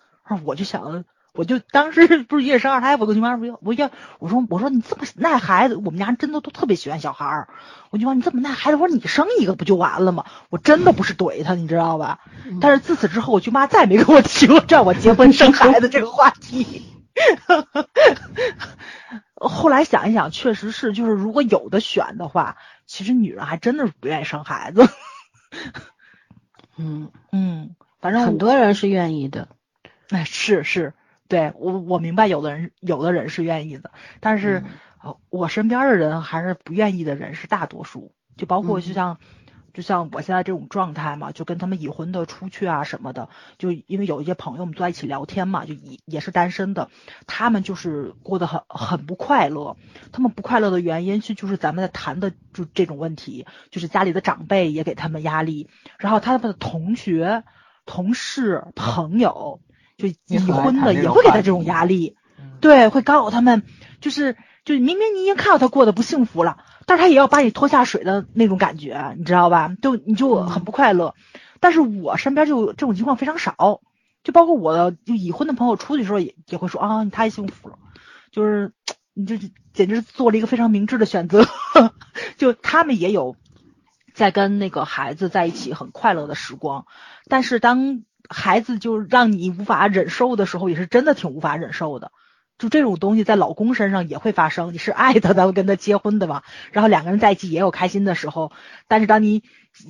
[0.44, 7.48] 我就想，我就当时不是一生二胎，我跟舅妈说，我要我说我说你这么耐孩子，我们家真的都特别喜欢小孩儿，
[7.90, 10.24] 我就说你这么耐孩子，我说你生一个不就完了吗？
[10.48, 12.20] 我真的不是怼他，你知道吧？
[12.61, 16.86] 但是自此之后，我舅妈再没跟我提过让我结婚生孩子这个话题。
[19.35, 24.89] 后来想一想，确实是，就是如果有的选的话，其实女人还真的是不愿意生孩子。
[26.77, 29.48] 嗯嗯，反正很多人是愿意的。
[30.14, 30.94] 哎，是是，
[31.28, 34.64] 对我我明白有的人有的人是愿意的，但是、
[35.02, 39.18] 呃我身边的人还是不愿意的人是大多数，就包括就像。
[39.72, 46.90] 就像我现在这种状态嘛，就跟他们已婚的出去啊什么的，就因为有一些朋友们坐在一起聊天嘛，就也也是单身的，
[47.28, 49.76] 他们就是过得很很不快乐。
[50.10, 55.70] 他们不快乐的原因是就是咱们在谈的就这种问题，就是家里的长辈也给他们压力，
[56.00, 57.44] 然后他们的同学、
[57.86, 59.60] 同事、朋友
[60.01, 63.62] 就已婚的也会给他这种压力，嗯对，会干扰他们，
[64.01, 69.70] 就是就明明你已经看到他过得不幸福了，但是他也要把你拖下水的那种感觉，你知道吧？
[69.82, 71.14] 就你就很不快乐。
[71.60, 73.81] 但是我身边就这种情况非常少，
[74.24, 77.78] 就包括我的就已婚的朋友出去的时候也也会说啊，你太幸福了，
[78.31, 78.72] 就是
[79.12, 79.39] 你这
[79.74, 81.47] 简直是做了一个非常明智的选择，
[82.39, 83.36] 就他们也有
[84.14, 86.86] 在跟那个孩子在一起很快乐的时光，
[87.28, 92.12] 但是当孩子就让你无法忍受的时候，也是真的挺无法忍受的。
[92.59, 96.43] 就这种东西在老公身上也会发生，你是爱他才会跟他结婚的嘛，
[96.73, 98.52] 然后两个人在一起也有开心的时候，
[98.86, 99.43] 但是当你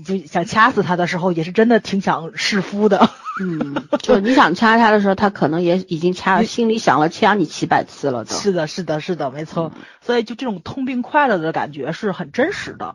[0.05, 3.11] 就想掐死他的时候，也是真的挺想弑夫的。
[3.43, 8.37] 嗯，就你想掐他的时候，他可能也已经掐，心里想了掐你几百次了都。
[8.37, 9.73] 是的，是的，是的，没错。
[10.01, 12.95] 所以就这种痛并快乐的感觉是很真实的。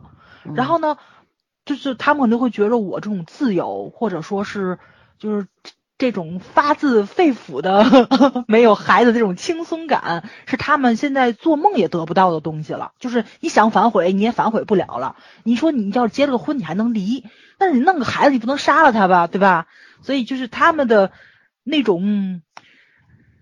[0.54, 0.96] 然后呢，
[1.66, 4.78] 就是他们可能会觉得我这种自由，或者说是
[5.18, 5.46] 就是
[5.98, 8.08] 这种发自肺腑的
[8.48, 12.92] 没有孩子这种轻松感，是他们现在做梦也得不到的东西了。
[12.98, 15.16] 就是你想反悔，你也反悔不了了。
[15.42, 17.24] 你说你要是结了个婚，你还能离，
[17.58, 19.66] 但是你弄个孩子，你不能杀了他吧，对吧？
[20.02, 21.12] 所以就是他们的
[21.64, 22.42] 那种。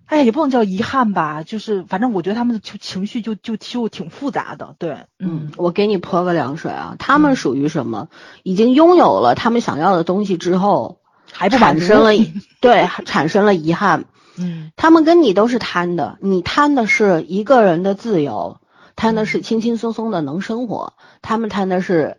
[0.07, 8.09] 哎，也不能叫遗憾吧，就是反正我觉得他们的情情绪就就就挺复杂的，对，嗯，我给你泼个凉水啊，他们属于什么？
[8.43, 11.01] 已经拥有了他们想要的东西之后，
[11.35, 12.11] 还不满足产生了
[12.61, 14.05] 对产生了遗憾。
[14.37, 18.59] 嗯他们跟你都是贪的，你贪的是一个人的自由，
[18.97, 22.17] 贪的是轻轻松松的能生活，他们贪的是，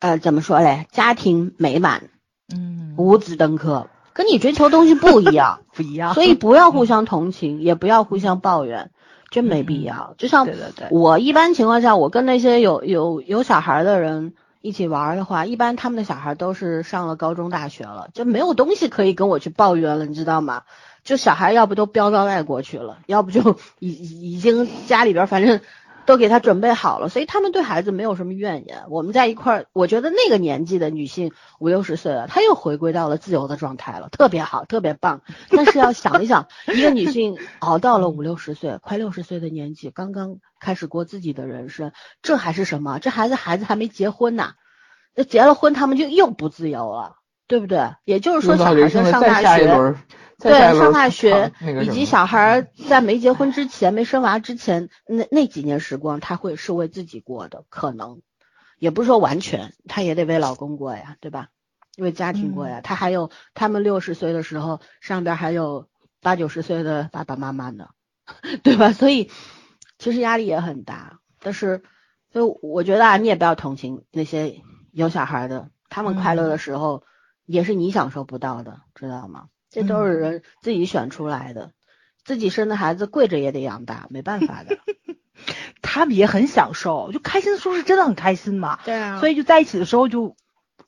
[0.00, 0.86] 呃，怎么说嘞？
[0.90, 2.10] 家庭美满，
[2.52, 5.60] 嗯，五子登科，跟你追求东西不一样。
[5.72, 8.90] 不一样，所以不要互相同情，也不要互相抱怨，
[9.30, 10.14] 真没必要。
[10.18, 20.62] 就像对对对，我一般情况下，我跟那些有有有小孩的人一起玩的话，一般他们的小孩都是上了高中、大学了，就没有东西可以跟我去抱怨了，你知道吗？
[21.02, 23.88] 就小孩要不都飙到外国去了，要不就已
[24.34, 25.60] 已经家里边反正
[26.10, 28.82] 都给他准备好了，所以他们对孩子没有什么怨言。
[28.88, 31.30] 我们在一块儿，我觉得那个年纪的女性
[31.60, 35.20] 五六十岁了，她又回归到了自由的状态了，特别好，特别棒。
[35.50, 41.92] 但是要想一想，一个女性熬到了五六十岁，快六十岁的年纪，刚刚开始过自己的人生，
[42.22, 42.98] 这还是什么？
[42.98, 44.54] 这孩子孩子还没结婚呢，
[45.14, 47.90] 那结了婚他们就又不自由了，对不对？
[48.04, 49.94] 也就是说，小孩子上大学。
[50.40, 51.52] 对上大学
[51.82, 58.22] 以及小孩儿在没结婚之前、没生娃之前，那那几年时光，他会是为自己过的，可能
[58.78, 61.48] 也不是说完全，他也得为老公过呀，对吧？
[61.98, 62.80] 为家庭过呀。
[62.82, 65.88] 他还有他们六十岁的时候，上边还有
[66.22, 67.88] 八九十岁的爸爸妈妈呢，
[68.62, 68.92] 对吧？
[68.92, 69.30] 所以
[69.98, 71.18] 其实压力也很大。
[71.42, 71.82] 但是，
[72.32, 74.62] 所以我觉得啊，你也不要同情那些
[74.92, 77.02] 有小孩的，他们快乐的时候
[77.44, 79.46] 也是你享受不到的，知道吗？
[79.70, 81.72] 这都是人自己选出来的，
[82.24, 84.78] 自己生的孩子跪着也得养大，没办法的。
[85.80, 90.36] 他们也很享受，就开心的时候是真的很开心嘛，对啊所以就在一起的时候就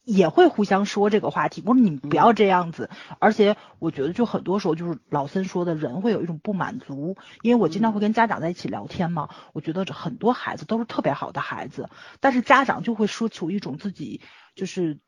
[0.05, 11.89] 也会互相说这个话题，我说你们不要这样子，而且我觉得就很多时候就是老森说的人会有一种不满足，因为我经常会跟家长在一起聊天嘛，我觉得这很多孩子都是特别好的孩子，
[12.21, 14.21] 但是家长就会说求一种自己
[14.55, 14.99] 就是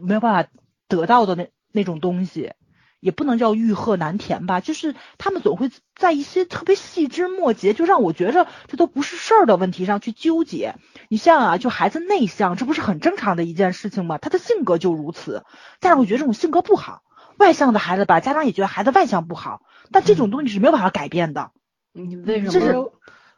[0.00, 0.50] 没有办法
[0.88, 2.52] 得到的那那种东西。
[3.00, 10.74] 也不能叫欲壑难填吧，就是他们总会在一些特别细枝末节，就让我觉着这都不是事儿的问题上去纠结。
[11.08, 14.18] 你像啊，就孩子内向，这不是很正常的一件事情吗？
[14.18, 15.44] 他的性格就如此，
[15.80, 17.02] 家长会觉得这种性格不好。
[17.38, 21.52] 外向的孩子吧，家长也觉得孩子外向不好，但这种东西是没有办法改变的。
[21.92, 22.92] 你为什这是么？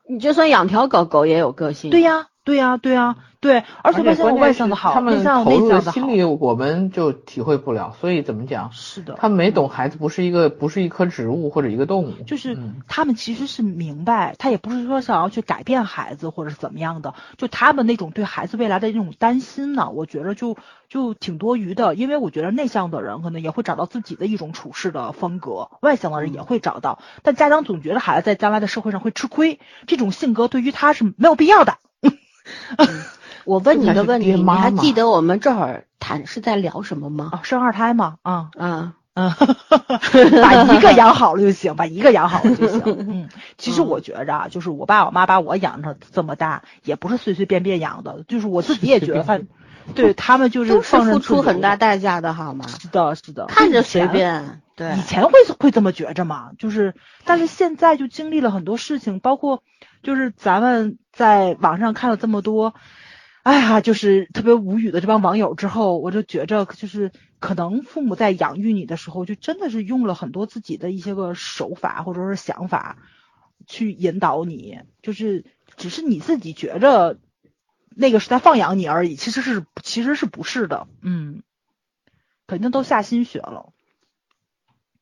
[0.08, 1.90] 你就算养条狗狗也有个性。
[1.92, 5.90] 对呀，对呀，对呀，对，而且外向有外向的好，他们内向的内向的好。
[5.92, 8.70] 心理我们就体会不了，所以怎么讲？
[8.72, 20.56] 是的，他们没懂孩子不是一个不是一棵植物或者一个动物，就是嗯他们其实是明白，他也不是说想要去改变孩子或者是怎么样的，就他们那种对孩子未来的那种担心呢，我觉得就
[20.88, 31.78] 就挺多余的，因为我觉得内向的人可能也会找到自己的一种处事的风格，外向的人也会找到，但家长总觉得孩子在将来的社会上会吃亏，这种性格对于他是没有必要的。
[33.44, 37.30] 我问你个问题， 你还记得我们这会儿谈是在聊什么吗？
[37.32, 39.36] 啊，生二胎嘛，啊，啊，啊，
[40.42, 42.82] 把一个养好了就行，把一个养好了就行。
[42.86, 43.28] 嗯，
[43.58, 49.46] 其实我觉着啊，就是我爸我妈把我养成这么大，也不是随随便便养的，就是我自己也觉得，反
[49.94, 52.64] 对他们就是都是付出很大代价的，好吗？
[52.68, 56.94] 是的，是的，看着随便，对，以前会会这么觉着嘛，就是，
[57.24, 59.62] 但是现在就经历了很多事情，包括
[60.02, 62.74] 就是咱们在网上看了这么多。
[63.42, 67.10] 哎呀，就是特别无语的这帮网友之后，我就觉着就是
[67.40, 72.98] 可能父母在养育你的时候，就真的是用了很多自己的一些个手法或者是想法
[73.66, 75.44] 去引导你，就是
[75.76, 77.18] 只是你自己觉着
[77.90, 81.42] 那个是在放养你而已，其实是其实是不是的，嗯，
[82.46, 83.72] 肯定都下心血了，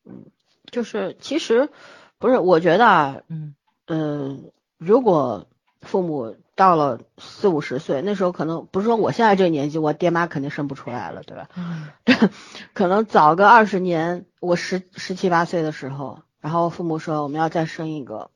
[0.03, 0.25] 嗯，
[0.71, 1.69] 就是其实
[2.17, 3.53] 不是，我觉得啊，嗯。
[3.87, 4.51] 嗯，
[4.81, 5.47] 如果
[5.81, 6.35] 父母。
[6.53, 11.49] 到了四五十岁，那时候可能不是说我现在这个年纪，我爹妈肯定生不出来了，对吧？
[11.55, 11.89] 嗯，
[12.73, 18.29] 可能早个二十年，我十十七八岁的时候，然后父母说我们要再生一个，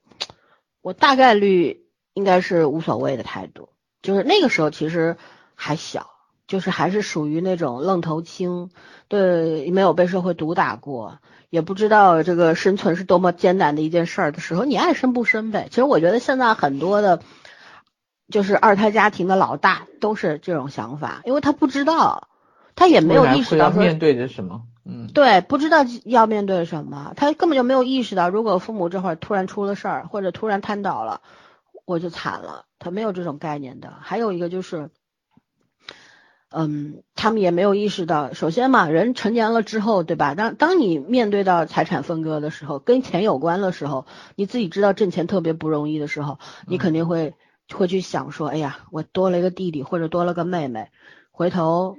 [0.82, 1.86] 我大概率
[2.16, 3.70] 应该是无所谓的态度，
[4.02, 5.18] 就是那个时候其实
[5.54, 6.10] 还小，
[6.48, 8.70] 就是还是属于那种愣头青，
[9.08, 11.20] 对，没有被社会毒打过，
[11.50, 15.68] 也不知道这个生存是多么艰难的一件事儿的时候，你爱生不生呗。
[15.70, 17.22] 其实我觉得现在很多的。
[18.28, 22.28] 就是二胎家庭的老大都是这种想法，因为他不知道，
[22.76, 31.22] 他也没有意识到面对着什么，嗯，对，不知道要面对什么，他根本就没有意识到，如果父母这会儿突然出了事儿或者突然瘫倒了，
[31.86, 33.94] 我就惨了，他没有这种概念的。
[34.02, 34.90] 还有一个就是，
[36.56, 40.36] 嗯，他们也没有意识到，首先嘛，人成年了之后，对吧？
[40.36, 44.06] 当当你面对到财产分割的时候，跟钱有关的时候，
[44.36, 47.34] 你自己知道挣钱特别不容易的时候，你肯定会。
[47.74, 50.90] 会去想说，哎呀，我多了一个弟弟或者多了个妹妹，
[51.32, 51.98] 回头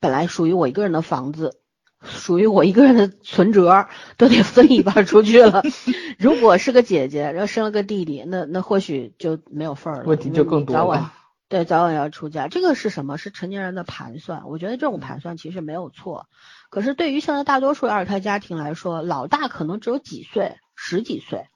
[0.00, 1.58] 本来属于我一个人的房子，
[2.02, 5.62] 属于我一个人的存折都得分一半出去了。
[6.16, 11.12] 如果是个姐姐，然后生了个弟弟，那那或许就没有份儿了，问题就更多了。
[11.48, 13.18] 对，早晚要出嫁，这个是什么？
[13.18, 14.48] 是成年人的盘算。
[14.48, 16.26] 我觉得这种盘算其实没有错。
[16.70, 21.46] 可是对于现在大多数二胎家庭来说，老大可能只有几岁，十几岁，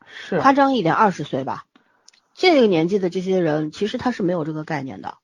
[0.41, 1.65] 夸张一点，二十岁吧。
[2.35, 5.19] 这个年纪的这些人，其实他是没有这个概念的，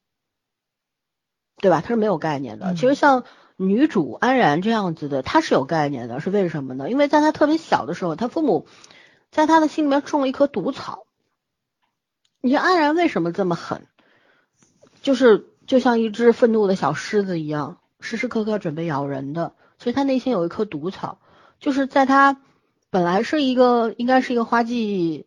[1.59, 1.81] 对吧？
[1.81, 2.75] 他是没有概念的。
[2.75, 3.23] 其实像
[3.55, 6.91] 女主安然这样子的，她是有概念的，是为什么呢？
[6.91, 8.67] 因为在她特别小的时候，她父母
[9.31, 11.07] 在她的心里面种了一棵毒草。
[12.41, 13.87] 你说安然为什么这么狠？
[15.07, 19.53] 就是就像一只愤怒的小狮子一样，时时刻刻准备咬人的。
[19.79, 21.21] 其实他内心有一颗毒草，
[21.61, 22.41] 就是在他
[22.91, 25.27] 本来是一个应该是一个花季。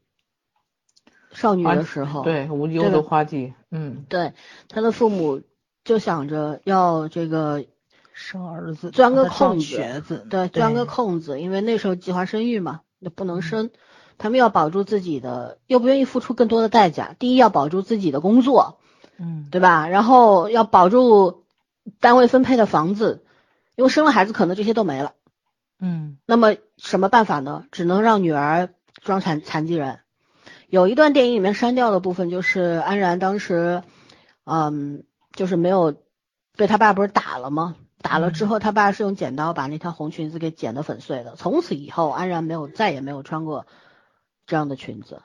[1.31, 4.33] 少女的时候，对无忧的花季，嗯，对，
[4.67, 5.43] 他的父母
[5.85, 7.63] 就想着要这个
[8.11, 9.59] 生儿子，钻个空
[10.01, 13.69] 子，对，钻个空子，因为那时候计划生育嘛，那不能生，
[14.17, 17.15] 他们要保住自己的，又不愿意付出更多的代价。
[17.17, 18.78] 第一要保住自己的工作，
[19.19, 19.87] 嗯，对吧？
[19.87, 21.43] 然后要保住
[21.99, 23.25] 单位分配的房子，
[23.75, 25.13] 因为生了孩子可能这些都没了，
[25.79, 27.65] 嗯，那么什么办法呢？
[27.71, 28.69] 只能让女儿
[29.01, 29.99] 装残残疾人。
[30.69, 33.83] 有一段电影里面删掉的部分，就是安然当时，
[34.45, 35.95] 嗯，就是没有
[36.55, 37.75] 被他爸不是打了吗？
[38.01, 41.35] 打了之后，他爸是用剪刀把那条红裙子给剪得粉碎的。
[41.35, 43.65] 从此以后，安然没有再也没有穿过
[44.45, 45.21] 这样的裙子，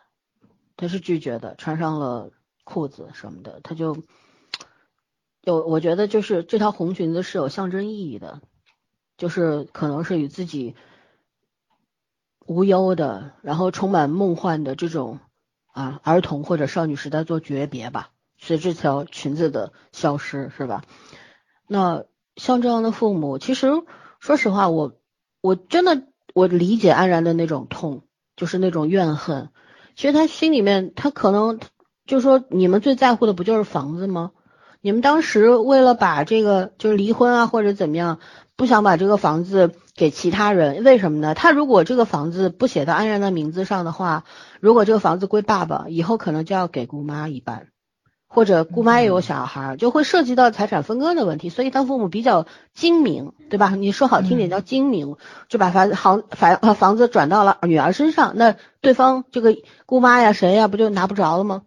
[0.76, 2.30] 他是拒绝的，穿上了
[2.64, 3.96] 裤子什么的，他就
[5.42, 8.40] 有我觉得就是这条红裙子是有象征意义的，
[9.16, 10.74] 就是可能是与自己
[12.46, 15.20] 无忧的，然后充满梦幻的这种。
[15.76, 20.84] 啊，儿童或者少女时代做诀别吧，随这条裙子的消失，是吧？
[21.66, 22.04] 那
[22.36, 23.72] 像这样的父母，其实
[24.20, 24.92] 说实话，我
[25.40, 28.04] 我真的我理解安然的那种痛，
[28.36, 29.50] 就是那种怨恨。
[29.96, 31.58] 其实他心里面，他可能
[32.06, 34.32] 就说，你们最在乎的不就是房子吗？
[34.80, 38.18] 你们当时为了把这个就是离婚啊，或者怎么样，
[38.56, 39.72] 不想把这个房子。
[39.96, 41.34] 给其他人，为什么呢？
[41.34, 44.24] 他如果这个房子不写到安然的名字上的话，
[44.58, 47.68] 如果这个房子归爸爸，以后可能就要给姑妈一半，
[48.26, 51.48] 或者姑妈也有小孩，就会涉及到财产分割的问题。
[51.48, 53.76] 所以他父母比较精明，对吧？
[53.76, 55.14] 你说好听点叫精明，
[55.48, 59.54] 就把房房房房子转到了女儿身上，那对方这个
[59.86, 61.62] 姑妈呀谁呀不就拿不着了吗？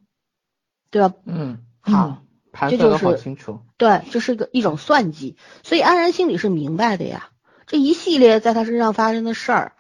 [0.90, 1.14] 对吧？
[1.26, 2.18] 嗯，好，
[2.70, 3.60] 这就是清楚。
[3.78, 7.30] 对，这是个一种算计，所以安然心里是明白的呀。
[7.68, 9.74] 这一系列在他身上发生的事儿，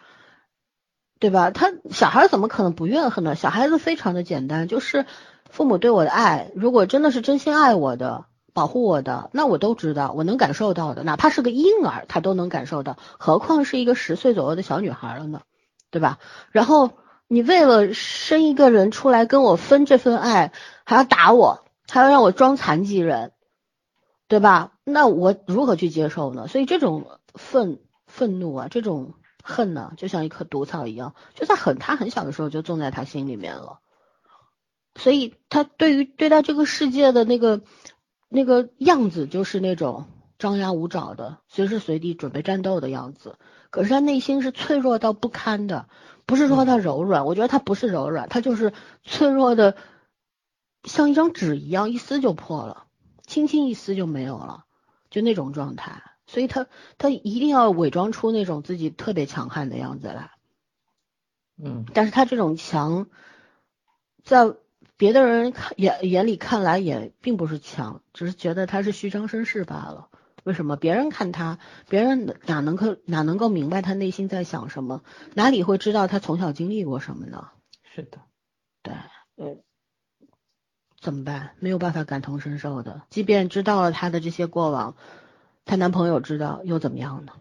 [1.19, 1.51] 对吧？
[1.51, 3.35] 他小孩怎么可能不怨恨呢？
[3.35, 5.05] 小孩子非常的简单，就是
[5.49, 15.41] 父母对我的爱，如果真的是真心爱我的，保护我的，那我都知道，我能感受到的，哪怕是个婴儿，他都能感受到，何况是一个十岁左右的小女孩了呢，
[15.89, 16.19] 对吧？
[16.51, 16.91] 然后
[17.27, 20.51] 你为了生一个人出来跟我分这份爱，
[20.87, 23.33] 还要打我，还要让我装残疾人，
[24.29, 24.71] 对吧？
[24.85, 26.47] 那我如何去接受呢？
[26.47, 33.79] 所以这种愤愤怒啊，这种恨呢，就像一颗毒草一样，就在很他很小的时候就种在他心里面了。
[34.95, 37.59] 所以他对于对待这个世界的那个
[38.29, 40.05] 那个样子，就是那种
[40.39, 43.35] 张牙舞爪的，随时随地准备战斗的样子。
[43.71, 45.89] 可是他内心是脆弱到不堪的，
[46.25, 48.71] 不是说他柔软，我觉得他不是柔软，他就是
[49.03, 49.75] 脆弱的，
[50.87, 52.85] 像一张纸一样，一撕就破了，
[53.25, 54.65] 轻轻一撕就没有了，
[55.09, 56.01] 就那种状态。
[56.25, 60.31] 所以他他一定要伪装出那种自己特别强悍的样子来。
[61.57, 63.07] 嗯，但是他这种强，
[64.23, 64.53] 在
[64.97, 70.09] 别的人看眼眼里看来也并不是强，只是觉得他是虚张声势罢了。
[70.43, 71.59] 为什么别人看他，
[71.89, 75.03] 别人哪能够哪能够明白他内心在想什么？
[75.33, 77.49] 哪里会知道他从小经历过什么呢？
[77.83, 78.19] 是的，
[78.81, 78.93] 对，
[79.35, 79.57] 呃，
[81.07, 81.51] 怎么办？
[81.59, 83.01] 没有办法感同身受的。
[83.09, 84.95] 即便知道了她的这些过往，
[85.63, 87.31] 她男朋友知道又怎么样呢？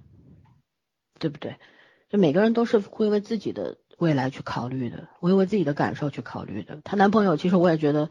[1.19, 1.57] 对不对？
[2.09, 3.79] 就每个人都是会为自己的。
[3.99, 6.83] 未来去考虑的，会为自己的感受去考虑的。
[6.85, 8.11] 她男朋友其实我也觉得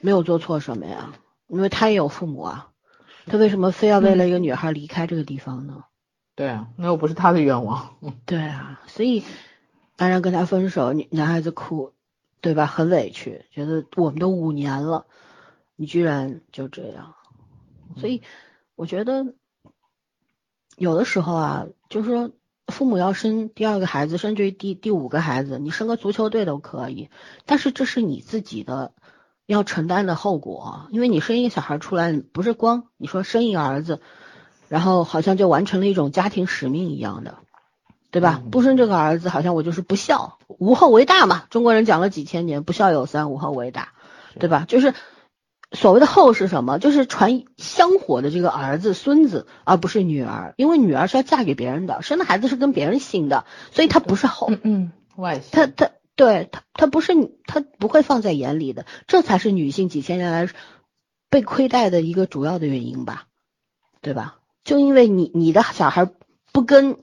[0.00, 1.12] 没有做错什么呀，
[1.48, 2.70] 因为他也有父母啊，
[3.26, 5.82] 他为什么非要为了一个女孩离开这个地方呢？
[6.36, 7.96] 对啊，那又不是他的愿望。
[8.26, 9.24] 对啊，所以
[9.96, 11.92] 当然跟他分手，女男孩子哭，
[12.44, 12.66] 对吧？
[12.66, 15.06] 很委屈，觉得我们都五年了，
[15.74, 17.14] 你居然就这样。
[17.96, 18.22] 所以
[18.76, 19.34] 我觉得
[20.76, 22.30] 有的时候啊，就是说。
[22.68, 27.10] 父母要生第二个孩子，甚至于第第五个孩子，你生个足球队都可以，
[27.44, 28.94] 但是这是你自己的
[29.44, 34.00] 要承担的后果，因为你生一个小孩出来，不是光你说生一个儿子，
[34.68, 37.36] 然后好像就完成了一种家庭使命一样的，
[38.14, 38.40] 对吧？
[38.52, 41.46] 不生这个儿子，好像我就是不孝，无后为大嘛。
[41.50, 43.88] 中国人讲了几千年，不孝有三，无后为大，
[44.38, 44.64] 对吧？
[44.68, 44.94] 就是。
[45.72, 46.78] 所谓的后是什么？
[46.78, 54.46] 就是传香火的这个儿子、孙子，而不是女儿，因为女儿是要嫁给别人的，生的孩子是跟别人姓的，所以他不是后。
[54.50, 55.50] 嗯，嗯，外姓。
[55.50, 57.12] 他他对他他不是
[57.44, 60.48] 他不会放在眼里的，这才是女性几千年来
[61.28, 63.24] 被亏待的一个主要的原因吧，
[64.00, 64.36] 对吧？
[64.62, 66.08] 就因为你你的小孩
[66.52, 66.98] 不跟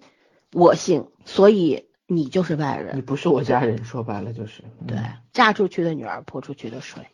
[0.53, 2.97] 我姓，所以你就是外人。
[2.97, 4.97] 你不是我家人，说白了就是对
[5.33, 7.07] 嫁出去的女儿泼出去的水。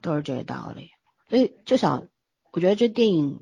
[0.00, 0.90] 都是这个道理，
[1.28, 2.06] 所以就想，
[2.52, 3.40] 我觉得这电影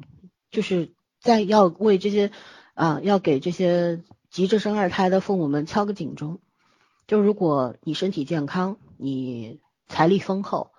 [0.51, 2.31] 就是在要为这些
[2.73, 6.41] 啊，要给这些急着生二胎的父母们敲个警钟。
[7.07, 10.71] 就如果你身体健康，你财力丰厚，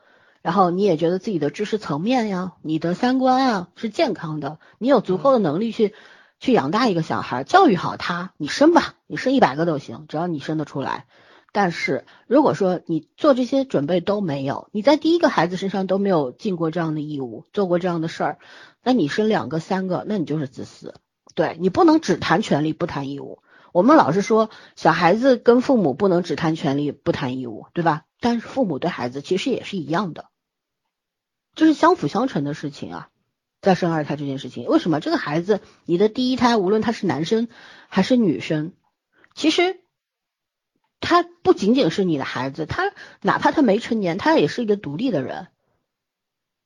[0.41, 5.93] 然后你也觉得自己的知识层面呀、你的三观啊是健康的，你有足够的能力去
[6.39, 11.05] 去养大一个小孩，教育好他，你生吧，你生一百个都行，只要你生得出来。
[11.51, 18.39] 但是如果说你做这些准备都没有，你在第一个孩子身上都没有尽过这样的义务，做过这样的事儿，
[18.84, 20.93] 那你生两个、三个，那你就是自私。
[21.34, 23.39] 对你不能只谈权利不谈义务。
[23.72, 28.03] 我们老是说小孩子跟父母不能只谈权利不谈义务，对吧？
[28.19, 30.26] 但是父母对孩子其实也是一样的，
[31.55, 33.09] 这是相辅相成的事情啊。
[33.61, 37.47] 再生二胎这件事情，为什么这个孩子你的第一胎无论他是男生
[37.88, 38.73] 还是女生，
[39.35, 39.79] 其实。
[40.99, 45.47] 他不仅仅是你的孩子，他哪怕他没成年，他也是一个独立的人。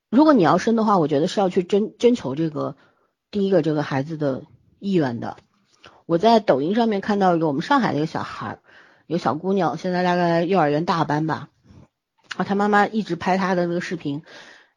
[0.10, 2.78] 如果你要生的话，我觉得是要去征征求这个
[3.30, 4.44] 第一个这个孩子的
[4.80, 5.36] 意愿的。
[6.06, 8.60] 我在抖音上面看到一个我们上海的一个小孩，
[9.06, 11.50] 有小姑娘，现在大概幼儿园大班吧。
[12.38, 14.24] 啊，她妈妈一直拍她的那个视频，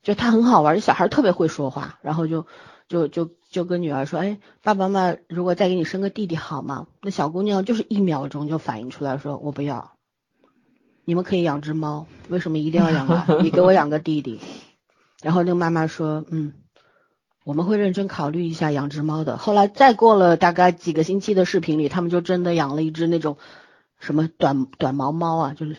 [0.04, 2.46] 就他很好玩，这小孩特别会说话，然后就
[2.86, 3.30] 就就。
[3.54, 9.92] 就跟女儿说：“哎，爸爸妈妈如果再给你生个弟弟好吗？”那小姑娘就是一秒钟就反应出来，说：“我不要。”
[11.06, 13.26] 你们可以养只猫，为什么一定要养啊？
[13.42, 14.40] 你给我养个弟弟。
[15.22, 16.54] 然后那个妈妈说：“嗯，
[17.44, 23.36] 我们会认真考虑一下养只猫的。”后来再过了大概几个星期的视频里，他们就真的养了一只那种
[24.00, 25.76] 什么短短毛猫啊，就是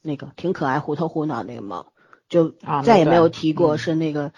[0.00, 1.92] 那个挺可爱、虎头虎脑那个猫，
[2.28, 4.32] 就再也没有提过是那个。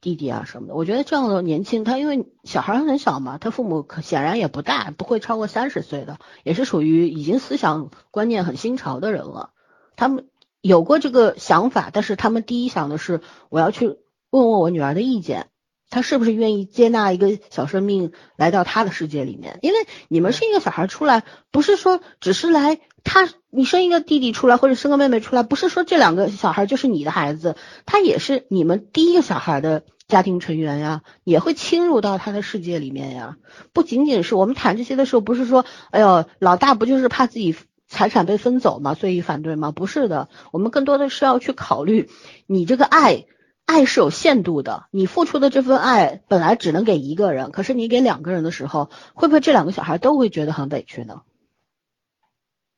[0.00, 9.50] 弟弟啊什么的，我觉得这样的年轻，他因为小孩很小嘛，他父母可显然也不大，不会超过三十岁的，也是属于已经思想观念很新潮的人了。
[9.96, 10.28] 他们
[10.60, 13.88] 有过这个想法，但是他们第一想的是，我要去
[14.30, 15.48] 问问我女儿的意见，
[15.90, 19.58] 他是不是愿意接纳一个小生命来到他的世界里面？
[19.62, 19.78] 因为
[20.08, 27.56] 你们生一个小孩出来，不是说只是来他，你生一个弟弟出来或者生个妹妹出来，不是说这两个小孩就是你的孩子，
[27.86, 29.84] 他也是你们第一个小孩的。
[30.08, 33.36] 家庭成员呀，也会侵入到他的世界里面呀。
[33.74, 37.54] 不仅仅是我们谈这些的时候，不是说，哎呦，老大不就是怕自己
[37.88, 38.94] 财产被分走嘛？
[38.94, 39.70] 所以反对吗？
[39.70, 42.08] 不是的，我们更多的是要去考虑，
[42.46, 43.26] 你这个爱，
[43.68, 44.86] 爱是有限度的。
[44.90, 51.20] 你付出的这份爱本来只能给一个人，可是你给两个人的时候，会不会这两个小孩都会觉得很委屈呢？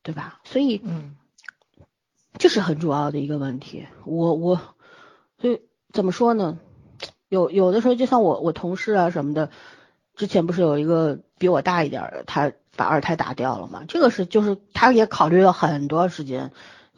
[0.02, 0.40] 对吧？
[0.42, 1.14] 所以，嗯，
[2.38, 3.86] 这是很主要的一个问题。
[4.04, 4.60] 我我，
[5.40, 5.60] 所以
[5.92, 6.58] 怎么说呢？
[7.28, 9.50] 有有的时候，就像我我同事啊什么的，
[10.16, 13.84] 之前不是有一个比我大一点的，他把二胎打掉了嘛？
[13.86, 16.50] 这个是就是他也考虑了很多时间，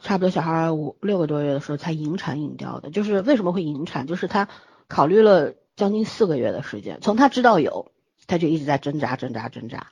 [0.03, 2.91] 差不多小孩五六个多月的时候才引产引掉的。
[2.91, 4.05] 就是为什么会引产？
[4.05, 4.49] 就是他
[4.87, 7.91] 考虑了将近四个月的时间，从他知道有，
[8.27, 9.87] 他就一直在挣扎挣扎挣扎，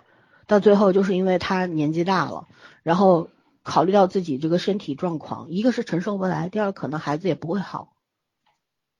[0.45, 2.47] 到最后就是因为他年纪大了，
[2.83, 3.29] 然后
[3.63, 7.93] 考虑到自己这个身体状况，一个是承受不来，第二可能孩子也不会好。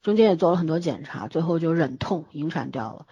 [0.01, 3.05] 中间也做了很多检查，最后就忍痛引产掉了。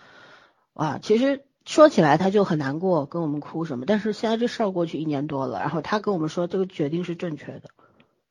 [0.73, 3.85] 哇，其实说起来他就很难过，跟我们哭什么。
[3.85, 7.69] 但是现在这事儿过去一年多了，然后他跟我们说这个决定是正确的，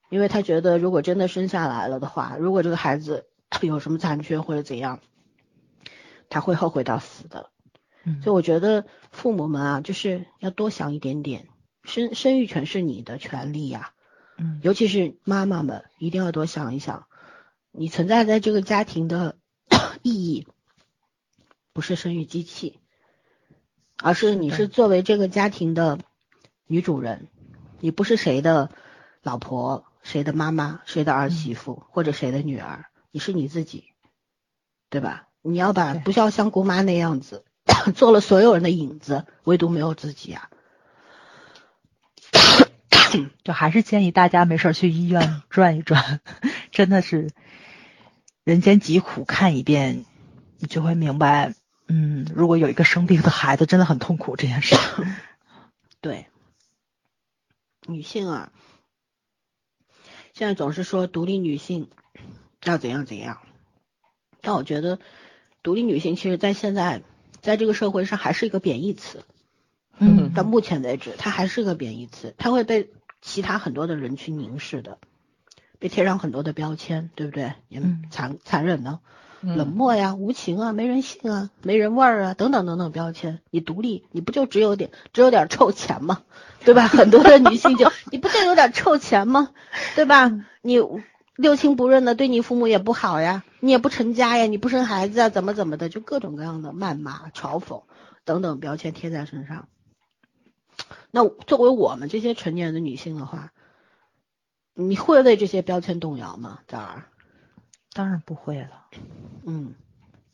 [0.08, 3.26] 因为他觉得如果真的生下来了的话，如果这个孩子
[3.62, 5.00] 有什么残缺或者怎样，
[6.28, 7.50] 他会后悔到死的。
[8.04, 11.48] 嗯，所以我觉得父母们啊，就是要多想一点点，
[11.84, 13.92] 生生育权是你的权利呀。
[14.36, 17.06] 嗯，尤其是妈妈们一定要多想一想。
[17.70, 19.36] 你存在在这个家庭的
[20.02, 20.46] 意义，
[21.72, 22.78] 不是生育机器，
[24.02, 25.98] 而是你是作为这个家庭的
[26.66, 27.28] 女主人，
[27.80, 28.70] 你不是谁的
[29.22, 33.92] 老婆、谁的妈妈、谁的儿媳妇或者谁的女儿，你是你自己，
[34.88, 35.28] 对吧？
[35.42, 37.44] 你要把不要像姑妈那样子
[37.94, 40.48] 做了所有人的影子，唯独没有自己啊。
[43.44, 46.20] 就还是建议大家没事去医院转一转，
[46.72, 47.30] 真的是。
[48.44, 50.06] 人间疾苦看一遍，
[50.58, 51.52] 你就会明白，
[51.86, 54.74] 嗯，如果有一个生病的孩子，真的很痛苦这件事。
[56.00, 56.28] 对，
[57.86, 58.50] 女性啊，
[60.38, 61.88] 现在总是说独立女性
[62.62, 63.40] 要怎样怎样，
[64.40, 65.00] 但我觉得
[65.64, 67.02] 独立女性其实，在现在
[67.40, 69.24] 在这个社会上还是一个贬义词。
[69.98, 72.88] 嗯，到目前为止，它还是个贬义词，它会被
[73.20, 75.00] 其他很多的人去凝视的。
[75.80, 77.54] 被贴上很多的标签，对不对？
[77.68, 79.00] 也残残忍呢，
[79.40, 83.40] 冷漠呀，无情啊，没人性啊，没人味儿啊，等等等等标签。
[83.50, 86.22] 你独立，你不就只有点只有点臭钱吗？
[86.64, 86.86] 对吧？
[86.88, 89.50] 很多的女性就你不就有点臭钱吗？
[89.94, 90.30] 对吧？
[90.62, 90.80] 你
[91.36, 97.82] 六亲不认的，对你父母也不好呀，你也不成家呀，你不生孩子啊，怎么怎么的，就各种各样的谩骂、嘲讽
[98.24, 99.68] 等等标签贴在身上。
[101.10, 103.52] 那作为我们这些成年人的女性的话，
[104.74, 106.58] 你会为这些标签动摇吗？
[106.66, 107.04] 早儿，
[107.98, 108.84] 当然不会了。
[109.44, 109.74] 嗯，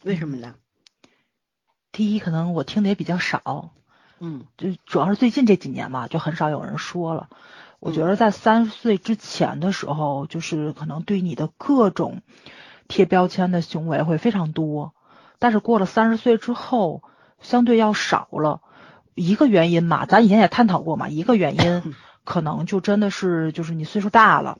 [0.02, 0.54] 为什么呢？
[1.92, 3.70] 第一，可能我听的也比较少。
[4.20, 7.30] 嗯，就主要是最近这几年嘛，就很少有人说了。
[7.80, 12.20] 我觉得在三十岁之前的时候，就是可能对你的各种
[12.86, 14.92] 贴标签的行为会非常多，
[15.38, 17.02] 但是过了三十岁之后，
[17.40, 18.60] 相对要少了。
[19.14, 21.94] 一个原因嘛，咱以前也探讨过嘛，一个原因。
[22.24, 24.58] 可能就真的是就是你岁数大了，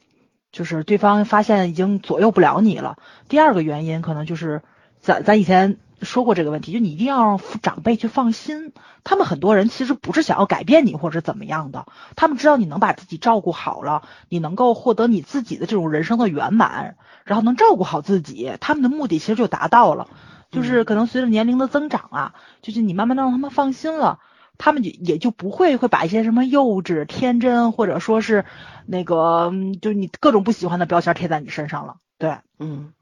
[0.55, 2.97] 就是对方发现已经左右不了你了。
[3.29, 4.63] 第二个原因可能就是
[5.01, 8.73] 咱咱以前说过这个问题，就你一定要让长辈去放心，
[9.03, 16.95] 他们很多人其实不是想要改变你或者怎么样的，他们知道你能把自己照顾好了，你能够获得你自己的这种人生的圆满，
[17.25, 20.07] 然后能照顾好自己，他们的目的其实就达到了。
[20.53, 24.21] 就是可能随着年龄的增长啊，就是你慢慢的让他们放心了。
[24.59, 28.45] 他们就也就不会会把一些什么幼稚、天真，或者说是
[28.87, 31.97] 那个，就你各种不喜欢的标签贴在你身上了。
[32.19, 32.93] 对，嗯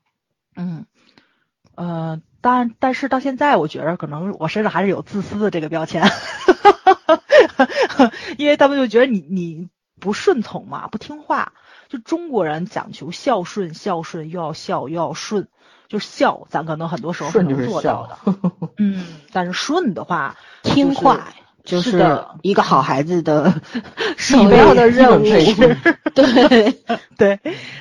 [0.56, 0.86] 嗯
[1.74, 6.04] 呃，但但是到现在，我觉得可能我身上还是有自私的这个标签，
[8.38, 9.68] 因为他们就觉得你你
[10.00, 11.52] 不顺从嘛，不听话。
[11.88, 15.48] 就中国人讲求孝顺，孝顺又要孝又要顺，
[15.92, 18.34] 就是孝咱可能很多时候是能做到的，
[18.78, 21.28] 嗯，但是顺的话， 听话。
[21.64, 23.54] 就是一个好孩子的
[24.18, 25.22] 首要的任务，
[26.12, 26.76] 对
[27.16, 27.38] 对。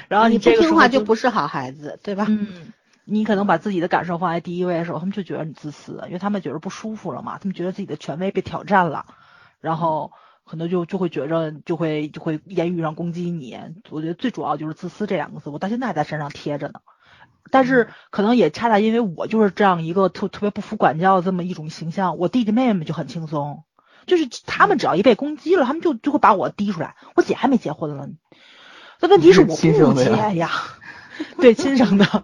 [0.07, 2.27] 然后你不听话就不是好孩子，对吧？
[2.29, 2.73] 嗯，
[3.05, 9.07] 你可能把自己的感受放在第一位的时候，他们就觉得你自私，因为他们觉得不舒服了嘛，他们觉得自己的权威被挑战了，
[9.61, 10.11] 然后
[10.45, 13.57] 可能就就会觉着就会就会言语上攻击你。
[13.89, 16.81] 我觉得最主要就是自私这两个字，我到现在还在身上贴着呢。
[17.49, 23.63] 但是可能也恰恰因为我就是这样一个特特别不服管教的这么一种形象，我弟弟妹妹就很轻松。
[24.07, 26.95] 就是他们只要一被攻击了，他们就就会把我滴出来。
[27.15, 28.07] 我姐还没结婚呢，
[28.99, 30.49] 那问题是我不结呀，
[31.37, 32.23] 对亲生的。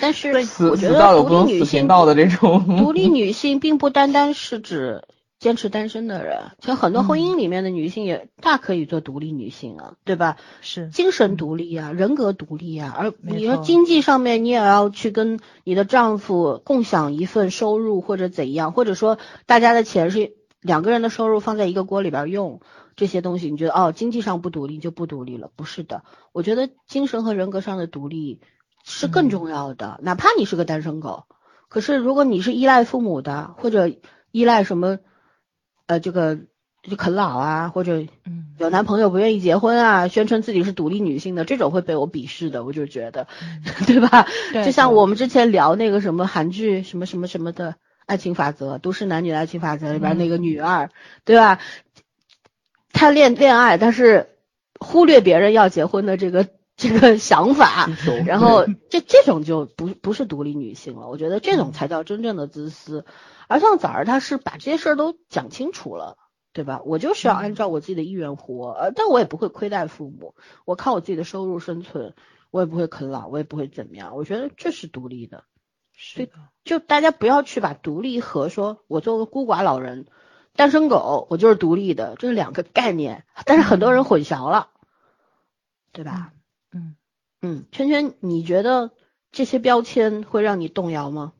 [0.00, 0.32] 但是
[0.70, 5.02] 我觉得独立女性的这种独立女性并不单单是指
[5.44, 10.38] 坚持单身的人，其实很多婚姻里面的女性也大可以做独立女性啊，对吧？
[10.62, 22.62] 是精神独立啊，人格独立啊，而你说经济上面你也要去跟你的丈夫共享一份收入或者怎样，或者说大家的钱是两个人的收入放在一个锅里边用，
[22.96, 25.50] 这些东西你觉得哦经济上不独立就不独立了？
[25.54, 28.40] 不是的，我觉得精神和人格上的独立
[28.82, 31.24] 是更嗯重要的，哪怕你是个单身狗，
[31.68, 33.90] 可是如果你是依赖父母的，或者
[34.30, 35.00] 依赖什么
[35.86, 36.38] 呃这个
[36.82, 43.26] 就啃老啊，或者嗯有男朋友不愿意结婚啊，宣称自己是独立女性的，这种会被我鄙视的，我就觉得，
[43.86, 44.26] 对吧？
[44.52, 47.74] 对就像我们之前聊那个什么韩剧什么什么什么的
[48.06, 50.90] 爱情法则，都市男女的爱情法则里边那个女二，
[51.24, 51.58] 对吧？
[52.92, 54.28] 她恋恋爱，但是
[54.78, 56.46] 忽略别人要结婚的这个
[56.76, 57.88] 这个想法，
[58.26, 63.04] 然后这这种就不不是独立女性了，我觉得这种才叫真正的自私。
[63.48, 66.16] 而像早儿，她是把这些事儿都讲清楚了，
[66.52, 66.80] 对吧？
[66.84, 70.34] 我就是要按照我自己的意愿活，呃，但我也不会亏待父母，
[70.64, 72.14] 我靠我自己的收入生存，
[72.50, 74.16] 我也不会啃老，我也不会怎么样。
[74.16, 75.44] 我觉得这是独立的，
[75.96, 76.32] 是的，
[76.64, 80.06] 就大家不要去把独立和说我做个孤寡老人、
[80.54, 84.68] 单身狗，我就是独立的，这是两个概念，但是很多人混淆了，
[85.92, 86.32] 对吧？
[86.72, 86.96] 嗯，
[87.42, 88.92] 嗯，圈圈，你觉得
[89.32, 91.32] 这些标签会让你动摇吗？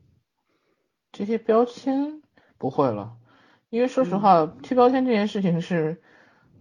[1.14, 2.20] 这些标签
[2.58, 3.12] 不会了，
[3.70, 6.02] 因为说实嗯话，贴标签这件事情是，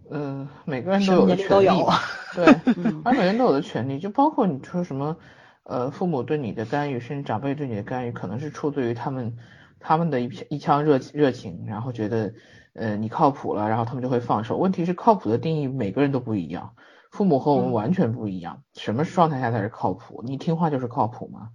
[0.08, 1.88] 呃，每个人都有的权利都有，
[2.36, 5.16] 对，嗯而每个人都有的权利，就包括你说什么，
[5.64, 9.36] 呃，父母对你的干预，甚至长辈对你的干预，可能是出自于他们
[9.80, 12.32] 他们的一片一腔热热情，然后觉得，
[12.74, 14.56] 呃，你靠谱了，然后他们就会放手。
[14.56, 16.74] 问题是靠谱的定义每个人都不一样，
[17.10, 20.22] 父母和我们嗯完全不一样，什么状态下才是靠谱？
[20.24, 21.50] 你听话就是靠谱吗？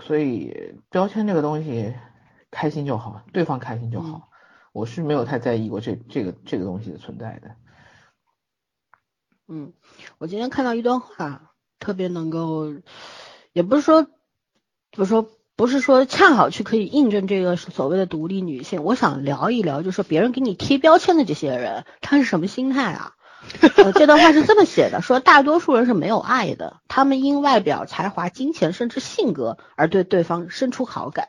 [0.00, 1.94] 所以标签这个东西，
[2.50, 4.30] 开心就好，对方开心就好。
[4.72, 7.56] 我是没有太在意过这这个这个东西的存在的。
[9.48, 9.74] 嗯，
[10.16, 12.72] 我今天看到一段话，特别能够，
[13.52, 14.06] 也不是说，
[14.90, 18.84] 不是说不是说恰好去可以印证这个所谓的独立女性。
[18.84, 23.14] 我想聊一聊，就是说别人给你贴标签的这些人，他是什么心态啊？
[23.76, 31.28] 呃这段话是这么写的：说大多数人是没有爱的，他们因外表、才华、金钱甚至性格而对对方生出好感。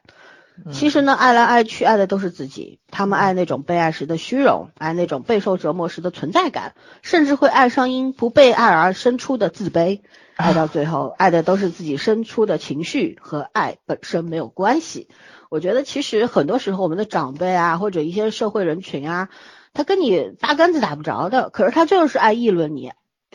[0.72, 2.80] 其实呢，爱来爱去，爱的都是自己。
[2.91, 10.02] 他们爱那种被爱时的虚荣，爱那种备受折磨时的存在感，甚至会爱上因不被爱而生出的自卑。
[10.35, 15.07] 爱到最后，爱的都是自己生出的情绪，和爱本身没有关系。
[15.49, 19.30] 我觉得其实很多时候，我们的长辈啊，或者一些社会人群啊，
[19.73, 22.91] 他跟你八竿子打不着的，可是他就是爱议论你，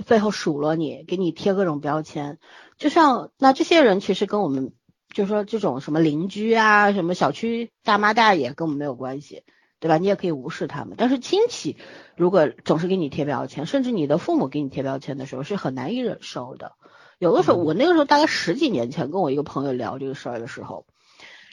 [0.07, 2.39] 背后数落你，给你贴各种标签。
[2.77, 4.73] 就像那这些人，其实跟我们。
[5.15, 9.43] 就说这种什么邻居啊，什么小区大妈大爷跟我们没有关系，
[9.81, 9.97] 对吧？
[9.97, 10.97] 你也可以无视他们。
[10.99, 11.79] 但是亲戚
[12.15, 16.73] 如果总是给你贴标签，甚至你的父母给你贴标签的时候，是很难以忍受的。
[17.19, 20.85] 有的时候，我那个时候大概十几年前跟我一个朋友聊这个事儿的时候，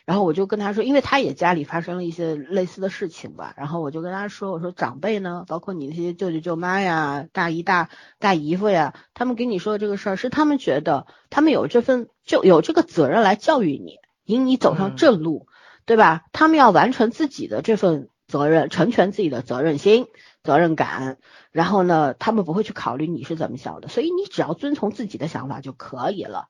[0.06, 15.48] 然后我就跟他说，因为他也家里发生了一些类似的事情吧，然后我就跟他说，我说长辈呢，包括你那些舅舅舅妈呀、大姨大大姨夫呀，他们给你说的这个事儿，是他们觉得他们有这份就有这个责任来教育你，引你走上正路，
[15.86, 16.26] 对吧？
[16.32, 20.06] 他们要完成自己的这份责任，成全自己的责任心、
[20.44, 21.18] 责任感，
[21.52, 26.50] 然后呢，他们不会去考虑你是怎么想的，所以你只要遵从自己的想法就可以了。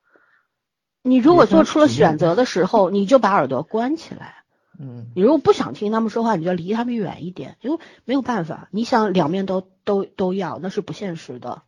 [1.06, 4.42] 你如果做出了选择的时候，你就把耳朵关起来。
[4.76, 11.62] 嗯，你如果不想听他们说话，你就离他们远一点，因为没有办法，你想两面都都都要，那是不现实的，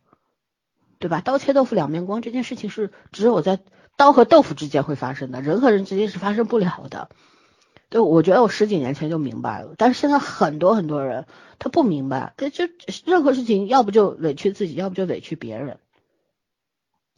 [0.99, 1.21] 对吧？
[1.21, 3.59] 刀切豆腐两面光这件事情是只有在
[3.95, 7.09] 刀和豆腐之间会发生的，人和人之间是发生不了的。
[7.87, 11.25] 对，我觉得我十几年前就明白了，但是现在很多很多人
[11.59, 12.65] 他不明白，就
[13.05, 15.79] 任何事情要不就委屈自己，要不就委屈别人。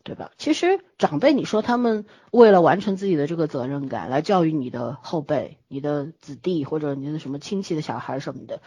[0.04, 0.32] 对吧？
[0.38, 8.62] 其实长辈，你说他们为了完成自己的这个责任感，来教育你的后辈、你的子弟或者你的什么亲戚的小孩什么的，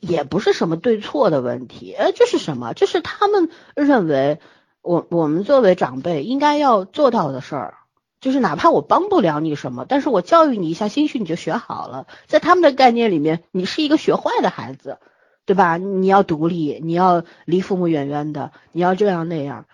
[0.00, 1.92] 也不是什么对错的问题。
[1.92, 2.74] 哎，这是什么？
[2.74, 4.40] 这是他们认为
[4.82, 7.74] 我我们作为长辈应该要做到的事儿。
[8.20, 12.08] 就是哪怕我帮不了你什么，但是我教育你一下，兴许你就学好了。
[12.26, 14.98] 在他们的概念里面，你是一个学坏的孩子，
[15.46, 15.76] 对吧？
[15.76, 19.66] 你要独立，你要离父母远远的，你要这样那样。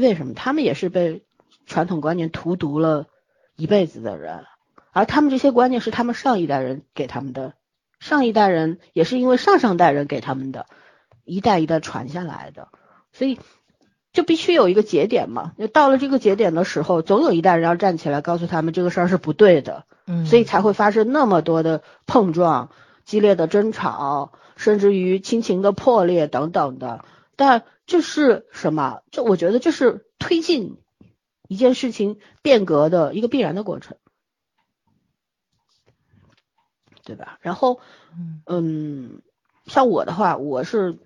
[0.00, 1.22] 为什么他们也是被
[1.66, 3.06] 传统观念荼毒了
[3.56, 4.44] 一辈子的人，
[4.92, 7.54] 而他们这些观念是他们上一代人给他们的，
[7.98, 10.66] 上一代人也是因为上上代人给他们的，
[11.24, 12.68] 一代一代传下来的。
[13.12, 13.38] 所以
[14.12, 15.52] 就必须有一个节点嘛。
[15.58, 22.70] 就到了这个节点的时候，总有一代人要站起来告诉他们这个事儿是不对的，嗯，所以才会发生那么多的碰撞、
[23.04, 27.04] 激烈的争吵，甚至于亲情的破裂等等的。
[27.36, 29.02] 但这是什么？
[29.10, 30.78] 这我觉得这是推进
[31.48, 33.96] 一件事情变革的一个必然的过程，
[37.04, 37.38] 对吧？
[37.40, 37.80] 然后，
[38.16, 39.22] 嗯嗯，
[39.66, 40.98] 像我的话，我是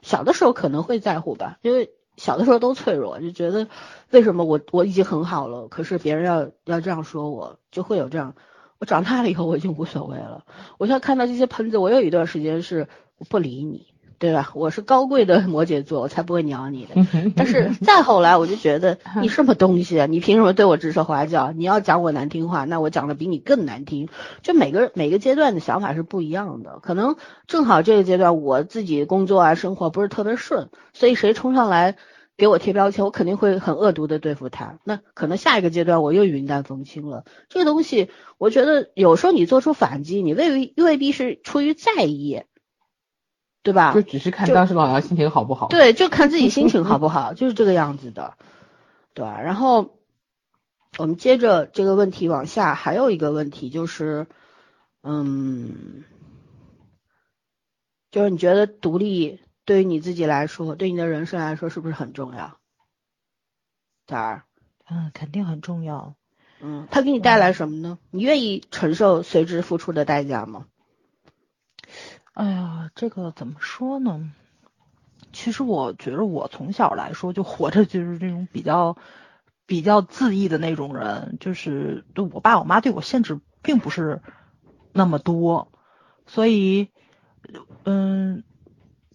[0.00, 3.68] 小的时候可能会在乎吧，因为小的时候都脆弱，就觉得
[4.10, 8.34] 为什么我我已经很好了，可是别人要要这样说我，就会有这样。
[8.78, 10.46] 我长大了以后，我已经无所谓了。
[10.78, 13.92] 我现在看到这些喷子，我有一段时间是我不理你。
[14.18, 14.50] 对吧？
[14.54, 17.06] 我是高贵的 摩羯座，我才不会鸟你的。
[17.36, 20.06] 但是再后来，我就觉得你什么东西啊？
[20.06, 21.52] 你凭什么对我指手画脚？
[21.52, 24.08] 你要讲我难听话，那我讲的比你更难听。
[24.42, 26.80] 就每个每个阶段的想法是不一样的。
[26.82, 27.16] 可能
[27.46, 31.96] 正好这个阶段我自己工作啊生活不是特别顺，所以谁冲上来
[32.36, 34.78] 给我贴标签，我肯定会很恶毒的对付他。
[34.84, 37.24] 那可能下一个阶段我又云淡风轻了。
[37.48, 42.42] 这个东西，我觉得有时候你做出反击，你未未必是出于在意。
[43.68, 43.92] 对吧？
[43.92, 45.68] 就只是看当时老杨心情好不好。
[45.68, 48.32] 对，就看自己心情好不好， 就是这个样子的，
[49.12, 49.42] 对吧？
[49.42, 49.98] 然后
[50.96, 54.26] 我们接着这个问题往下，还有一个问题就是，
[55.02, 56.04] 嗯，
[58.10, 62.56] 就是你觉得独立对于你自己来说，对你的人生来说是不是很重要？
[64.06, 64.44] 崽儿？
[64.88, 66.14] 嗯，肯定很重要。
[66.62, 67.98] 嗯，它给你带来什么呢？
[68.10, 70.64] 你愿意承受随之付出的代价吗？
[72.38, 74.30] 哎呀，这个怎么说呢？
[75.32, 78.96] 其实我觉得我从小来说就活着就是这种比较
[79.66, 84.22] 比较恣意的那种人，就是对我爸我妈对我限制并不是
[84.92, 85.72] 那么多，
[86.28, 86.90] 所以
[87.82, 88.44] 嗯，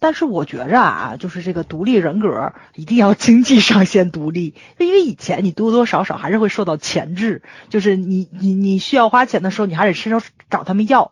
[0.00, 11.10] 但是我觉着啊，就是这个独立人格一定要经济上先独立，因为以前你多多少少还是会受到钳制，就是你你你需要花钱的时候，你还得伸手找他们要。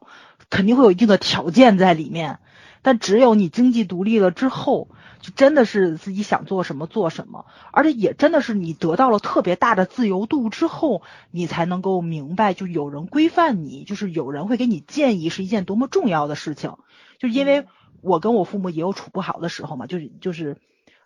[0.52, 2.38] 肯定会有一定的条件在里面，
[2.82, 4.88] 但只有你经济独立了之后，
[5.22, 11.00] 就真的是自己想做什么做什么，而且也真的是你得到了特别大的自由度之后，
[11.30, 16.74] 你才能够明白，就有人规范你，就是有人会给你建议，是一件多么重要的事情。
[17.18, 17.64] 就因为
[18.02, 20.58] 我跟我父母也有处不好的时候嘛，就是就是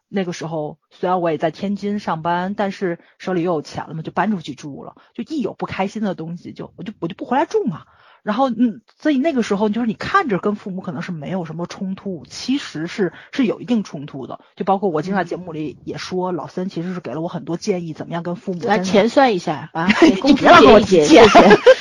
[0.09, 4.97] 那个时候，虽然我也在天津上班，但是手里又有钱了嘛，就搬出去住了。
[5.15, 7.85] 就一有不开心的东西，就我就我就不回来住嘛。
[8.27, 14.41] 然后，嗯，所以那个时候就是你看着跟父母可能是没有什么冲突，其实是是有一定冲突的。
[14.57, 19.87] 就包括我经常节目里也说，老森其实是给了我很多建议，怎么样跟父母来钱算一下啊，
[20.25, 21.25] 你别让我提钱，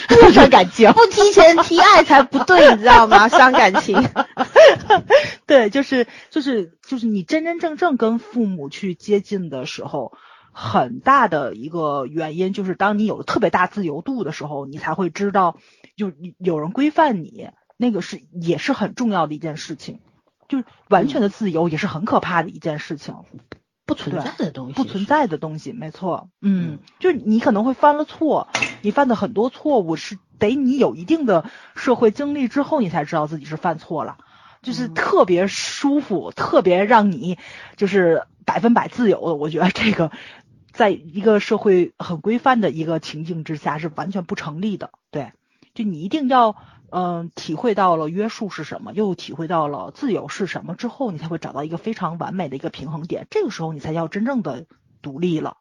[0.08, 3.28] 不伤感情，不提钱提爱才不对，你知道吗？
[3.28, 3.98] 伤感情。
[5.48, 10.14] 对，就是就是就是你真真正正跟父母去接近的时候。
[10.58, 15.58] 很大的一个原因就是，当你有了特别大自由度的时候，你才会知道，
[15.96, 20.00] 就有人规范你，那个是也是很重要的一件事情。
[20.48, 23.16] 就是完全的自由也是很可怕的一件事情，
[23.86, 26.30] 不存在的东西，不存在的东西，没错。
[26.42, 28.48] 嗯，就是你可能会犯了错，
[28.82, 34.18] 你犯的很多错误是得你有一定的社会经历之后，你才知道自己是犯错了，
[34.62, 37.38] 就是特别舒服，特别让你
[37.76, 39.36] 就是百分百自由的。
[39.36, 40.12] 我觉得这个。
[40.72, 45.32] 在一个社会很规范的一个情境之下是完全不成立的，对，
[45.76, 46.56] 就你一定要
[46.90, 54.66] 嗯体会到了约束是什么，又体会到了自由是什么之后，你才会找到一个非常完美的一个平衡点，这个时候你才叫真正的
[55.04, 55.58] 独立了，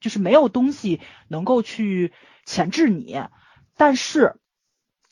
[0.00, 2.12] 就是没有东西能够去
[2.44, 3.22] 钳制你，
[3.76, 4.34] 但是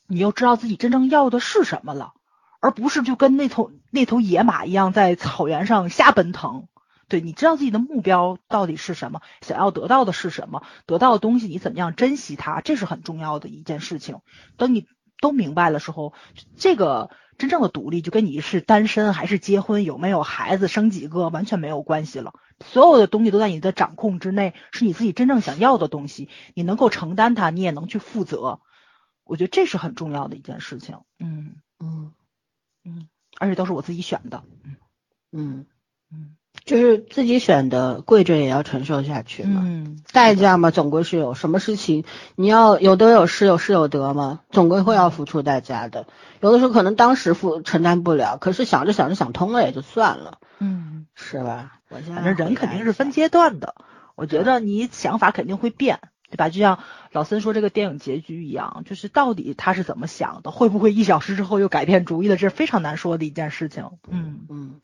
[0.09, 2.13] 你又知道自己真正要的是什么了，
[2.61, 6.67] 而不是就跟那头那头野马一样在草原上瞎奔腾。
[7.13, 14.21] 对，你知道自己的目标到底是什么，想要得到的是什么，得到的东西你怎么样珍惜它，这是很重要的一件事情。
[14.57, 14.87] 等你
[15.21, 16.15] 都明白了时候，
[16.57, 22.33] 这个真正的独立就跟你是单身还是结婚，有没有孩子，生几个完全没有关系了。
[22.65, 28.61] 所有的东西都在你的掌控之内，是你自己真正想要的东西，你能够承担它，你也能去负责。
[29.25, 31.01] 我觉得这是很重要的一件事情。
[31.19, 32.15] 嗯嗯
[32.85, 34.45] 嗯，而且都是我自己选的。
[34.65, 34.77] 嗯
[35.31, 35.67] 嗯
[36.11, 36.37] 嗯。
[36.65, 39.63] 就是自己选的，跪着也要承受下去嘛。
[39.65, 41.35] 嗯，代价嘛，总归是有。
[41.35, 42.05] 什么事情
[42.37, 46.07] 你要有得有失，有失有得嘛，总归会要付出代价的。
[46.41, 50.39] 有的时候可能当时付承担不了，可是想着想着想通了也就算了。
[50.61, 51.79] 嗯，是吧？
[51.89, 53.75] 我反正人肯定是分阶段的。
[54.15, 55.99] 我觉得你想法肯定会变，
[56.31, 56.49] 对吧？
[56.49, 56.79] 就像
[57.11, 63.91] 老森说这个电影结局一样，就是到底他是怎么想的，会不会一小时之后又改变主意的，这是非常难说的一件事情。
[64.09, 64.81] 嗯嗯。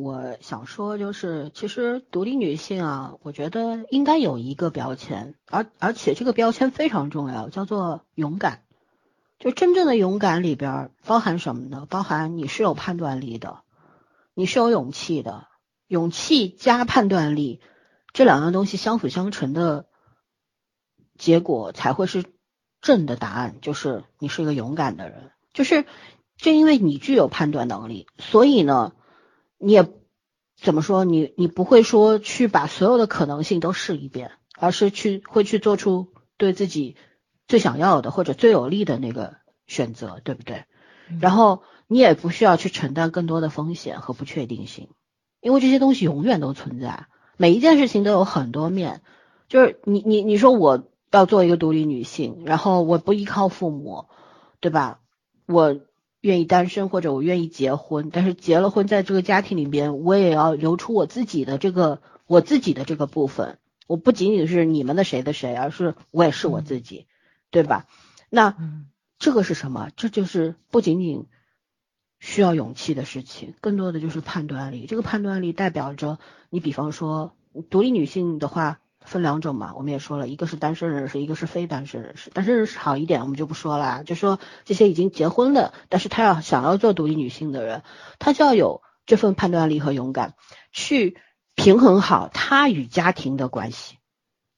[0.00, 8.62] 我想说就是，其实独立女性啊，我觉得应该有一个标签，而而且这个标签非常重要，叫做勇敢。
[9.40, 11.84] 就真正的勇敢里边包含什么呢？
[11.90, 13.62] 包含你是有判断力的，
[14.34, 15.48] 你是有勇气的，
[15.88, 17.60] 勇气加判断力
[18.12, 19.86] 这两样东西相辅相成的
[21.16, 22.24] 结果才会是
[22.80, 25.32] 正的答案，就是你是一个勇敢的人。
[25.52, 25.86] 就是
[26.36, 28.92] 正因为你具有判断能力，所以呢，
[29.58, 29.86] 你也
[30.56, 31.04] 怎么说？
[31.04, 36.96] 你你不会说去把所有的可能性都试一遍，而是去会去做出对自己。
[37.50, 39.36] 最想要的或者最有利的那个
[39.66, 40.66] 选择，对不对？
[41.18, 44.90] 然后你也不需要去承担更多的风险和不确定性，
[45.40, 47.06] 因为这些东西永远都存在。
[47.38, 49.00] 每一件事情都有很多面，
[49.48, 54.10] 就是你你你说我要做一个独立女性，然后我不依靠父母，
[54.60, 55.00] 对吧？
[55.46, 55.80] 我
[56.20, 63.58] 愿意单身或者我愿意结婚，但是结了婚在这个家庭里边，我也要留出我自己的这个我自己的这个部分。
[63.86, 67.06] 我不仅仅是你们的谁的谁，而是我也是我自己。
[67.50, 67.86] 对吧？
[68.28, 68.54] 那
[69.18, 69.88] 这个是什么？
[69.96, 71.28] 这就是不仅仅
[72.20, 74.84] 需要勇气的事情，更多的就是判断力。
[74.84, 76.18] 这个判断力代表着
[76.50, 77.32] 你，比方说
[77.70, 82.30] 独立女性的话分两种嘛，我们也说了一个是单身人士，一个是非单身人士。
[82.30, 87.82] 单身人士好一点，我们就不说了，就说这些已经结婚的，但是他要想要做独立女性的人，
[88.18, 90.34] 他就要有这份判断力和勇敢，
[90.72, 91.16] 去
[91.54, 93.96] 平衡好他与家庭的关系。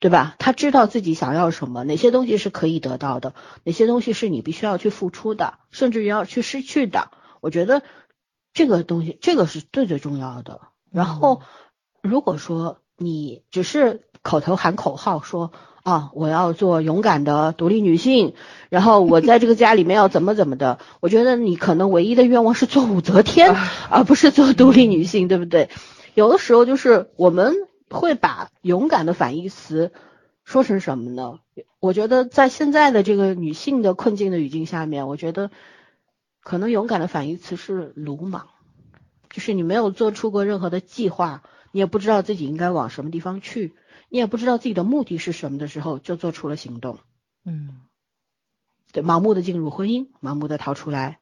[0.02, 0.34] 对吧？
[0.38, 3.34] 他知道自己想要什么，哪些东西是可以得到的，
[3.64, 7.10] 哪些东西是你必须要去付出的，甚至于要去失去的。
[7.42, 7.82] 我觉得
[8.54, 10.62] 这个东西，这个是最最重要的。
[10.90, 11.42] 然后，
[12.00, 15.52] 如果说你只是口头喊口号说
[15.82, 18.34] 啊，我要做勇敢的独立女性，
[18.68, 23.54] 然后我在这个家里面要怎么怎么的，我觉得你可能唯一的愿望是做武则天，
[23.88, 25.70] 而不是做独立女性，对不对？
[26.14, 27.54] 有的时候就是我们。
[27.92, 29.90] 会把勇敢的反义词
[30.44, 31.40] 说成什么呢？
[31.80, 35.50] 我觉得在现在的这个女性的困境的语境下面，我觉得
[36.44, 38.46] 可能勇敢的反义词是鲁莽，
[39.28, 41.42] 就是你没有做出过任何的计划，
[41.72, 43.74] 你也不知道自己应该往什么地方去，
[44.10, 46.98] 你也不知道自己的目的是什么的时候，就做出了行动。
[47.46, 47.80] 嗯，
[48.92, 51.20] 对，盲目的进入婚姻，盲目的逃出来，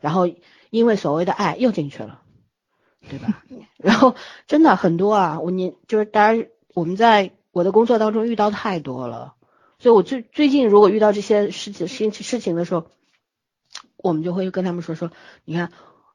[0.00, 0.30] 然后
[0.70, 2.22] 因为所谓的爱又进去了。
[3.06, 3.44] 对吧？
[3.76, 4.16] 然后
[4.46, 9.34] 真的很多啊，我你就是大家我们在我的工作当中遇到太多了，
[9.78, 12.86] 所以我最最近如果遇到这些事情事事情的时候，
[13.98, 15.10] 我们就会跟他们说说，
[15.44, 15.70] 你看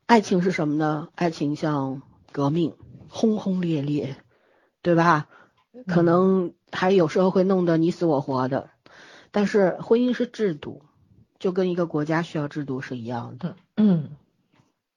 [0.08, 1.10] 爱情是什么呢？
[1.14, 2.02] 爱情像
[2.32, 2.76] 革命，
[3.08, 4.16] 轰轰烈烈，
[4.82, 5.28] 对吧？
[5.88, 8.70] 可能还有时候会弄得你死我活的，
[9.32, 10.82] 但是婚姻是制度，
[11.40, 13.56] 就跟一个国家需要制度是一样的。
[13.76, 14.12] 嗯。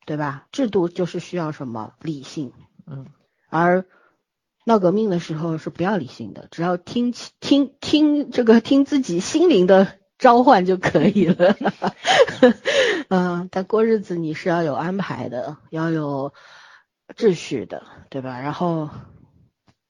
[0.04, 0.48] 对吧？
[0.50, 2.52] 制度就是需要什么理性，
[2.88, 3.06] 嗯，
[3.48, 3.86] 而
[4.64, 11.56] 闹革命的时候是不要理性的，只要听听听这个听自己心灵的召唤就可以了。
[13.10, 16.34] 嗯，但过日子你是要有安排的，要有
[17.16, 18.40] 秩序的，对吧？
[18.40, 18.90] 然后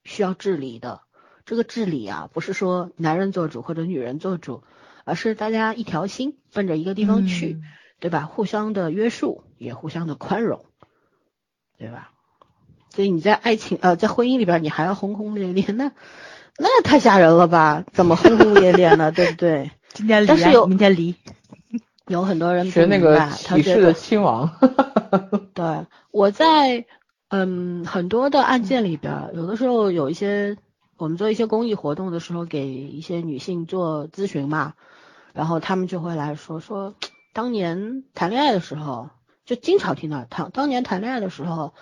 [0.05, 1.01] 需要治理的，
[1.45, 4.63] 这个治理啊，不是说男人做主或者女人做主，
[5.05, 7.61] 而是大家一条心，奔着一个地方去。
[8.01, 8.23] 对吧？
[8.23, 10.65] 互相的约束，也互相的宽容，
[11.79, 12.11] 对吧？
[12.91, 15.93] 所以你在爱情呃，在婚姻里边，你还要轰轰烈烈，那
[16.59, 17.85] 那太吓人了吧？
[17.93, 19.13] 怎么轰轰烈烈呢？
[19.13, 19.71] 对不对？
[19.95, 20.33] 今天离，
[20.67, 21.15] 明天离，
[22.09, 24.51] 有很多人学那个骑士的亲王。
[25.55, 26.85] 对，我在
[27.35, 30.59] 嗯很多的案件里边，有的时候有一些
[30.99, 34.75] 我们做一些公益活动的时候，给一些女性做咨询嘛，
[35.33, 36.95] 然后他们就会来说说。
[37.33, 39.09] 当年谈恋爱的时候，
[39.47, 41.73] 就经常听到他当年谈恋爱的时候，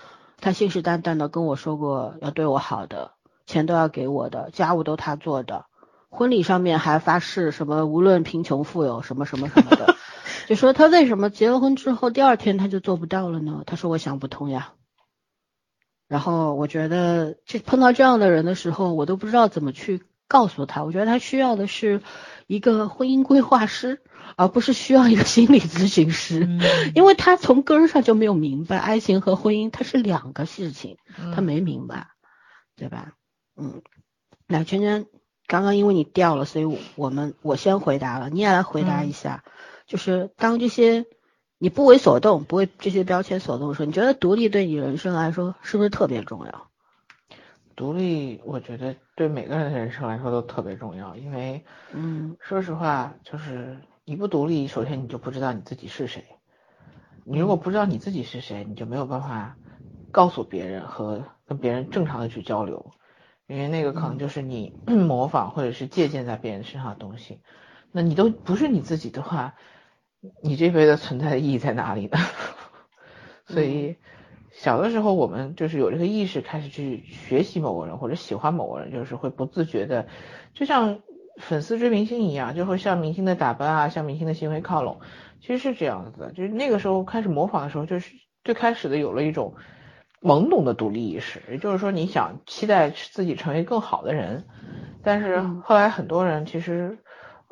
[0.41, 3.11] 他信誓旦旦的跟我说过要对我好的，
[3.47, 5.65] 钱都要给我的，家务都他做的，
[6.11, 9.97] 婚礼上面还发誓什么无论贫穷富有什么什么什么的，
[10.47, 13.65] 就说他为什么结了婚之后第二天他就做不到了呢？
[13.67, 14.75] 他说我想不通呀。
[16.11, 20.85] 然后我觉得这碰到这样的人的时候，我都不知道怎么去告诉他。
[20.85, 22.03] 我觉得他需要的是
[22.47, 24.03] 一个婚姻规划师。
[24.37, 26.49] 而不是需要一个心理咨询师，
[26.95, 30.99] 因为他从根儿上就没有明白爱情和婚姻它是两个事情，
[31.35, 32.07] 他没明白，
[32.77, 33.15] 对吧？
[33.57, 33.83] 嗯，
[34.47, 35.07] 那圈圈
[35.47, 39.43] 刚刚因为你掉了，所以我们我先回答了，你也来回答一下，
[39.87, 41.07] 就是当这些
[41.63, 46.69] 你不为所动，不为这些标签所动的时候，你觉得独立对你人生来说是不是特别重要？
[47.77, 51.63] 独立，我觉得对每个人的人生来说都特别重要，因为，
[51.93, 53.79] 嗯，说实话，就是。
[54.07, 56.25] 你不独立，首先你就不知道你自己是谁。
[57.23, 59.57] 你如果不知道你自己是谁，你就没有办法
[60.11, 62.91] 告诉别人和跟别人正常的去交流，
[63.47, 67.41] 因为那个可能就是你 模仿或者是借鉴在别人身上的东西。
[67.93, 69.55] 那你都不是你自己的话，
[70.43, 72.19] 你这辈子存在的意义在哪里呢？
[73.47, 73.97] 所以
[74.53, 80.07] 小的时候我们就是有这个意识，开始去学习某个人或者喜欢某个人，就是会不自觉的，
[80.53, 81.01] 就像
[81.39, 85.01] 粉丝追明星一样，就会向明星的打扮啊，向明星的行为靠拢。
[85.41, 88.13] 其实是这样子的，就是那个时候开始模仿的时候，就是
[88.45, 89.55] 最开始的有了一种
[90.21, 94.45] 懵懂的独立意识，也就是说你想期待自己成为更好的人，
[95.03, 96.99] 但是后来很多人其实。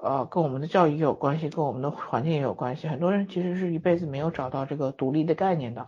[0.01, 2.87] 呃，跟我们的教育也有关系，跟我们的环境也有关系。
[2.87, 5.87] 很多人其实是一辈子没有找到这个独立的概念的。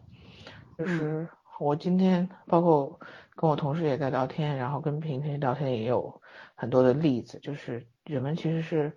[0.76, 1.28] 就是
[1.60, 2.98] 我今天包括
[3.36, 6.20] 跟我同事也在聊天，然后跟平平聊天也有
[6.56, 8.92] 很多的例子，就是人们其实是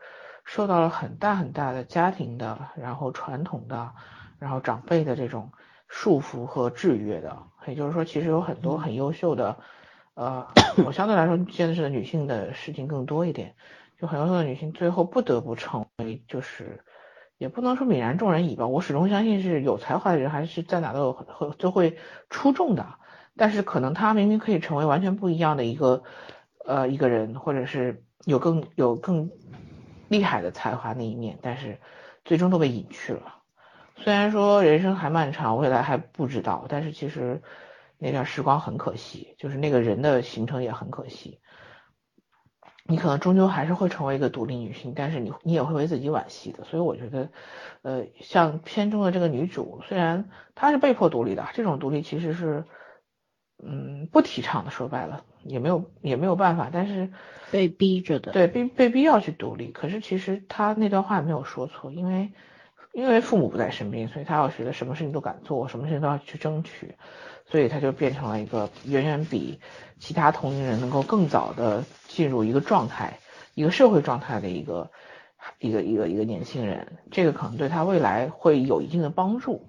[0.46, 3.92] 受到了很大很大的家庭的，然后传统的，
[4.40, 5.52] 然后长辈的这种
[5.88, 7.38] 束缚和制约的。
[7.68, 9.56] 也就是说，其实有很多很优秀的，
[10.16, 10.48] 呃，
[10.88, 13.54] 我相对来说见识的女性的事情更多一点。
[14.04, 16.84] 就很优秀的女性最后不得不成为，就是
[17.38, 18.68] 也不能说泯然众人矣吧。
[18.68, 21.26] 我始终相信是有才华的人还是在哪都有很
[21.58, 21.98] 就会
[22.30, 22.86] 出众的，
[23.38, 26.04] 但是可能她明明可以成为完全不一样的一个
[26.66, 29.32] 呃一个人，或者是有更有更
[30.10, 31.78] 厉害的才华那一面，但是
[32.26, 33.38] 最终都被隐去了。
[33.96, 37.42] 虽然说人生还漫长，未来还不知道，但是其实
[37.98, 41.40] 那段时光很可惜，就是那个人的形成也很可惜。
[42.86, 46.66] 你可能终究还是会成为一个独立女性，但是你你也会为自己惋惜的。
[46.66, 47.30] 所以我觉得，
[47.82, 52.66] 呃，像片中的这个女主，虽然她是被迫独立的，这种独立其实是，
[53.64, 54.72] 嗯，不提倡的。
[54.72, 57.10] 说白了，也没有也没有办法，但是
[57.52, 59.72] 被逼着的，对，被被逼要去独立。
[59.72, 62.34] 可是其实她那段话没有说错，因为
[62.92, 66.96] 因为父母不在身边，所以她要学的什么事情都敢做，什么事情都要去争取，
[67.54, 69.60] 所以他就变成了一个远远比
[70.00, 71.84] 其他同龄人能够更早的。
[72.08, 73.20] 进入一个状态，
[73.54, 74.92] 一个社会状态的一个
[75.60, 79.68] 一个一个一个年轻人，这个可能对他未来会有一定的帮助。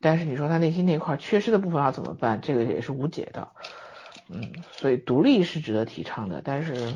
[0.00, 2.40] 但是你说他内心那块缺失的部分要怎么办？
[2.40, 3.48] 这个也是无解的。
[4.28, 6.92] 嗯，所以独立是值得提倡的，但是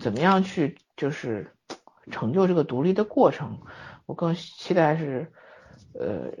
[0.00, 1.52] 怎么样去就是
[2.10, 3.58] 成就这个独立的过程，
[4.06, 5.32] 我更期待是
[5.94, 6.32] 呃。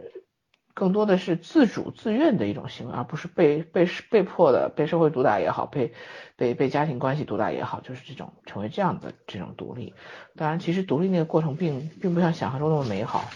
[0.78, 5.92] 更多的是自主自愿的一种行为，而不是被被被迫的被社会毒打也好，被
[6.36, 9.92] 被被家庭关系毒打也好，就是这种成为这样的这种独立。
[10.36, 13.28] 当然，其实独立那个过程并并不像想象中那么美好，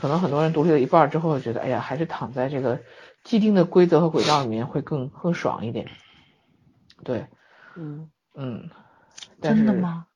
[0.00, 2.80] 可能很多人独立了一半之后，觉得哎呀，还是躺在这个
[3.22, 5.86] 既定的规则和轨道里面会更更爽一点。
[7.04, 7.24] 对，
[7.76, 8.68] 嗯嗯，
[9.40, 10.07] 真的吗？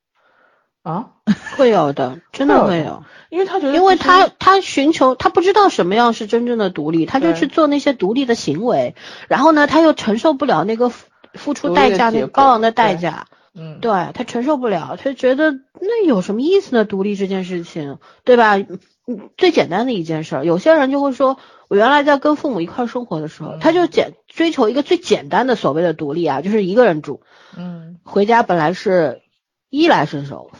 [0.82, 1.10] 啊，
[1.56, 8.94] 会有的，真的会有，因为他觉得，因为他他寻求，他不知道什么样是真正的独立，他就去做那些独立的行为，
[9.28, 16.84] 然后呢，他又承受不了那个付付出代价，那个高昂的代价，嗯，对他承受不了，他觉得那有什么意思呢？
[16.84, 18.56] 独立这件事情，对吧？
[18.58, 21.38] 嗯，最简单的一件事，有些人就会说，
[21.68, 27.22] 我原来在跟父母一块生活的时候，他就简追求一个最简单的所谓的独立啊，就是一个人住，
[27.56, 29.22] 嗯，回家本来是
[29.70, 30.50] 衣来伸手。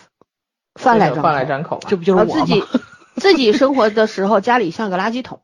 [0.74, 2.62] 饭来张口，这不就是我自己
[3.16, 5.40] 自己生活的时候，家里像个垃圾桶，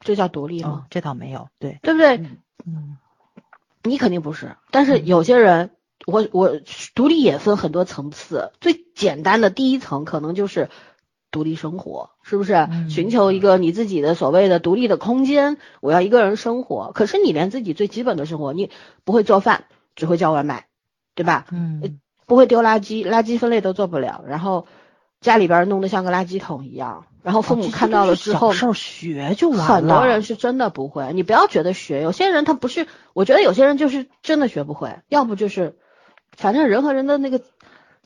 [0.00, 0.86] 这叫独立吗？
[0.90, 2.16] 这倒没有，对对不对？
[2.66, 2.96] 嗯，
[3.82, 4.56] 你肯定不是。
[4.70, 5.70] 但是有些人，
[6.06, 6.60] 我我
[6.94, 10.70] 独立也分很多层次，最简单的第一层可能就是
[11.30, 12.66] 独立生活，是不是？
[12.88, 16.92] 寻求一个你自己的所谓的独立的空间，我要一个人生活。
[16.94, 18.70] 可是你连自己最基本的生活，你
[19.04, 19.64] 不会做饭，
[19.94, 20.68] 只会叫外卖，
[21.14, 21.44] 对吧？
[21.52, 22.00] 嗯。
[22.26, 24.66] 不会丢垃圾，垃圾分类都做不了，然后
[25.20, 29.64] 家里边弄得像个垃圾桶一样，然后父母看到了之后，事儿学就完了。
[29.64, 35.76] 很多人是真的不会，你不要觉得学，有些人他不是，我觉得有些人就是真的学不会，要不就是，
[36.36, 37.40] 反正人和人的那个，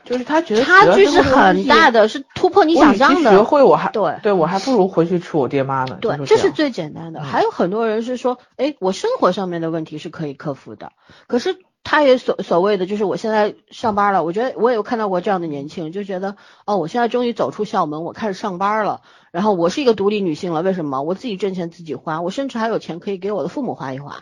[0.05, 3.31] 就是他觉得差距是很大的，是突破你想象的。
[3.31, 5.99] 学会我还对对我还不如回去吃我爹妈呢。
[6.01, 7.23] 对，这是最简单的。
[7.23, 10.93] 还有很多人是说，哎，我生活上面的问题是可以克服的，
[11.27, 11.59] 可是。
[11.85, 16.37] 他也所所谓的就是我现在上班了，我觉得我也有看到过这样的年轻人，就觉得
[16.67, 19.01] 哦，我现在终于走出校门，我开始上班了，
[19.33, 20.61] 然后我是一个独立女性了。
[20.61, 21.01] 为什么？
[21.03, 24.21] 我自己挣钱自己花，我甚至还有钱可以给我的父母花一花。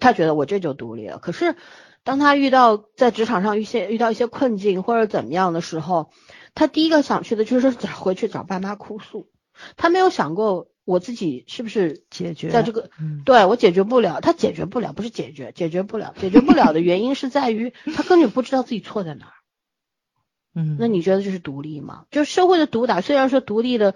[0.00, 1.18] 他觉得我这就独立了。
[1.18, 1.54] 可是
[2.02, 6.10] 当他遇到在职场上遇些遇到一些困境或者怎么样的时候，
[6.54, 9.28] 他第一个想去的就是找回去找爸妈哭诉，
[9.76, 10.66] 他没有想过。
[10.84, 12.90] 我自己是不是解决在这个？
[13.24, 19.32] 对我解决不了，他解决不了，不是解决，解决不了，解决不了的原因是在于他根本不知道自己错在哪儿。
[20.54, 22.04] 嗯， 那你觉得这是独立吗？
[22.10, 23.94] 就社会的毒打，虽然说独立的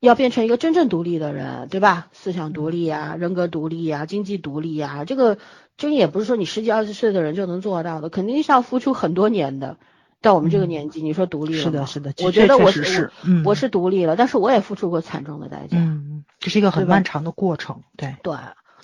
[0.00, 2.08] 要变成一个真正独立的人，对吧？
[2.12, 5.38] 思想独立啊，人格独立啊，经济独立啊，这个
[5.76, 9.76] 真也不是说你十几二十岁的人就能做到的，肯定是要付出很多年的。
[10.20, 11.62] 到我们这个年纪，你说独立了？
[11.62, 15.78] 是的，是的，我觉得我确实是，嗯，我是独立了，但是我也付出过惨重的代价。
[15.78, 18.34] 嗯，这是一个很漫长的过程，对，对，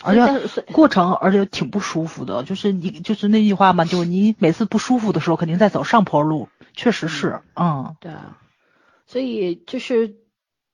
[0.02, 8.38] 而且过程而且挺不舒服的，就是你就是那句话嘛，就是你每次不舒服的时候，肯定在走上坡路，确实是，嗯对啊，
[9.06, 10.16] 所以就是，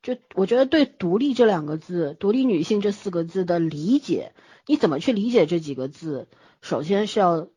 [0.03, 4.33] 就我觉得对“独立”这两个字，“独立女性”这四个字的理解，
[4.67, 6.27] 你怎么去理解这几个字？
[6.61, 7.47] 首先是要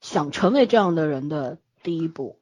[0.00, 2.36] 想成为这样的人的第一步，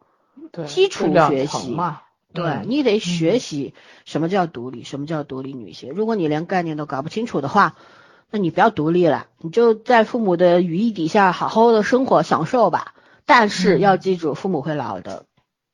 [0.53, 2.03] 对，基础学习嘛，
[2.33, 5.93] 对嗯你得学习什么叫独立，什么叫独立女性。
[5.95, 7.77] 如果你连概念都搞不清楚的话，
[8.31, 12.95] 那你不要独立了，你就在父母的羽翼底下好好的生活享受吧。
[13.27, 15.25] 但是要记住，父母会老的，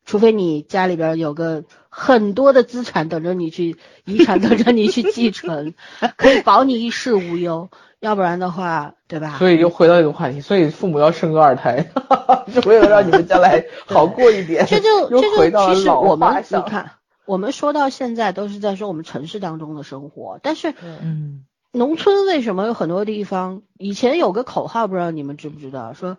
[0.05, 1.65] 除非你家里边有个
[1.99, 5.73] 很多的资产等着你去遗产等着你去继承，
[6.19, 7.71] 可以保你衣食无忧。
[8.01, 9.39] 要不然的话，对吧？
[9.39, 11.91] 所以又回到这个话题，所以父母要生个二胎，
[12.53, 14.67] 是为了让你们将来好过一点。
[14.67, 16.63] 这就又这就其实老我们你。
[16.69, 16.91] 看，
[17.25, 26.19] 我们说到现在都是在说我们城市当中的生活，但是嗯农村为什么有很多地方以前有个口号，不知道你们知不知道，说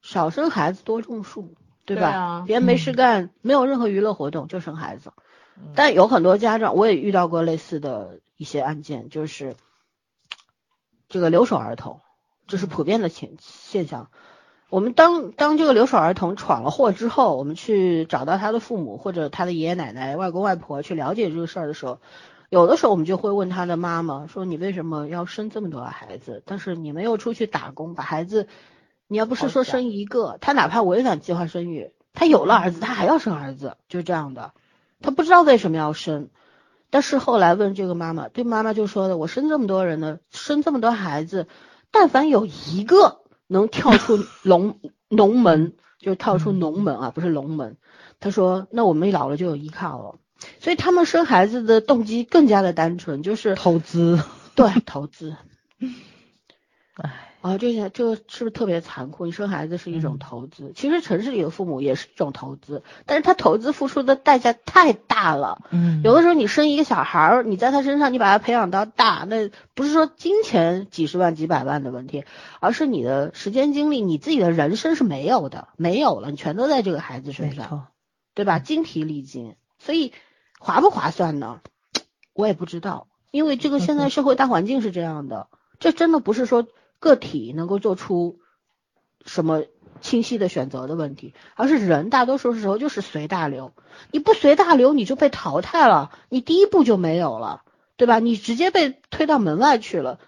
[0.00, 1.54] 少生孩子多种树，
[1.84, 2.02] 对吧？
[2.02, 5.12] 对啊别人没事嗯干，没有任何娱乐活动就生孩子。
[5.74, 9.54] 但有很多家长，我也遇到过类似的一些案件，就是
[11.08, 12.00] 这个留守儿童，
[12.48, 14.08] 这是普遍的现现象。
[14.68, 22.00] 我们当当这个留守儿童闯了祸之后，我们去找到他的父母或者他的爷爷奶奶、外公外婆去了解这个事儿的时候，
[22.50, 26.42] 有的时候我们就会问他的妈妈说：“你为什么要生这么多孩子？
[26.44, 28.48] 但是你没有出去打工，把孩子，
[29.06, 34.52] 你要不是说生一个，他哪怕违反计划生育，他有了儿子，他还要生儿子，就是这样的。
[35.00, 36.30] 他不知道为什么要生，
[36.90, 41.46] 但是后来问这个妈妈，对妈妈就说的：我生这么多人呢，生这么多孩子，
[41.90, 47.76] 但凡有一个能跳出 龙龙门，就是跳出龙门啊，不是龙门。
[48.20, 50.16] 他说，那我们老了就有依靠了。
[50.60, 54.20] 所以他们生孩子的动机更加的单纯，就是投资，
[54.54, 55.36] 对投资。
[56.96, 59.26] 唉，啊，这些这个是不是特别残酷？
[59.26, 65.60] 你生孩子是一种嗯投资，其实城市里的父母也是一种投资，但是他投资付出的代价太大了。
[65.70, 72.24] 嗯，有的时候你生一个小孩儿，你在他身上你把他培养到大，那不是说金钱几十万几百万的问题，
[72.60, 77.88] 而是你的时间精力，你自己的人生是没有的，没有了，你全都在这个孩子身上，
[78.32, 78.58] 对吧？
[78.58, 80.14] 精疲力尽，所以
[80.58, 81.60] 划不划算呢？
[82.32, 85.48] 我也不知道，因为这个现在社会大环境是这样的，
[85.78, 86.66] 这真的不是说
[87.04, 88.40] 个体能够做出
[89.26, 89.64] 什么
[90.00, 93.72] 清晰的选择的问题，而是人大多数时候就是随大流，
[94.10, 97.62] 你不随大流你就被淘汰了，你第一步就没有了，
[97.98, 98.20] 对吧？
[98.20, 100.18] 你直接被推到门外去了，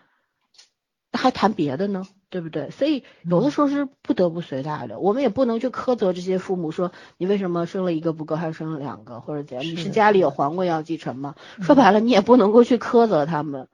[1.12, 2.04] 还谈别的呢？
[2.28, 2.70] 对不对？
[2.70, 9.64] 所以有的时候是不得不随大流，我们也不能去苛责这些父母说你为什么生了一个不够，还生了两个或者怎样？
[9.64, 11.34] 你是家里有皇位要继承吗？
[11.62, 13.68] 说白了，你也不能够去苛责他们。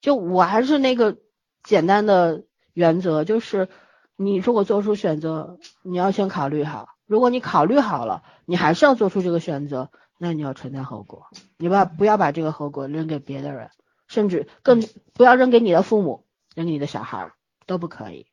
[0.00, 1.18] 就我还是那个
[1.62, 3.68] 简单的原则，就是
[4.16, 6.96] 你如果做出选择，你要先考虑好。
[7.06, 11.26] 如果你考虑好了，你还是要做出这个选择，那你要承担后果。
[11.56, 13.70] 你把不要把这个后果扔给别的人，
[14.08, 14.82] 甚至更
[15.14, 16.24] 不要扔给你的父母，
[16.54, 17.32] 扔给你的小孩儿
[17.66, 18.26] 都不可以，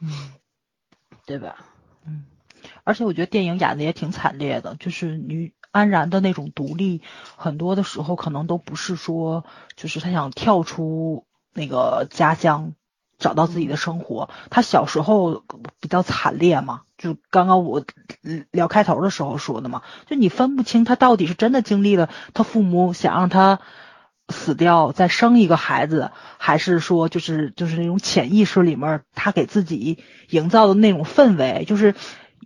[0.00, 0.32] 嗯。
[1.26, 1.56] 对吧？
[2.06, 2.24] 嗯
[2.84, 7.02] 而且我觉得电影演的也挺惨烈的，就是女安然的那种独立，
[7.36, 9.44] 很多的时候可能都不是说，
[9.76, 12.74] 就是她想跳出那个家乡，
[13.18, 14.30] 找到自己的生活。
[14.50, 15.44] 他小时候
[15.80, 17.84] 比较惨烈嘛，就刚刚我
[18.22, 23.60] 嗯聊开头的时候说的嘛，就你分不清他到底是真的经历了他父母想让他
[24.28, 29.98] 死掉再生一个孩子，还是说就是就是那种潜意识里面他给自己
[30.30, 31.94] 营造的那种氛围，就是。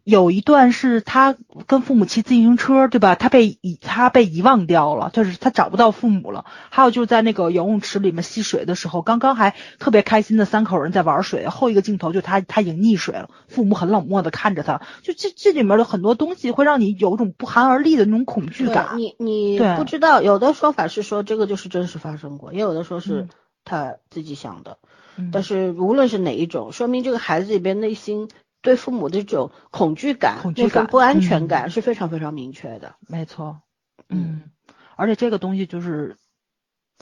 [0.05, 1.37] 有一段是他
[1.67, 3.15] 跟父母骑自行车，对吧？
[3.15, 6.45] 他被遗他被遗忘掉了，就是他找不到父母了。
[6.71, 18.99] 还有就是在那个游泳池里面戏水的时候，刚刚还特别开心的三口人在玩水，后一个镜头就他他已经溺水了，父母很冷漠的看着他，就这这里面的很多东西会让你有一种不寒而栗的那种恐惧感。
[18.99, 23.29] 你你不知道，有的说法是说这个就是真实发生过，也有的说是嗯
[23.65, 24.79] 他自己想的。
[25.17, 28.29] 嗯但是无论是哪一种，说明这个孩子里边内心
[28.63, 31.49] 对父母的这种恐惧感、恐惧感不安全嗯。
[31.49, 32.95] 感是非常非常明确的。
[33.09, 33.61] 没错，
[34.09, 34.51] 嗯，
[34.97, 36.17] 而且这个东西就是，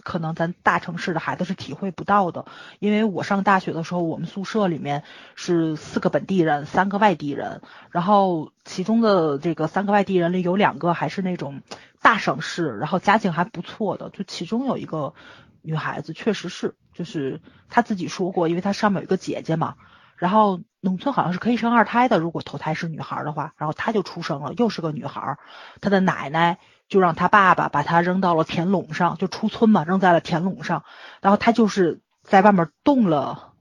[0.03, 2.47] 可能咱大城市的孩子是体会不到的，
[2.79, 5.05] 因为我上大学的时候，我们宿舍里面
[5.35, 7.61] 是四个本地人，三个外地人，
[7.91, 11.61] 然后其中的这个三个外地人里有两个还是那种
[12.01, 15.13] 大省市，然后家境还不错的，就其中有一个
[15.61, 19.75] 女孩子，确实是，就是她自己说过，因为她上面有一个姐姐嘛，
[20.21, 25.39] 然后农村好像是可以生二胎的，如果头胎是女孩的话，然后她就出生了，又是个女孩，
[25.81, 30.85] 她的奶奶就让她爸爸把她扔到了田垄上，就出村嘛，扔在了田垄上，
[31.23, 33.55] 然后她就是在外面冻了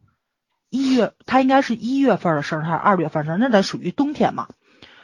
[0.69, 4.49] 一月，她应该是一月份的生日还是二月份生日，那得属于冬天嘛。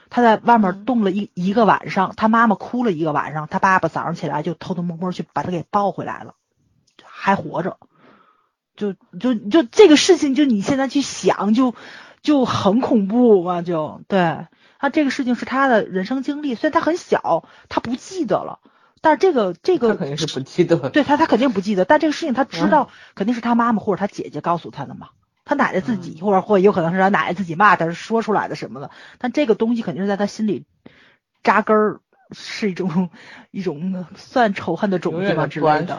[0.09, 6.35] 她在外面冻了一一个晚上，她妈妈哭了一个晚上，她爸爸早上起来就偷偷摸摸去把她给抱回来了，
[7.05, 7.77] 还活着，
[8.75, 11.75] 就就就这个事情，就你现在去想，就
[12.21, 13.61] 就很恐怖嘛！
[13.61, 14.47] 就对
[14.79, 18.59] 他这个事情是他的人生经历，虽然他很小，他不记得了，
[19.01, 25.09] 但是这个这个肯定是不记得，对他他肯定不记得，但这个事情他知道，肯定是他妈妈或者他姐姐告诉他的嘛。
[25.47, 28.89] 他奶奶自己，或者或有可能是他奶奶自己骂他说出来的什么的，
[29.19, 30.65] 但这个东西肯定是在他心里
[31.43, 31.99] 扎根儿，
[32.31, 33.11] 是一种
[33.51, 35.95] 一种算仇恨的种子吧之类的，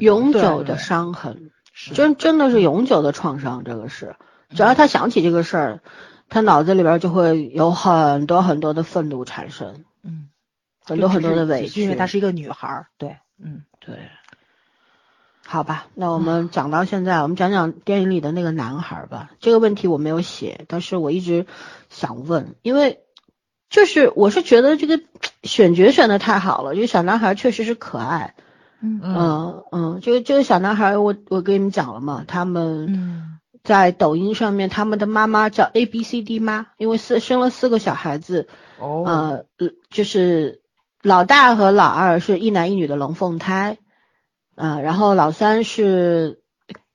[0.00, 1.50] 永久的伤痕，
[1.94, 3.64] 真真的是永久的创伤。
[3.64, 4.16] 这个是，
[4.50, 5.80] 只要他想起这个事儿，
[6.28, 10.28] 他脑子里边就会有很多很多的愤怒产生，嗯，
[10.84, 13.96] 很多很多的委屈，因为她是一个女孩儿，对，嗯，对。
[15.46, 19.30] 好吧，那我们 讲到现在，我们讲讲电影里的那个男孩吧。
[19.40, 21.46] 这个问题我没有写，但是我一直
[21.88, 23.00] 想问，因为
[23.68, 25.00] 就是我是觉得这个
[25.42, 28.34] 选角选的太好了，这个小男孩确实是可爱。
[28.82, 38.48] 嗯嗯嗯，这个这个小男孩，我我跟你们讲了嘛，他们在抖音上面，他们的妈妈叫 A B C D 妈，因为四生了四个小孩子，
[38.78, 39.44] 哦，呃，
[39.90, 40.62] 就是
[41.02, 43.78] 老大和老二是一男一女的龙凤胎。
[44.56, 46.42] 嗯，然后老三是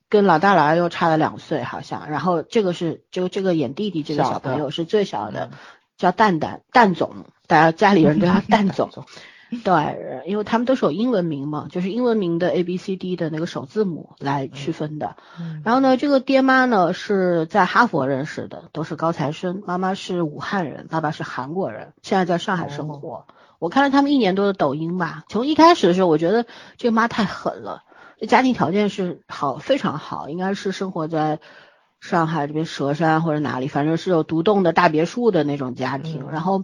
[0.07, 2.09] 跟老大老二又差了两岁，好像。
[2.09, 5.49] 然后这个是就这个演弟弟这个小朋友是最小的，
[5.97, 8.89] 叫蛋蛋蛋总，大家家里人都叫 蛋总。
[9.63, 15.15] 对，因为他们都是有英文名嘛，就是英文名的 A B C D 的那个首字母来区分的。
[15.63, 19.61] 然后呢，这个爹妈呢是在哈佛认识的，都是高材生。
[19.65, 23.25] 妈妈是武汉人，爸爸是韩国人，现在在上海生活。
[23.59, 26.45] 我看了他们一年多的抖音吧，从一开始的时候，我觉得
[26.77, 27.83] 这个妈太狠了。
[28.19, 31.39] 这家庭条件是好，非常好，应该是生活在
[31.99, 36.29] 上海这边佘山或者哪里，反正是有独栋的大别墅的那种家庭。
[36.31, 36.63] 然后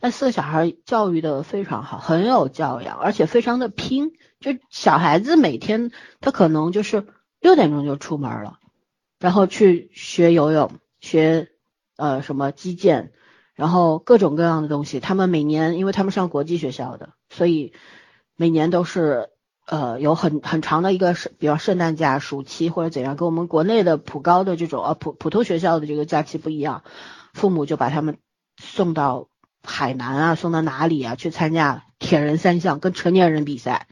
[0.00, 4.12] 那四个小孩教育的非常好，很有教养，而且非常的拼。
[4.40, 5.90] 就小孩子每天
[6.20, 7.06] 他可能就是
[7.40, 8.58] 六点钟就出门了，
[9.18, 11.48] 然后去学游泳，学
[11.96, 13.12] 呃什么击剑。
[13.54, 17.72] 然后各种各样的东西，他们每年，因为他们上国际学校的，所以
[18.36, 19.30] 每年都是
[19.66, 26.84] 呃有很很长的一个，比如圣诞假、暑期或者怎样，跟我们国内的普高的这种呃普普通学校的这个假期不一样，
[27.32, 28.18] 父母就把他们
[28.58, 29.28] 送到
[29.66, 33.86] 海南啊，送到哪里啊去参加铁人三项，跟成年人比赛，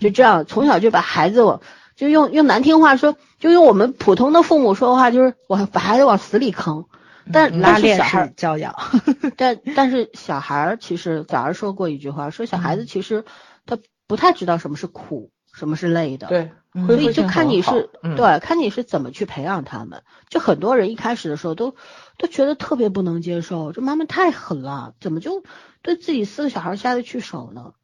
[0.00, 1.62] 就这样从小就把孩子往
[1.96, 6.84] 就用用难听话说，就用我们普通的父母说的话，就是我把孩子往死里坑。
[7.32, 8.74] 但拉链式教养，
[9.38, 13.24] 但但是小孩儿其实早上说过一句话，说小孩子其实
[13.64, 13.78] 他
[14.08, 16.50] 不太知道什么是苦，什么是累的，对，
[16.86, 20.02] 所以就看你是对，看你是怎么去培养他们。
[20.28, 21.74] 就很多人一开始的时候都
[22.18, 25.44] 都觉得特别不能接受，这妈妈太狠了，怎么就
[25.82, 27.74] 对自己四个小孩下得去手呢？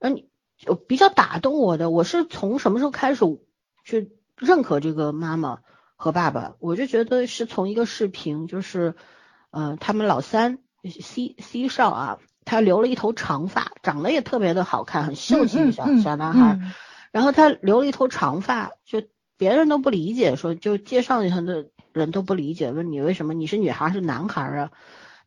[0.00, 0.28] 而你
[0.88, 3.24] 比较打动我的，我是从什么时候开始
[3.84, 5.60] 去认可这个妈妈？
[5.96, 8.94] 和爸爸，我就觉得是从一个视频，就是，
[9.50, 16.58] 呃，他们老三 C C 少啊，他留了一头长发，长得也特别的好看，很秀气的小小男孩。
[17.14, 19.00] 然后他留了一头长发，就
[19.36, 24.72] 别人都不理解，说就介绍他的人都不理解，问你为什么你是女孩是男孩啊？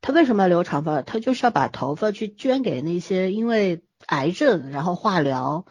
[0.01, 1.01] 他为什么要留长发？
[1.01, 5.65] 他就是要把头发去捐给那些因为癌症然后化疗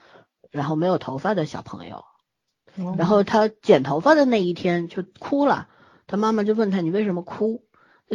[0.51, 2.06] 然后没有头发的小朋友。
[2.97, 5.68] 然后他剪头发的那一天就哭了，
[6.06, 7.62] 他妈妈就问他你为什么哭？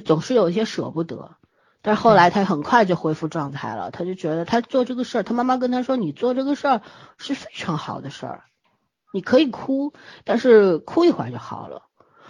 [0.03, 1.35] 总是有一些舍不得，
[1.81, 6.81] 但是后来他很快就恢复状态了，他就觉得他做这个事儿，他妈妈跟他说你做这个事儿
[7.17, 8.43] 是非常好的事儿，
[9.11, 9.93] 你可以哭，
[10.23, 11.83] 但是哭一会儿就好了。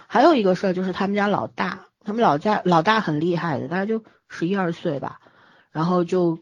[0.06, 5.20] 还有一个事儿就是他们家老大，他们老家老大很厉害的，大概就十一二岁吧，
[5.70, 6.38] 然后就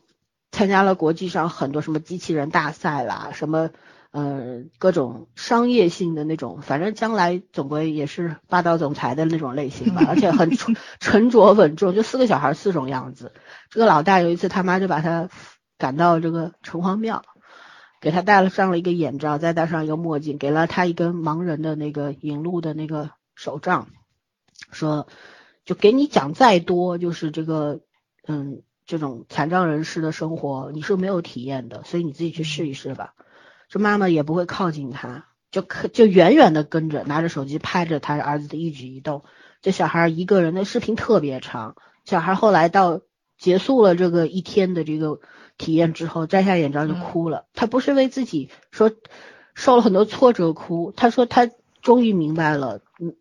[0.53, 3.71] 参加了国际上很多什么机器人大赛啦，什么。
[4.13, 10.51] 呃，各种商业性的那种，反正将来总归也是霸道总裁的那种类型吧，而且很
[10.99, 13.33] 沉着稳重，就四个小孩四种样子。
[13.71, 15.29] 这个老大有一次他妈就把他
[15.79, 17.23] 赶到这个城隍庙，
[18.01, 23.89] 给他戴了上了一个眼罩，再戴上一个墨镜，给了他一根盲人的那个引路的那个手杖，
[24.73, 25.07] 说
[25.65, 27.81] 就给你讲再多，就是这个
[28.27, 28.63] 嗯。
[28.87, 33.15] 这种残障人士的生活，你是没有体验的，所以你自己去试一试吧。
[33.71, 39.23] 这妈妈也不会靠近他，就就远远的跟着，拿着手机拍着他儿子的一举一动。
[39.63, 43.01] 这小孩一个人的视频特别长，小孩后来到
[43.39, 45.21] 结束了这个一天的这个
[45.57, 47.47] 体验之后，摘下眼罩就哭了。
[47.55, 48.91] 他不是为自己说
[49.55, 51.49] 受了很多挫折哭，他说他
[51.81, 53.15] 终于明白了，嗯，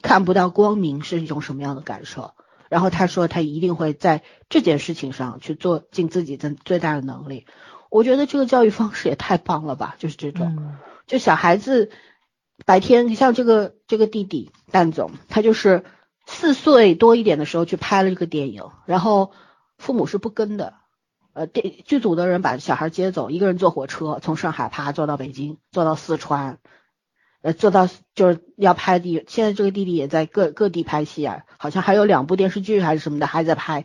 [0.00, 2.34] 看不到光明是一种什么样的感受。
[2.68, 7.46] 然后他说他一定会在这件事情上去做尽自己的最大的能力。
[7.90, 11.90] 我觉得这个教育方式也太棒了吧，就是这种，就小孩子。
[12.66, 15.84] 白天，你像这个这个弟弟蛋总，他就是
[16.26, 19.30] 四岁多一点的时候去拍了这个电影，然后
[19.76, 20.74] 父母是不跟的，
[21.34, 26.58] 呃，电剧组的人把小孩接走，一个人坐火车从上海啪坐到北京，坐到四川，
[27.42, 33.84] 呃，坐到就是要拍地，现在这个弟弟也在各各地拍戏啊，好像还有两部电视剧还是什么的还在拍，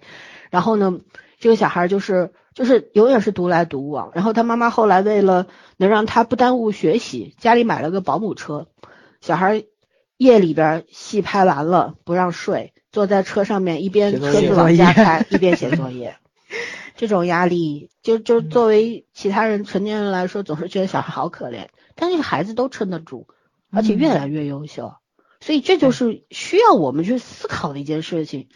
[0.49, 0.99] 然后呢，
[1.37, 2.33] 这个小孩就是。
[2.53, 5.47] 就是永远是独来独往，然后他妈妈后来为了
[5.77, 8.67] 能让他不耽误学习，家里买了个保姆车。
[9.21, 9.63] 小孩
[10.17, 16.15] 夜里边戏拍完了不让睡，坐在车上面一边车子往家开一边写作业。
[16.95, 23.27] 这种压力，就就作为其他人成年人来说，总是觉得小孩好可怜，但是孩子都撑得住，
[23.71, 24.93] 而且越来越优秀。
[25.41, 28.47] 所以这就是需要我们去思考的一件事情。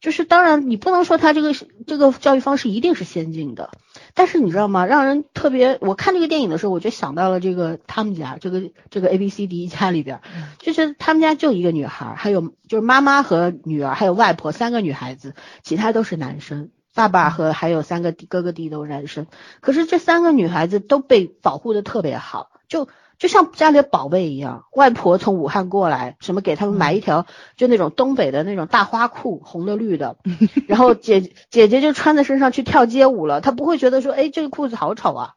[0.00, 1.52] 就是当然，你不能说他这个
[1.86, 3.70] 这个教育方式一定是先进的，
[4.14, 4.86] 但是你知道吗？
[4.86, 10.20] 让人特别，我看这个电影的时候，我就想到了这个他们家这个这个 A B C D 一家里边，
[10.58, 19.26] 就是他们家就一个女孩，还有就是妈妈和女儿，还有外婆三个女孩子，其他都是男生，爸爸和还有三个哥哥弟都是男生，
[19.60, 22.88] 可是这三个女孩子都被保护的特别好，就。
[23.20, 30.16] 就像家里的宝贝一样，外婆从武汉过来，什么给他们买一条，就那种东北的那种大花裤，红的绿的，
[30.66, 31.20] 然后姐
[31.50, 35.34] 姐姐就穿在身上去跳街舞了，她不会觉得说，哎，这个裤子好丑啊，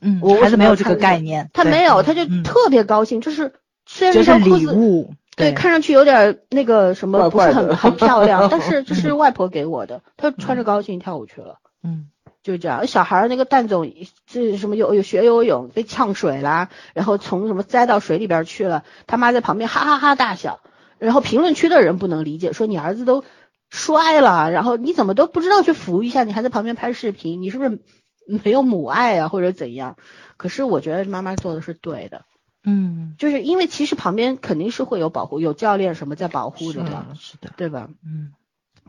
[0.00, 3.52] 嗯，我孩子没有这个概念，他没有，他就特别高兴，就是
[3.84, 12.08] 虽然这条裤子对看上去有点那个什么不是很很漂亮， 但是这是外婆给我的，她穿着高兴跳舞去了，嗯。
[12.48, 13.92] 就这样，小孩那个蛋总
[14.26, 20.60] 这什么游有学游泳被呛水啦，然后从什么栽到水里边去了，他妈在旁边哈哈哈大笑，
[20.98, 23.22] 然后评论区的人不能理解，说你儿子都
[23.68, 27.82] 摔了，然后你怎么都不知道去扶一下，你还在旁边拍视频，你是不是
[28.26, 29.98] 没有母爱啊或者怎样？
[30.38, 32.24] 可是我觉得妈妈做的是对的，
[32.64, 37.90] 嗯，就是因为其实旁边肯定是会有保护，有教练什么在保护着的，是的，对吧？
[38.02, 38.32] 嗯。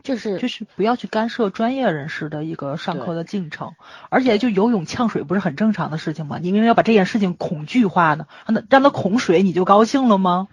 [0.02, 3.74] 就是就是不要去干涉专业人士的一个上课的进程，
[4.08, 6.38] 而且就游泳呛水不是很正常的事情吗？
[6.40, 8.26] 你为什么要把这件事情恐惧化呢？
[8.46, 10.48] 让他让他恐水你就高兴了吗？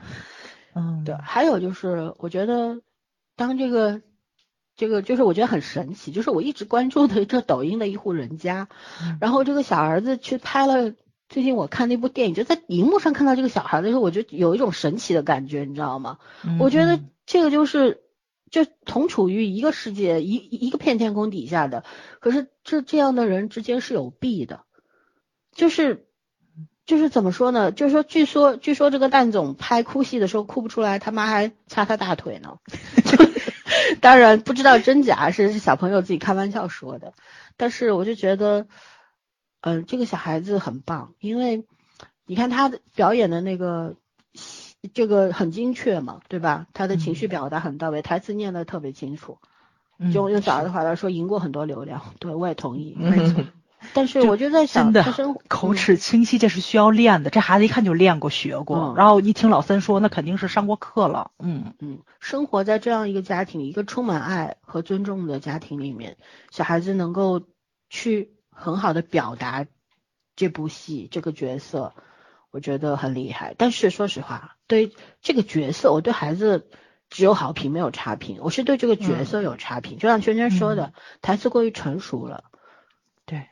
[0.74, 1.16] 嗯，对。
[1.22, 2.82] 还有就是我觉得
[3.36, 4.02] 当这个
[4.76, 8.68] 这个就是我觉得很神奇，就是我一直关注的这抖音的一户人家，
[9.22, 10.94] 然后这个小儿子去拍了
[11.30, 16.18] 最近我看那部电影，就在荧幕上看到这个小孩的时候，我就有一种神奇的感觉，你知道吗？
[16.60, 18.02] 我觉得这个就是。
[18.50, 21.84] 就同处于一个世界一一个片天空底下的，
[22.20, 24.62] 可是这这样的人之间是有弊的，
[25.54, 26.08] 就是
[26.86, 27.72] 就是怎么说呢？
[27.72, 32.58] 就是说，据说据说这个蛋总拍哭戏的时候哭不出来，他妈还掐他大腿呢。
[34.02, 37.14] 当然不知道真假，是小朋友自己开玩笑说的。
[37.58, 38.68] 但是我就觉得，
[39.62, 41.66] 嗯，这个小孩子很棒，因为
[42.26, 43.96] 你看他的表演的那个。
[44.94, 46.68] 这个很精确嘛，对吧？
[46.74, 49.40] 他的情绪表达很到位，台词念得特别清楚。
[50.14, 52.14] 就用小孩的话来说，赢过很多流量。
[52.20, 52.96] 对，我也同意。
[52.98, 53.44] 没错。
[53.94, 57.30] 但是我就在想，真的口齿清晰，这是需要练的。
[57.30, 58.96] 这孩子一看就练过、学过。
[58.98, 61.32] 然后一听老三说，那肯定是上过课了。
[61.40, 62.00] 嗯嗯。
[62.20, 66.18] 生活在这样一个家庭，一个充满爱和尊重的家庭里面，
[66.52, 67.44] 小孩子能够
[67.90, 69.66] 去很好的表达
[70.36, 71.94] 这部戏这个角色。
[72.50, 74.92] 我觉得很厉害，但是说实话，对
[75.22, 76.68] 这个角色，我对孩子
[77.10, 78.40] 只有好评没有差评。
[78.42, 82.44] 我是对这个角色有差评，就像圈圈说的，台词过于成熟了。
[83.26, 83.48] 对，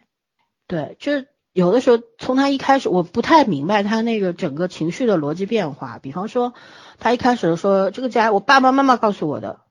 [0.68, 6.00] 对，就是有的时候从他一开始，我不太明白他那个整个情绪的逻辑变化。
[6.00, 6.54] 比方说，
[7.00, 9.62] 他一开始说这个家我爸爸妈妈告诉我的，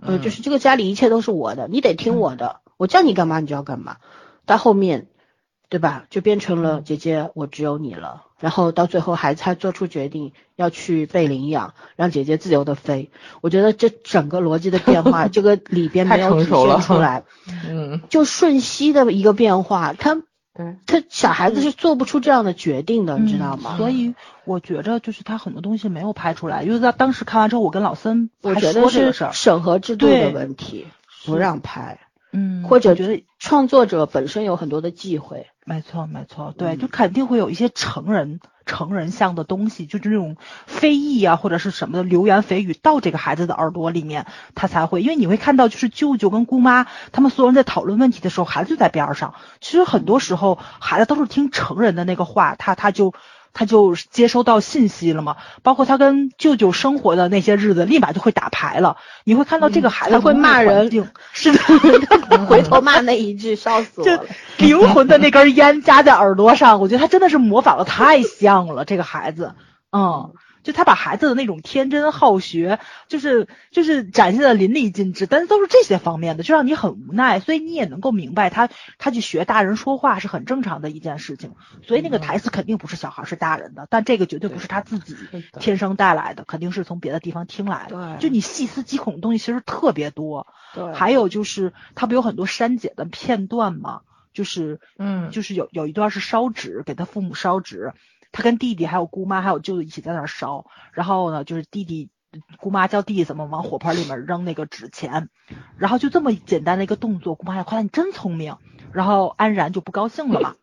[0.00, 3.98] 呃，就是这个家里一切都是我的，你得听我的，我叫你干嘛你就要干嘛。
[4.46, 5.08] 到后面。
[5.68, 6.04] 对吧？
[6.10, 8.22] 就变成了姐姐，我只有你了。
[8.38, 13.10] 然后到最后，孩子才做出决定要去被领养，让姐姐自由的飞。
[13.40, 17.24] 我觉得这整个逻辑的变化， 这个里边没有体现出来。
[17.66, 20.22] 嗯，就瞬息的一个变化，他，
[20.86, 23.76] 他小孩子是做不出这样的决定的，你知道吗？
[23.78, 24.14] 所以
[24.44, 30.86] 我觉着就是他很多东西没有拍出来，因为他当时看完之后，我跟老森我觉得是审核制度的问题，
[31.24, 31.98] 不让拍。
[32.32, 35.46] 嗯，或者我觉得创作者本身有很多的忌讳。
[35.68, 49.34] 没错，没错，对，嗯就肯定会有一些成人成人像的东西，就是那种非议啊，或者是什么的流言蜚语到这个孩子的耳朵里面，他才会，因为你会看到，就是舅舅跟姑妈他们所有人在讨论问题的时候，孩子就在边儿上。
[49.60, 53.12] 其实很多时候，孩子都是听成人的那个话，他他就。
[53.58, 58.98] 他就接收到信息了嘛，包括他跟舅舅生活的那些日子，立马就会打牌了。
[59.24, 60.90] 你会看到这个孩子还会骂人。
[61.32, 61.58] 是的，
[62.46, 64.24] 回头骂那一句，笑死我就了。
[64.58, 69.54] 灵魂的那根烟夹在耳朵上，我觉得他真的是模仿的太像了，这个孩子，
[69.90, 70.32] 嗯，
[70.66, 78.68] 就他把孩子的那种天真好学，就是就是展现的淋漓尽致，但是都是这些方面的，就让你很无奈，所以你也能够明白他
[78.98, 81.54] 他去学大人说话是很正常的一件事情，
[81.86, 85.14] 所以那个台词肯定不是小孩是大人的，但这个绝对不是他自己
[85.60, 88.22] 天生带来的，肯定是从别的地方听来的，对。
[88.22, 94.00] 就你细思极恐的东西其实特别多，对，还有就是他不有很多删减的片段吗？
[94.32, 95.30] 就是嗯。
[95.30, 97.92] 就是有有一段是烧纸，给他父母烧纸，
[98.32, 102.10] 他跟弟弟还有姑妈还有舅舅一起在那儿烧，然后呢就是弟弟
[102.58, 105.28] 姑妈教弟弟怎么往火盆里面扔那个纸钱，
[105.76, 108.56] 然后就这么简单的一个动作，姑妈还夸他你真聪明，
[108.92, 110.54] 然后安然就不高兴了嘛，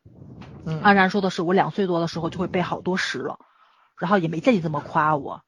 [0.65, 0.81] 嗯。
[0.81, 3.39] 安然说的是我两岁多的时候就会背好多诗了，
[3.97, 5.41] 然后也没见你这么夸我。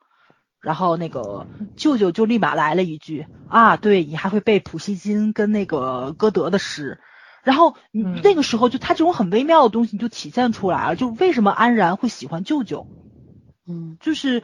[0.61, 6.99] 然后那个舅舅就立马来了一句啊，对你还会背普希金跟那个歌德的诗，
[7.45, 7.75] 然后
[8.23, 12.87] 那个时候就他这种很微妙的东西就体现出来了，就为什么安然会喜欢舅舅，
[13.67, 14.43] 嗯，就是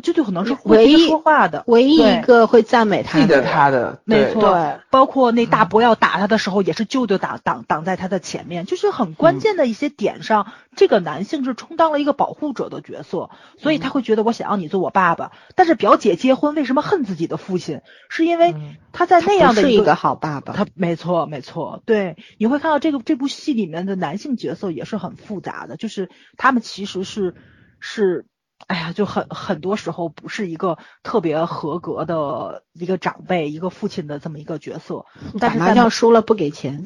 [0.00, 13.28] 舅舅可能是唯一说话的，唯一一个会赞美他的记得，他的，没错，对包括那大伯要打他的时候，也是舅舅挡挡挡在他的前面，就是很关键的一些点上，这个男性是充当了一个保护者的角色，
[13.58, 15.32] 所以他会觉得我想要你做我爸爸。
[15.54, 17.82] 但是表姐结婚为什么恨自己的父亲？
[18.08, 20.54] 是因为嗯他在那样的个不是一个好爸爸。
[20.54, 26.08] 他没错，没错，对，你会看到这个这部戏里面的男性角色也是很复杂的，就是
[26.38, 27.34] 他们其实是
[27.78, 28.24] 是，
[28.66, 35.04] 哎呀，就很很多时候不是一个特别合格的一个长辈、一个父亲的这么一个角色，
[35.38, 36.84] 但打麻将输了不给钱，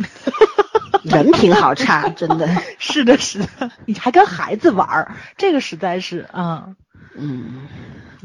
[1.05, 2.49] 人品好差，真的。
[2.79, 6.75] 是的，是的，你还跟孩子玩儿，这个实在是，啊，
[7.17, 7.69] 嗯，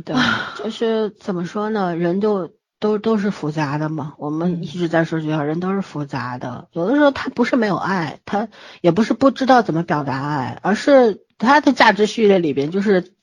[0.05, 0.15] 对，
[0.57, 4.13] 就是怎么说呢，人就都都是复杂的嘛。
[4.17, 6.67] 我们一直在说这句话，人都是复杂的。
[6.71, 8.47] 有的时候他不是没有爱，他
[8.81, 13.13] 也不是不知道怎么表达爱，而是他的价值序列里边就是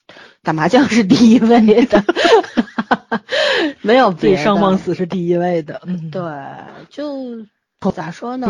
[0.42, 2.04] 打麻将是第一位的，
[3.82, 4.36] 没有别的。
[4.36, 6.22] 醉生梦死是第一位的，嗯，对，
[6.90, 7.46] 就
[7.92, 8.46] 咋说呢？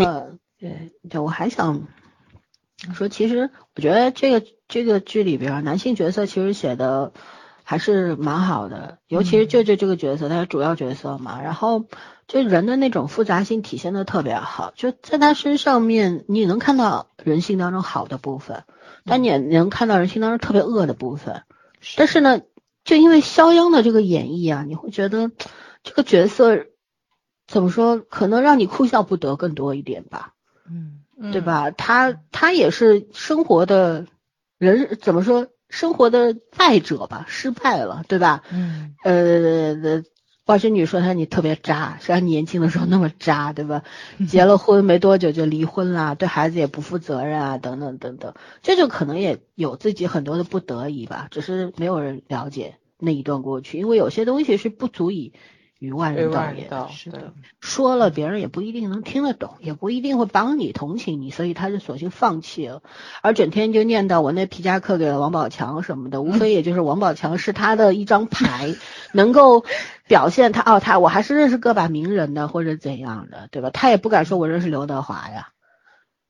[0.58, 1.82] 对，对，我还想
[2.94, 7.12] 说，其实我觉得这个这个剧里边儿男性角色其实写的
[7.64, 11.86] 还是蛮好的，尤其是舅舅这个角色，他是主要角色嘛，然后
[12.26, 18.64] 就人的那种复杂性体现的特别好，就在他身上面，你能看到人性当中好的部分，
[19.04, 21.42] 但你也能看到人性当中特别恶的部分。
[21.96, 22.42] 但是呢，
[22.84, 25.30] 就因为肖央的这个演绎啊，你会觉得
[25.82, 26.66] 这个角色
[27.46, 30.34] 怎么说，可能让你哭笑不得更多一点吧，
[30.68, 31.40] 嗯，对？
[31.40, 31.70] 吧？
[31.70, 34.06] 他他也是生活的
[34.58, 38.42] 人，怎么说，生活的败者吧，失败了，对吧？
[38.50, 40.02] 嗯，呃，
[40.48, 43.82] 外甥女说她你特别渣，像你年轻的时候那么渣，对吧？
[44.26, 55.34] 结了婚没多久就离婚啦，对孩子也不负责任啊，等等等等，这就可能也有自己很多的不得已吧，只是没有人了解那一段过去，因为有些东西是不足以
[55.78, 56.64] 与外人道也。
[56.64, 62.82] 道是的，说了别人也不一定能听得懂，也不一定会帮你同情你，所以他就索性放弃了，
[63.22, 68.74] 而整天就念叨我那皮夹克给了王宝强什么的，无非也就是王宝强是他的一张牌，
[69.12, 69.64] 能够
[70.06, 73.70] 表现他哦，他我还是认识个把名人的或者怎样的，对吧？
[73.70, 75.48] 他也不敢说我认识刘德华呀。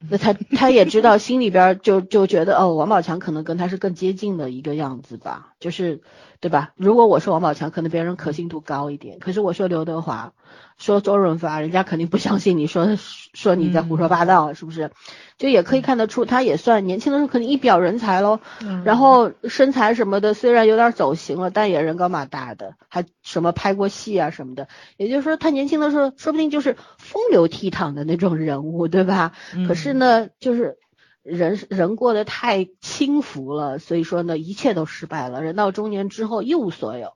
[0.01, 6.03] 那他他也知道，心里边就就觉得哦，王宝强可能跟他是更接近的一个样子吧，就是
[6.41, 6.73] 对吧？
[6.77, 10.35] 如果我说王宝强，可能别人可信度高一点，可是我说刘德华，
[10.78, 12.96] 说周润发，人家肯定不相信你说
[13.34, 14.90] 说你在胡说八道，是不是？
[15.36, 18.40] 就也可以看得出，他也算年轻的时候肯定一表人才喽。
[18.84, 24.68] 然后身材什么的虽然有点走形了，但也人高马大的，还什么拍过戏啊什么的。
[24.96, 29.32] 也就是说，他年轻的时候说不定就是风流倜傥的那种人物，对吧？
[29.66, 30.78] 可是呢，就是
[31.22, 35.42] 人人过得太轻浮了，所以说呢，一切都失败了。
[35.42, 37.12] 人到中年之后一无所有，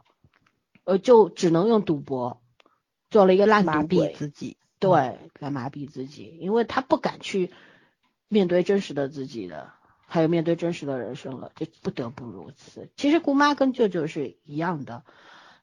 [0.84, 2.41] 呃，就只能用赌博
[3.12, 7.51] 做了一个烂麻痹赌鬼，自己，对，来麻痹自己，因为他不敢去
[8.28, 9.70] 面对真实的自己的，
[10.06, 12.90] 还有面对真实的人生了，就不得不如此。
[12.97, 15.05] 其实姑妈跟舅舅是一样的，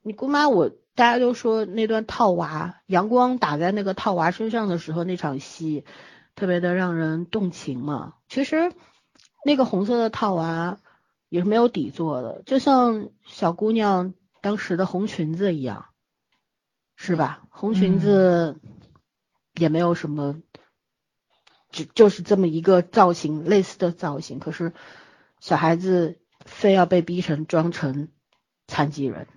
[0.03, 5.85] 你姑妈我大家都说那段套娃，阳光打在那个套娃身上的时候，那场戏
[6.35, 8.13] 特别的让人动情嘛。
[8.27, 8.71] 其实
[9.43, 10.77] 那个红色的套娃
[11.30, 15.88] 也是没有底座的，就像小姑娘当时的红裙子一样，
[17.01, 17.43] 是吧？
[17.49, 18.59] 红裙子
[19.55, 20.41] 也没有什么，
[21.71, 24.39] 就就是这么一个造型，类似的造型。
[24.39, 24.73] 可是
[25.39, 28.09] 小孩子非要被逼成装成
[28.67, 29.27] 残疾人，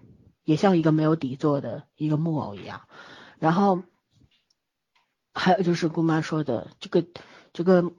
[0.42, 2.80] 也像一个没有底座的一个木偶一样。
[3.38, 3.84] 然后
[5.32, 7.06] 还有就是姑妈说的这个
[7.52, 7.92] 这个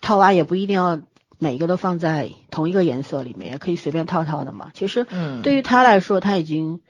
[0.00, 1.02] 套娃也不一定要
[1.38, 4.70] 每一个都放在同一个颜色里面，也可以随便套套的嘛。
[4.72, 6.80] 其实嗯对于他来说，他已经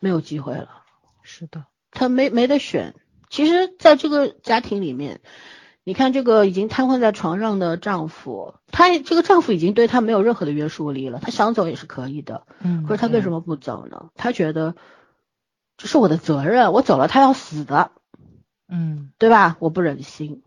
[0.00, 0.80] 没有机会了。
[1.24, 2.94] 是的，他没没得选。
[3.30, 5.20] 其实，在这个家庭里面，
[5.82, 12.46] 你看这个已经瘫痪在床上的丈夫，他这个丈夫已经对他没有任何的约束力了，他想走也是可以的。
[12.60, 14.10] 嗯可是他为什么不走呢？
[14.14, 14.76] 他觉得
[15.76, 17.90] 这是我的责任，我走了他要死的，
[18.68, 19.56] 嗯对吧？
[19.58, 20.42] 我不忍心。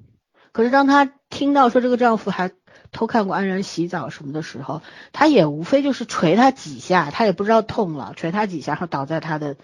[0.53, 2.51] 可是当她听到说这个丈夫还
[2.91, 4.81] 偷看过安然洗澡什么的时候，
[5.11, 9.57] 她也无非就是捶他几下，他也不知道痛了，捶他几下，然后倒在他的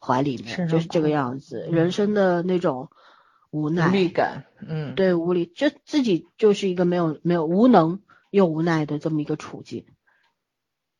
[0.00, 2.88] 怀里面，就是这个样子，人生的那种
[3.50, 8.00] 无奈，无力感，嗯，对无力，就自己就是一个没有没有无能
[8.30, 9.84] 又无奈的这么一个处境，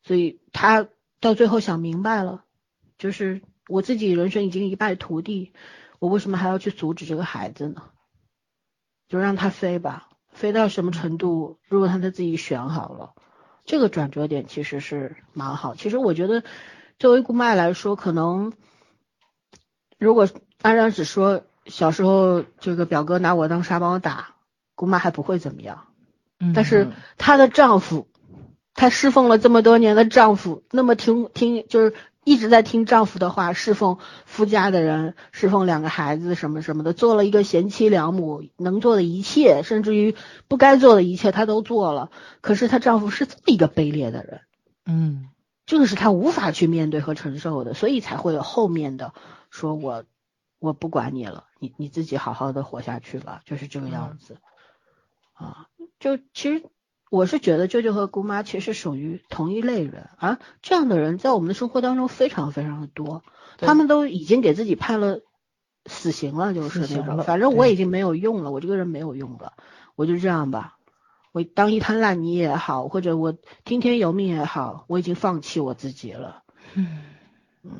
[0.02, 0.88] 所以他
[1.20, 2.44] 到最后想明白了，
[2.98, 5.52] 就是我自己人生已经一败涂地，
[5.98, 7.84] 我为什么还要去阻止这个孩子呢？
[9.08, 13.14] 就让他飞吧，飞到什么程度，如果他他自己选好了，
[13.64, 15.74] 这个转折点其实是蛮好。
[15.74, 16.44] 其实我觉得，
[16.98, 18.52] 作为姑妈来说，可能
[20.00, 20.28] 如果
[20.62, 24.34] 安然只说小时候这个表哥拿我当沙包打，
[24.74, 25.84] 姑妈还不会怎么样。
[26.40, 28.08] 嗯但是她的丈夫，
[28.74, 31.92] 她侍奉了这么多年的丈夫，那么听听就是
[32.24, 40.14] 一直在听丈夫的话，侍奉夫家的人，侍奉两个孩子什么什么的，做了一个贤妻良母，能做的一切，甚至于
[40.48, 42.10] 不该做的一切她都做了。
[42.40, 44.40] 可是她丈夫是这么一个卑劣的人，
[44.86, 45.28] 嗯
[45.70, 49.14] 这个是他无法去面对和承受的，所以才会有后面的
[49.50, 50.02] 说我
[50.58, 54.38] 我不管你了，你你自己好好的活下去吧，就是这个样子。
[55.32, 55.68] 啊，
[56.00, 56.64] 就其实
[57.08, 63.22] 我是觉得舅舅和姑妈其实属于同一类人，啊这样的人在我们的生活当中非常非常的多，
[63.56, 65.20] 他们都已经给自己判了
[65.86, 69.52] 死刑了，就是那种，反正我已经没有用了，我这个人没有用了，
[69.94, 70.78] 我就这样吧。
[71.32, 76.42] 我当一滩烂泥也好，或者我听天由命也好，我已经放弃我自己了。
[76.74, 77.02] 嗯
[77.62, 77.70] 嗯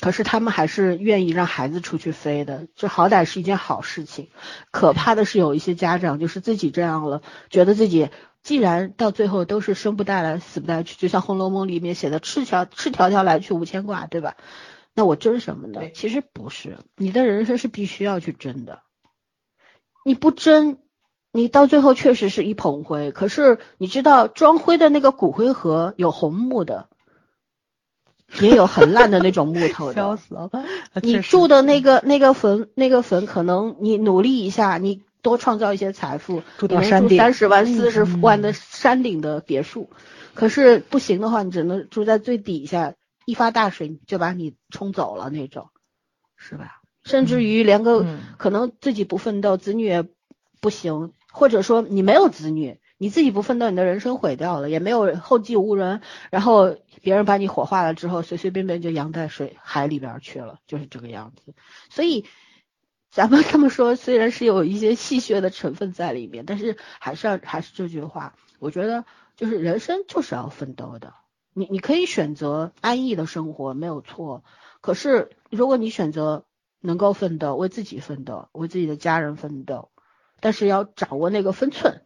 [0.00, 4.28] 可是他们还是愿意让孩子出去飞的，这好歹是一件好事情。
[4.72, 8.10] 可怕的是有一些家长就是自己这样了，觉得自己
[8.42, 14.36] 既然到最后都是生不带来死不带去，就像《红楼梦》里面写的“赤条赤条条来去无牵挂”，对吧？
[14.94, 15.80] 那我争什么呢？
[15.94, 18.82] 其实不是，你的人生是必须要去争的。
[20.04, 20.78] 你不争，
[21.36, 23.10] 你到最后确实是一捧灰。
[23.10, 26.88] 可是你知道装灰的那个骨灰盒有红木的，
[28.40, 29.94] 也有很烂的那种木头的。
[29.98, 30.48] 笑死了。
[31.02, 39.90] 你住的那个那个坟那个坟，可能你努力一下，你多创造一些财富，住你能到山顶住三十万、四十嗯万的山顶的别墅。
[40.34, 42.94] 可是不行的话，你只能住在最底下，
[43.26, 45.66] 一发大水就把你冲走了那种，
[46.36, 46.80] 是吧？
[47.02, 50.04] 甚至于连个、嗯可能自己不奋斗，子女也
[50.60, 61.52] 不行，或者说你没有子女，你自己不奋斗，你的人生毁掉了，也没有后继无人，然后别人把你火化了之后，随随便便就扬在水海里边去了，就是这个样子。
[61.90, 62.24] 所以
[63.10, 69.04] 咱们这么说，虽然是有一些戏谑的成分在里面，但是还是要还是这句话，我觉得
[69.36, 71.14] 就是人生就是要奋斗的。
[71.52, 74.44] 你你可以选择安逸的生活，没有错。
[74.80, 76.44] 可是如果你选择
[76.80, 79.90] 能够奋斗，为自己奋斗，为自己的家人奋斗，
[80.44, 82.02] 但是要掌握那个分寸，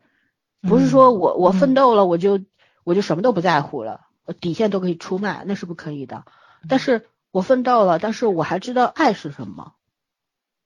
[0.60, 2.40] 不是说我我奋斗了，我就
[2.84, 6.24] 我就什么都不在乎了，我底线都可以出卖，那是不可以的。
[6.68, 9.72] 但是我奋斗了，但是我还知道爱是什么，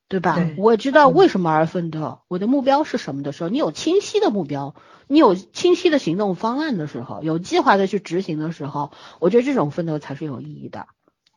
[0.07, 0.34] 对吧？
[0.34, 4.75] 对我知道为什么而奋斗，我的目标是什么的时候，你有清晰的目标，
[5.07, 10.89] 你有清晰的行动方案的时候，有计划的去执行的时候，我觉得这种奋斗才是有意义的。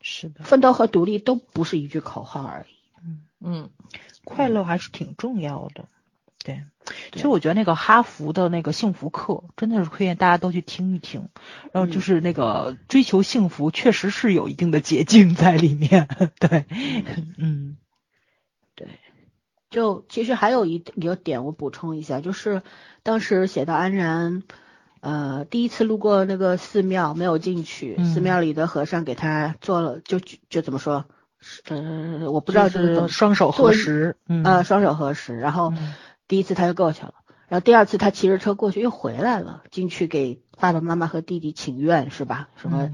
[0.01, 2.75] 是的，奋斗和独立都不是一句口号而已。
[3.39, 3.69] 嗯，
[4.25, 5.87] 快乐还是挺重要的。
[6.45, 6.63] 对，
[7.11, 11.27] 其实我觉得那个哈佛的那个幸福课真的是推荐大家都去听一听。
[11.73, 16.07] 然后就是那个追求幸福，确实是有一定的捷径在里面。
[16.39, 16.65] 对，
[17.37, 17.77] 嗯。
[18.75, 18.87] 对。
[19.71, 22.61] 就其实还有一一个点，我补充一下，就是
[23.03, 24.43] 当时写到安然，
[25.01, 31.05] 呃，第一次路过那个寺庙，没有进去，嗯寺庙里的和尚给他做了，就就怎么说，
[31.67, 34.43] 呃，我不知道就是双手合十，嗯。
[34.45, 35.93] 呃，双手合十，然后嗯
[36.27, 37.13] 第一次他就过去了，
[37.47, 42.49] 然后第二次他骑着车过去又回来了，进去给爸爸妈妈和弟弟请愿是吧？
[42.55, 42.91] 什么、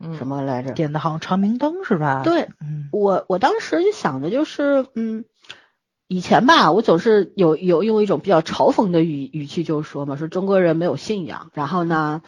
[0.00, 0.72] 嗯什么来着？
[0.72, 5.24] 点的好像长明灯是吧？，对嗯我我当时就想的就是，嗯，
[6.06, 12.22] 以前吧，我总是有有用一种比较嘲讽的语语气就说嘛，说中国人没有信仰，然后呢。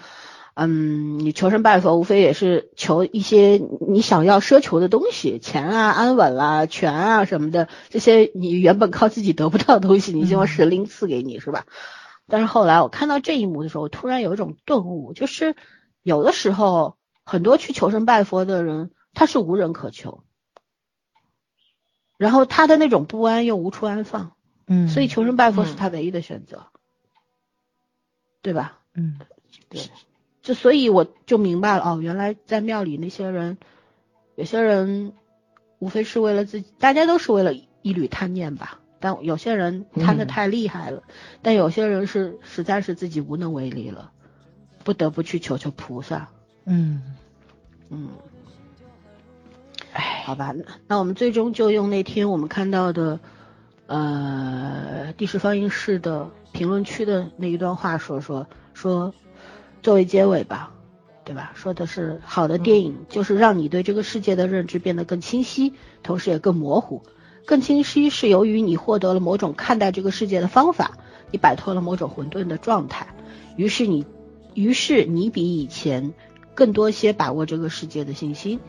[0.55, 11.67] 嗯，你求神拜佛，无非也是求一些你想要奢求的东西，钱啊、安稳啦、权啊什么的，这些你原本靠自己得不到的东西，你希望神灵赐给你，是吧？
[12.27, 15.57] 但是后来我看到这一幕的时候，我突然有一种顿悟，就是
[16.03, 20.23] 有的时候很多去求神拜佛的人，他是无人可求，
[22.19, 24.33] 然后他的那种不安又无处安放，
[24.67, 26.67] 嗯，所以求神拜佛是嗯他唯一的选择，
[28.43, 28.79] 对吧？
[28.95, 29.19] 嗯
[29.69, 29.81] 对，
[30.43, 33.59] 就所以我就明白了哦，原来在庙里那些人，
[34.37, 35.13] 有些人
[35.79, 38.79] 无非是为了自己，大家都是为了一缕贪念吧。
[39.03, 41.03] 但有些人贪的嗯太厉害了，
[41.41, 44.11] 但有些人是实在是自己无能为力了，
[44.85, 46.29] 不得不去求求菩萨。
[46.67, 47.17] 嗯，
[47.89, 48.11] 嗯，
[49.95, 53.19] 哎，好吧，那那我们最终就用那天我们看到的，
[53.87, 59.15] 呃，第十放映室的评论区的那一段话说说说，
[59.83, 60.73] 作为结尾吧，
[61.25, 61.53] 对吧？
[61.55, 67.03] 说的是好的电影就是让你对这个世界的认知变得更清晰，同时也更模糊。
[67.47, 70.99] 更清晰是由于你获得了某种看待这个世界的方法，
[71.31, 73.07] 你摆脱了某种混沌的状态，
[73.57, 74.05] 于是你，
[74.55, 76.13] 于是你比以前
[76.55, 78.61] 更多些把握这个世界的信心。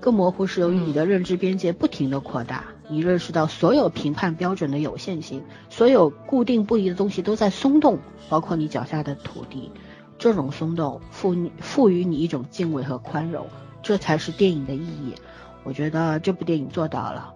[0.00, 7.98] 更模糊是由于你的认知边界不停的扩大，你认识到所有评判标准的有限性，所有固定不移的东西都在松动，
[8.28, 9.72] 包括你脚下的土地。
[10.18, 13.46] 这种松动赋你赋予你一种敬畏和宽容，
[13.82, 15.14] 这才是电影的意义。
[15.62, 17.32] 我觉得这部电影做到了，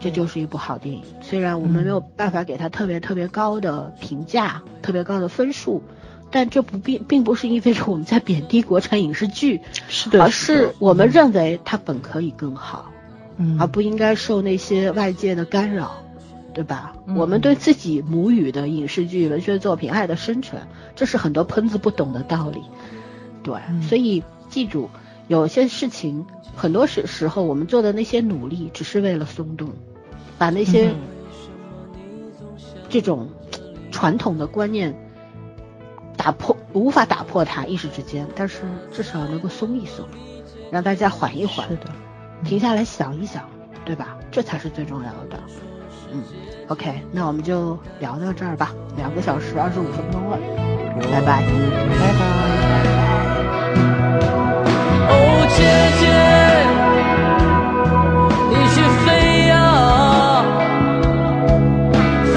[0.00, 1.02] 这就是一部好电影。
[1.20, 5.82] 虽然我们没有办法给它特别特别高的评价，特别高的分数，
[6.30, 12.90] 但这不并并不是意味着我们在贬低国产影视剧，是的，而是我们认为它本可以更好，
[13.36, 16.02] 嗯，而不应该受那些外界的干扰，
[16.54, 16.94] 对吧？
[17.06, 20.60] 嗯我们对自己母语的影视剧、文学作品爱的深沉，
[20.96, 22.62] 这是很多喷子不懂的道理。
[23.42, 24.90] 对，嗯所以记住，
[25.28, 29.70] 有些事情，很多时时候我们做的那些努力，只是为了松动，
[30.38, 30.96] 把那些、嗯
[32.90, 33.28] 这种
[33.92, 34.94] 传统的观念
[36.16, 40.06] 打破，无法打破它一时之间，但是至少能够松一松，
[40.72, 41.82] 让大家缓一缓是，的，
[42.44, 43.46] 停下来想一想，
[43.84, 44.18] 对吧？
[44.30, 45.38] 这才是最重要的。
[46.12, 46.22] 嗯
[46.68, 50.38] ，OK，那我们就聊到这儿吧，两个小时二十五分钟了，
[51.12, 52.20] 拜拜，拜拜。
[55.10, 55.14] 哦，
[55.54, 55.58] 姐
[55.98, 56.06] 姐，
[58.50, 59.06] 你去飞
[59.48, 59.52] 呀，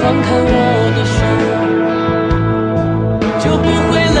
[0.22, 0.54] 开我
[0.96, 1.20] 的手，
[3.38, 3.92] 就不会